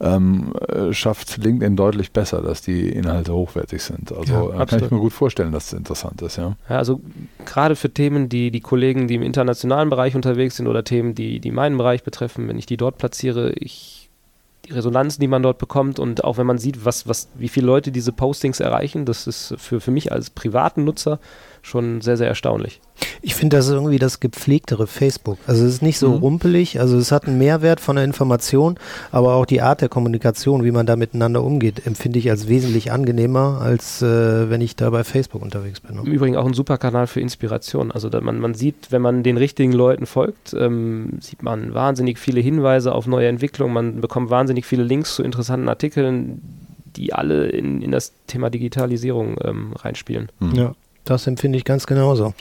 ähm, 0.02 0.54
äh, 0.68 0.92
schafft 0.94 1.38
LinkedIn 1.38 1.76
deutlich 1.76 2.12
besser, 2.12 2.42
dass 2.42 2.62
die 2.62 2.90
Inhalte 2.90 3.34
hochwertig 3.34 3.84
sind. 3.84 4.12
Also 4.12 4.52
ja, 4.52 4.62
äh, 4.62 4.66
kann 4.66 4.84
ich 4.84 4.92
mir 4.92 5.00
gut 5.00 5.14
vorstellen, 5.14 5.52
dass 5.52 5.68
es 5.68 5.74
interessant 5.74 6.22
ist, 6.22 6.38
ja. 6.38 6.56
ja 6.70 6.78
also 6.78 7.02
gerade 7.46 7.76
für 7.76 7.92
Themen, 7.92 8.30
die 8.30 8.52
die 8.52 8.62
Kollegen, 8.62 9.08
die 9.08 9.16
im 9.16 9.24
internationalen 9.24 9.90
Bereich 9.90 10.16
unterwegs 10.16 10.58
sind 10.58 10.68
oder 10.68 10.84
Themen, 10.84 11.14
die, 11.16 11.40
die 11.40 11.52
meinen 11.52 11.78
Bereich 11.78 12.04
betreffen, 12.04 12.48
wenn 12.48 12.58
ich 12.58 12.66
die 12.66 12.78
dort 12.78 12.98
platziere, 12.98 13.52
ich 13.52 14.10
die 14.66 14.74
Resonanzen, 14.74 15.22
die 15.22 15.28
man 15.28 15.42
dort 15.42 15.58
bekommt 15.58 16.00
und 16.00 16.24
auch 16.24 16.38
wenn 16.38 16.46
man 16.46 16.58
sieht, 16.58 16.86
was, 16.86 17.08
was, 17.08 17.30
wie 17.36 17.48
viele 17.48 17.68
Leute 17.68 17.92
diese 17.92 18.12
Postings 18.12 18.60
erreichen, 18.60 19.06
das 19.06 19.26
ist 19.26 19.56
für, 19.58 19.80
für 19.80 19.92
mich 19.92 20.12
als 20.12 20.30
privaten 20.30 20.84
Nutzer 20.84 21.20
schon 21.70 22.02
sehr, 22.02 22.18
sehr 22.18 22.28
erstaunlich. 22.28 22.82
Ich 23.22 23.36
finde, 23.36 23.58
das 23.58 23.68
ist 23.68 23.74
irgendwie 23.74 24.00
das 24.00 24.20
gepflegtere 24.20 24.88
Facebook. 24.88 25.38
Also 25.48 25.66
es 25.66 25.76
ist 25.76 25.82
nicht 25.82 26.00
so 26.00 26.10
mhm. 26.10 26.20
rumpelig, 26.20 26.80
also 26.80 26.98
es 26.98 27.12
hat 27.12 27.28
einen 27.28 27.38
Mehrwert 27.38 27.80
von 27.80 27.96
der 27.96 28.06
Information, 28.06 28.76
aber 29.12 29.36
auch 29.36 29.46
die 29.46 29.62
Art 29.62 29.82
der 29.82 29.90
Kommunikation, 29.90 30.64
wie 30.64 30.72
man 30.72 30.86
da 30.86 30.96
miteinander 30.96 31.44
umgeht, 31.44 31.86
empfinde 31.86 32.20
ich 32.20 32.30
als 32.30 32.48
wesentlich 32.48 32.92
angenehmer, 32.92 33.60
als 33.62 34.02
äh, 34.02 34.50
wenn 34.50 34.62
ich 34.62 34.76
da 34.76 34.90
bei 34.90 35.04
Facebook 35.04 35.42
unterwegs 35.42 35.80
bin. 35.80 35.98
Im 35.98 36.12
Übrigen 36.12 36.36
auch 36.36 36.46
ein 36.46 36.54
super 36.54 36.78
Kanal 36.78 37.08
für 37.08 37.22
Inspiration. 37.22 37.92
Also 37.92 38.10
man, 38.22 38.40
man 38.40 38.54
sieht, 38.54 38.92
wenn 38.92 39.02
man 39.02 39.24
den 39.24 39.38
richtigen 39.38 39.74
Leuten 39.74 40.06
folgt, 40.06 40.54
ähm, 40.54 41.18
sieht 41.20 41.44
man 41.44 41.74
wahnsinnig 41.74 42.20
viele 42.20 42.42
Hinweise 42.42 42.94
auf 42.94 43.08
neue 43.08 43.28
Entwicklungen, 43.28 43.74
man 43.74 44.02
bekommt 44.02 44.30
wahnsinnig 44.30 44.66
viele 44.66 44.84
Links 44.84 45.16
zu 45.16 45.24
interessanten 45.24 45.70
Artikeln, 45.70 46.42
die 46.96 47.14
alle 47.14 47.48
in, 47.48 47.82
in 47.82 47.92
das 47.92 48.14
Thema 48.28 48.50
Digitalisierung 48.50 49.38
ähm, 49.44 49.74
reinspielen. 49.74 50.30
Mhm. 50.40 50.56
Ja. 50.56 50.76
Das 51.10 51.26
empfinde 51.26 51.58
ich 51.58 51.66
ganz 51.66 51.88
genauso. 51.88 52.36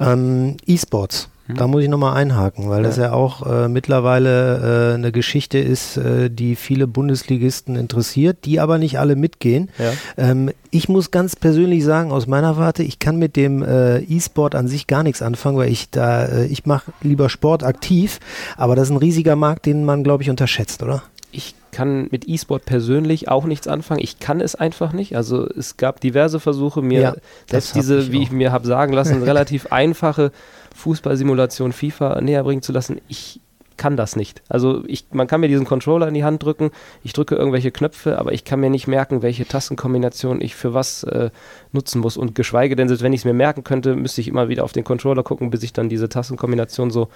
Ähm, 0.00 0.56
E-Sports. 0.64 1.28
Hm. 1.46 1.56
Da 1.56 1.66
muss 1.66 1.82
ich 1.82 1.90
nochmal 1.90 2.16
einhaken, 2.16 2.70
weil 2.70 2.82
ja. 2.82 2.88
das 2.88 2.96
ja 2.96 3.12
auch 3.12 3.44
äh, 3.46 3.68
mittlerweile 3.68 4.92
äh, 4.92 4.94
eine 4.94 5.12
Geschichte 5.12 5.58
ist, 5.58 5.98
äh, 5.98 6.30
die 6.30 6.56
viele 6.56 6.86
Bundesligisten 6.86 7.76
interessiert, 7.76 8.46
die 8.46 8.60
aber 8.60 8.78
nicht 8.78 8.98
alle 8.98 9.14
mitgehen. 9.14 9.68
Ja. 9.78 9.92
Ähm, 10.16 10.52
ich 10.70 10.88
muss 10.88 11.10
ganz 11.10 11.36
persönlich 11.36 11.84
sagen, 11.84 12.12
aus 12.12 12.26
meiner 12.26 12.56
Warte, 12.56 12.82
ich 12.82 12.98
kann 12.98 13.18
mit 13.18 13.36
dem 13.36 13.62
äh, 13.62 13.98
E-Sport 13.98 14.54
an 14.54 14.68
sich 14.68 14.86
gar 14.86 15.02
nichts 15.02 15.20
anfangen, 15.20 15.58
weil 15.58 15.70
ich 15.70 15.90
da, 15.90 16.24
äh, 16.24 16.46
ich 16.46 16.64
mache 16.64 16.92
lieber 17.02 17.28
Sport 17.28 17.62
aktiv, 17.62 18.20
aber 18.56 18.74
das 18.74 18.88
ist 18.88 18.92
ein 18.92 18.96
riesiger 18.96 19.36
Markt, 19.36 19.66
den 19.66 19.84
man, 19.84 20.02
glaube 20.02 20.22
ich, 20.22 20.30
unterschätzt, 20.30 20.82
oder? 20.82 21.02
Ich 21.30 21.54
kann 21.74 22.08
mit 22.10 22.28
E-Sport 22.28 22.64
persönlich 22.64 23.28
auch 23.28 23.44
nichts 23.44 23.66
anfangen. 23.68 24.00
Ich 24.00 24.20
kann 24.20 24.40
es 24.40 24.54
einfach 24.54 24.92
nicht. 24.92 25.16
Also 25.16 25.46
es 25.46 25.76
gab 25.76 26.00
diverse 26.00 26.38
Versuche, 26.38 26.82
mir 26.82 27.00
ja, 27.00 27.14
selbst 27.50 27.74
diese, 27.74 27.98
ich 27.98 28.12
wie 28.12 28.22
ich 28.22 28.30
mir 28.30 28.52
habe 28.52 28.66
sagen 28.66 28.92
lassen, 28.92 29.22
relativ 29.24 29.66
einfache 29.72 30.30
Fußballsimulation 30.76 31.72
FIFA 31.72 32.20
näher 32.20 32.44
bringen 32.44 32.62
zu 32.62 32.72
lassen. 32.72 33.00
Ich 33.08 33.40
kann 33.76 33.96
das 33.96 34.14
nicht. 34.14 34.42
Also 34.48 34.84
ich, 34.86 35.06
man 35.10 35.26
kann 35.26 35.40
mir 35.40 35.48
diesen 35.48 35.66
Controller 35.66 36.06
in 36.06 36.14
die 36.14 36.22
Hand 36.22 36.42
drücken, 36.42 36.70
ich 37.02 37.12
drücke 37.12 37.34
irgendwelche 37.34 37.72
Knöpfe, 37.72 38.18
aber 38.18 38.32
ich 38.32 38.44
kann 38.44 38.60
mir 38.60 38.70
nicht 38.70 38.86
merken, 38.86 39.22
welche 39.22 39.46
Tastenkombination 39.46 40.40
ich 40.40 40.54
für 40.54 40.74
was 40.74 41.02
äh, 41.02 41.30
nutzen 41.72 42.00
muss. 42.00 42.16
Und 42.16 42.36
geschweige 42.36 42.76
denn, 42.76 42.86
selbst 42.86 43.02
wenn 43.02 43.12
ich 43.12 43.22
es 43.22 43.24
mir 43.24 43.34
merken 43.34 43.64
könnte, 43.64 43.96
müsste 43.96 44.20
ich 44.20 44.28
immer 44.28 44.48
wieder 44.48 44.62
auf 44.62 44.72
den 44.72 44.84
Controller 44.84 45.24
gucken, 45.24 45.50
bis 45.50 45.64
ich 45.64 45.72
dann 45.72 45.88
diese 45.88 46.08
Tastenkombination 46.08 46.90
so 46.90 47.08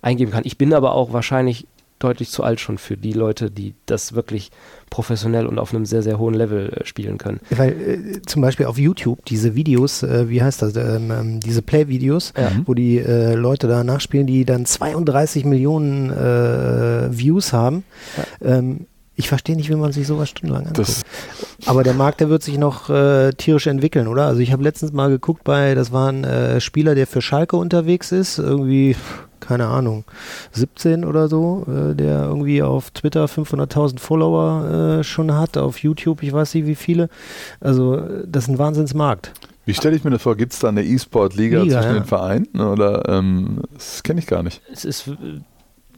eingeben 0.00 0.32
kann. 0.32 0.44
Ich 0.46 0.56
bin 0.56 0.72
aber 0.72 0.92
auch 0.92 1.12
wahrscheinlich 1.12 1.66
deutlich 1.98 2.30
zu 2.30 2.42
alt 2.42 2.60
schon 2.60 2.78
für 2.78 2.96
die 2.96 3.12
Leute, 3.12 3.50
die 3.50 3.74
das 3.86 4.14
wirklich 4.14 4.50
professionell 4.90 5.46
und 5.46 5.58
auf 5.58 5.74
einem 5.74 5.84
sehr, 5.84 6.02
sehr 6.02 6.18
hohen 6.18 6.34
Level 6.34 6.70
äh, 6.70 6.84
spielen 6.84 7.18
können. 7.18 7.40
Weil 7.50 7.70
äh, 7.70 8.22
zum 8.22 8.42
Beispiel 8.42 8.66
auf 8.66 8.78
YouTube 8.78 9.24
diese 9.26 9.54
Videos, 9.54 10.02
äh, 10.02 10.28
wie 10.28 10.42
heißt 10.42 10.62
das, 10.62 10.76
ähm, 10.76 11.10
ähm 11.10 11.40
diese 11.40 11.62
Play-Videos, 11.62 12.32
ja. 12.36 12.50
wo 12.64 12.74
die 12.74 12.98
äh, 12.98 13.34
Leute 13.34 13.68
da 13.68 13.84
nachspielen, 13.84 14.26
die 14.26 14.44
dann 14.44 14.66
32 14.66 15.44
Millionen 15.44 16.10
äh, 16.10 17.16
Views 17.16 17.52
haben. 17.52 17.84
Ja. 18.40 18.58
Ähm, 18.58 18.86
ich 19.18 19.28
verstehe 19.28 19.56
nicht, 19.56 19.68
wie 19.68 19.74
man 19.74 19.92
sich 19.92 20.06
sowas 20.06 20.28
stundenlang 20.28 20.68
anguckt. 20.68 20.78
Das 20.78 21.02
Aber 21.66 21.82
der 21.82 21.92
Markt, 21.94 22.20
der 22.20 22.30
wird 22.30 22.44
sich 22.44 22.56
noch 22.56 22.88
äh, 22.88 23.32
tierisch 23.32 23.66
entwickeln, 23.66 24.06
oder? 24.06 24.26
Also 24.26 24.40
ich 24.40 24.52
habe 24.52 24.62
letztens 24.62 24.92
mal 24.92 25.10
geguckt 25.10 25.42
bei, 25.42 25.74
das 25.74 25.92
war 25.92 26.08
ein 26.08 26.22
äh, 26.22 26.60
Spieler, 26.60 26.94
der 26.94 27.08
für 27.08 27.20
Schalke 27.20 27.56
unterwegs 27.56 28.12
ist, 28.12 28.38
irgendwie 28.38 28.94
keine 29.40 29.66
Ahnung, 29.66 30.04
17 30.52 31.04
oder 31.04 31.28
so, 31.28 31.66
äh, 31.66 31.94
der 31.96 32.24
irgendwie 32.24 32.62
auf 32.62 32.90
Twitter 32.92 33.24
500.000 33.24 33.98
Follower 33.98 34.98
äh, 35.00 35.04
schon 35.04 35.34
hat, 35.34 35.56
auf 35.56 35.78
YouTube, 35.78 36.22
ich 36.22 36.32
weiß 36.32 36.54
nicht 36.54 36.66
wie 36.66 36.74
viele. 36.76 37.08
Also 37.60 37.96
das 38.24 38.44
ist 38.44 38.50
ein 38.50 38.58
Wahnsinnsmarkt. 38.58 39.32
Wie 39.64 39.74
stelle 39.74 39.96
ich 39.96 40.04
mir 40.04 40.10
das 40.10 40.22
vor? 40.22 40.36
Gibt 40.36 40.52
es 40.52 40.60
da 40.60 40.68
eine 40.68 40.84
E-Sport-Liga 40.84 41.62
zwischen 41.62 41.74
ja. 41.74 41.92
den 41.92 42.04
Vereinen? 42.04 42.48
Oder 42.60 43.08
ähm, 43.08 43.62
das 43.74 44.02
kenne 44.04 44.20
ich 44.20 44.26
gar 44.26 44.42
nicht. 44.42 44.62
Es 44.72 44.84
ist 44.84 45.10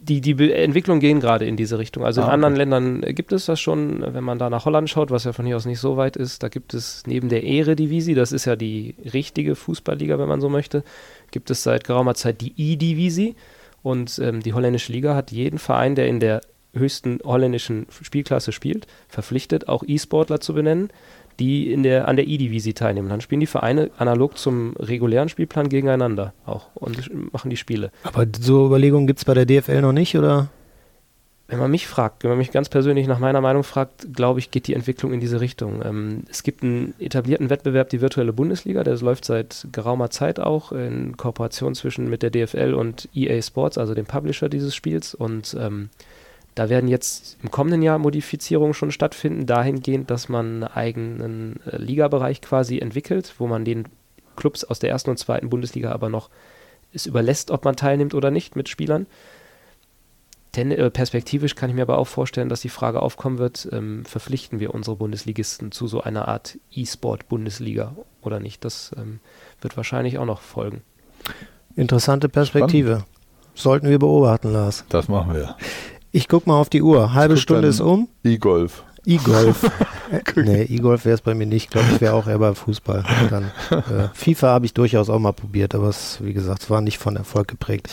die, 0.03 0.21
die 0.21 0.53
Entwicklungen 0.53 1.01
gehen 1.01 1.21
gerade 1.21 1.45
in 1.45 1.57
diese 1.57 1.79
Richtung. 1.79 2.05
Also 2.05 2.23
ah, 2.23 2.27
in 2.27 2.31
anderen 2.31 2.57
Ländern 2.57 3.01
gibt 3.03 3.33
es 3.33 3.47
das 3.47 3.61
schon, 3.61 4.05
wenn 4.15 4.25
man 4.25 4.39
da 4.39 4.51
nach 4.51 4.65
Holland 4.65 4.89
schaut, 4.89 5.11
was 5.11 5.25
ja 5.25 5.33
von 5.33 5.47
hier 5.47 5.57
aus 5.57 5.67
nicht 5.67 5.81
so 5.81 5.97
weit 5.97 6.17
ist, 6.17 6.43
da 6.43 6.49
gibt 6.49 6.75
es 6.75 7.03
neben 7.07 7.29
der 7.29 7.45
Eredivisie, 7.45 8.15
das 8.15 8.33
ist 8.33 8.47
ja 8.47 8.57
die 8.57 8.95
richtige 9.13 9.55
Fußballliga, 9.55 10.19
wenn 10.19 10.29
man 10.29 10.41
so 10.41 10.49
möchte, 10.49 10.83
gibt 11.31 11.51
es 11.51 11.63
seit 11.63 11.85
geraumer 11.85 12.15
Zeit 12.15 12.41
die 12.41 12.55
E-Divisie 12.57 13.35
und 13.83 14.19
ähm, 14.19 14.41
die 14.43 14.53
holländische 14.53 14.93
Liga 14.93 15.15
hat 15.15 15.31
jeden 15.31 15.59
Verein, 15.59 15.95
der 15.95 16.09
in 16.09 16.21
der 16.21 16.41
höchsten 16.73 17.19
holländischen 17.25 17.87
Spielklasse 17.91 18.53
spielt, 18.53 18.87
verpflichtet, 19.09 19.69
auch 19.69 19.83
E-Sportler 19.87 20.41
zu 20.41 20.55
benennen, 20.55 20.91
die 21.41 21.73
in 21.73 21.83
der, 21.83 22.07
an 22.07 22.17
der 22.17 22.29
E-Divisie 22.29 22.75
teilnehmen. 22.75 23.09
Dann 23.09 23.21
spielen 23.21 23.41
die 23.41 23.47
Vereine 23.47 23.91
analog 23.99 24.39
zum 24.39 24.75
regulären 24.79 25.29
Spielplan 25.29 25.69
gegeneinander 25.69 26.35
auch 26.47 26.69
und 26.75 27.11
machen 27.33 27.51
die 27.51 27.57
Spiele. 27.57 27.91
Aber 28.05 28.27
so 28.39 28.67
Überlegungen 28.67 29.07
gibt 29.07 29.19
es 29.19 29.25
bei 29.25 29.35
der 29.35 29.47
DFL 29.47 29.81
noch 29.81 29.93
nicht, 29.93 30.17
oder? 30.17 30.49
Wenn 31.49 31.59
man 31.59 31.71
mich 31.73 31.89
fragt, 31.89 32.23
wenn 32.23 32.31
man 32.31 32.39
mich 32.39 32.53
ganz 32.53 32.69
persönlich 32.69 33.09
nach 33.09 33.19
meiner 33.19 33.41
Meinung 33.41 33.65
fragt, 33.65 34.15
glaube 34.15 34.39
ich, 34.39 34.53
geht 34.53 34.69
die 34.69 34.75
Entwicklung 34.75 35.13
in 35.13 35.19
diese 35.19 35.41
Richtung. 35.41 35.83
Ähm, 35.85 36.23
es 36.31 36.45
gibt 36.45 36.63
einen 36.63 36.95
etablierten 37.01 37.51
Wettbewerb, 37.51 37.89
die 37.89 38.01
virtuelle 38.01 38.33
Bundesliga, 38.33 38.85
der 38.85 38.97
läuft 38.99 39.25
seit 39.25 39.67
geraumer 39.73 40.11
Zeit 40.11 40.39
auch 40.39 40.71
in 40.71 41.17
Kooperation 41.17 41.75
zwischen 41.75 42.09
mit 42.09 42.23
der 42.23 42.31
DFL 42.31 42.73
und 42.73 43.09
EA 43.15 43.43
Sports, 43.43 43.79
also 43.79 43.95
dem 43.95 44.07
Publisher 44.07 44.49
dieses 44.49 44.77
Spiels. 44.77 45.13
Und 45.13 45.57
ähm, 45.59 45.89
da 46.55 46.69
werden 46.69 46.89
jetzt 46.89 47.39
im 47.43 47.51
kommenden 47.51 47.83
Jahr 47.83 47.99
Modifizierungen 47.99 48.75
schon 48.75 48.91
stattfinden, 48.91 49.47
dahingehend, 49.47 50.11
dass 50.11 50.29
man 50.29 50.47
einen 50.47 50.65
eigenen 50.65 51.61
äh, 51.67 51.77
Ligabereich 51.77 52.41
quasi 52.41 52.79
entwickelt, 52.79 53.35
wo 53.39 53.47
man 53.47 53.65
den 53.65 53.89
Clubs 54.37 54.65
aus 54.65 54.79
der 54.79 54.91
ersten 54.91 55.11
und 55.11 55.19
zweiten 55.19 55.51
Bundesliga 55.51 55.93
aber 55.93 56.09
noch 56.09 56.31
es 56.93 57.07
überlässt, 57.07 57.51
ob 57.51 57.65
man 57.65 57.77
teilnimmt 57.77 58.15
oder 58.15 58.31
nicht 58.31 58.57
mit 58.57 58.69
Spielern. 58.69 59.07
Ten, 60.53 60.73
äh, 60.73 60.91
perspektivisch 60.91 61.55
kann 61.55 61.71
ich 61.71 61.77
mir 61.77 61.83
aber 61.83 61.99
auch 61.99 62.09
vorstellen, 62.09 62.49
dass 62.49 62.61
die 62.61 62.69
Frage 62.69 63.01
aufkommen 63.01 63.39
wird, 63.39 63.69
ähm, 63.71 64.05
verpflichten 64.05 64.59
wir 64.59 64.75
unsere 64.75 64.97
Bundesligisten 64.97 65.71
zu 65.71 65.87
so 65.87 66.01
einer 66.01 66.27
Art 66.27 66.59
E-Sport-Bundesliga 66.73 67.95
oder 68.23 68.41
nicht? 68.41 68.65
Das 68.65 68.91
ähm, 68.97 69.21
wird 69.61 69.77
wahrscheinlich 69.77 70.19
auch 70.19 70.25
noch 70.25 70.41
folgen. 70.41 70.83
Interessante 71.77 72.29
Perspektive. 72.29 72.91
Spannend. 72.91 73.07
Sollten 73.55 73.89
wir 73.89 73.99
beobachten, 73.99 74.53
Lars. 74.53 74.85
Das 74.89 75.09
machen 75.09 75.35
wir. 75.35 75.57
Ich 76.13 76.29
gucke 76.29 76.49
mal 76.49 76.57
auf 76.57 76.69
die 76.69 76.83
Uhr. 76.83 77.15
Halbe 77.15 77.37
Stunde 77.37 77.69
ist 77.69 77.81
um. 77.81 78.09
E-Golf. 78.25 78.83
E-Golf. 79.07 79.71
nee, 80.37 80.63
E-Golf 80.63 81.05
wäre 81.05 81.15
es 81.15 81.21
bei 81.21 81.35
mir 81.35 81.47
nicht. 81.47 81.67
Ich 81.67 81.71
glaube, 81.71 81.87
ich 81.93 82.01
wäre 82.01 82.15
auch 82.15 82.27
eher 82.27 82.39
beim 82.39 82.57
Fußball. 82.57 83.05
Dann, 83.31 83.45
äh, 83.71 84.09
FIFA 84.15 84.49
habe 84.49 84.67
ich 84.67 84.75
durchaus 84.75 85.09
auch 85.09 85.21
mal 85.21 85.33
probiert, 85.33 85.75
aber 85.75 85.89
es, 85.89 86.19
wie 86.21 86.33
gesagt, 86.33 86.69
war 86.69 86.81
nicht 86.81 86.99
von 86.99 87.15
Erfolg 87.15 87.47
geprägt. 87.47 87.89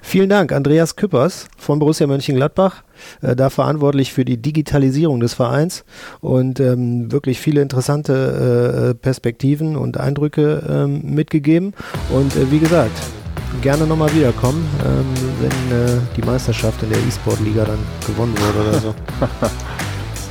Vielen 0.00 0.28
Dank, 0.28 0.52
Andreas 0.52 0.94
Küppers 0.94 1.48
von 1.58 1.80
Borussia 1.80 2.06
Mönchengladbach, 2.06 2.84
äh, 3.22 3.34
da 3.34 3.50
verantwortlich 3.50 4.12
für 4.12 4.24
die 4.24 4.36
Digitalisierung 4.36 5.18
des 5.18 5.34
Vereins 5.34 5.84
und 6.20 6.60
ähm, 6.60 7.10
wirklich 7.10 7.40
viele 7.40 7.62
interessante 7.62 8.90
äh, 8.90 8.94
Perspektiven 8.94 9.76
und 9.76 9.98
Eindrücke 9.98 10.62
ähm, 10.68 11.02
mitgegeben. 11.02 11.74
Und 12.10 12.36
äh, 12.36 12.52
wie 12.52 12.60
gesagt, 12.60 12.96
gerne 13.62 13.86
nochmal 13.86 14.12
wiederkommen, 14.14 14.68
ähm, 14.84 15.06
wenn 15.40 15.96
äh, 15.96 16.00
die 16.16 16.22
Meisterschaft 16.22 16.82
in 16.82 16.90
der 16.90 16.98
E-Sport-Liga 16.98 17.64
dann 17.64 17.78
gewonnen 18.06 18.34
wurde 18.38 18.68
oder 18.68 18.80
so. 18.80 18.94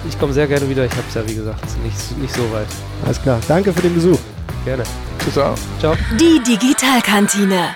Ich 0.08 0.19
komme 0.19 0.34
sehr 0.34 0.45
gerne 0.45 0.69
wieder, 0.69 0.86
ich 0.86 0.91
habe 0.91 1.04
es 1.10 1.15
ja 1.15 1.28
wie 1.28 1.34
gesagt 1.34 1.63
nicht, 1.84 2.17
nicht 2.19 2.36
so 2.36 2.43
weit. 2.51 2.67
Alles 3.04 3.19
klar, 3.19 3.39
danke 3.47 3.73
für 3.73 3.82
den 3.82 3.95
Besuch. 3.95 4.19
Gerne. 4.63 4.84
Tschüss. 5.19 5.34
Ciao. 5.34 5.56
Die 6.19 6.39
Digitalkantine 6.43 7.75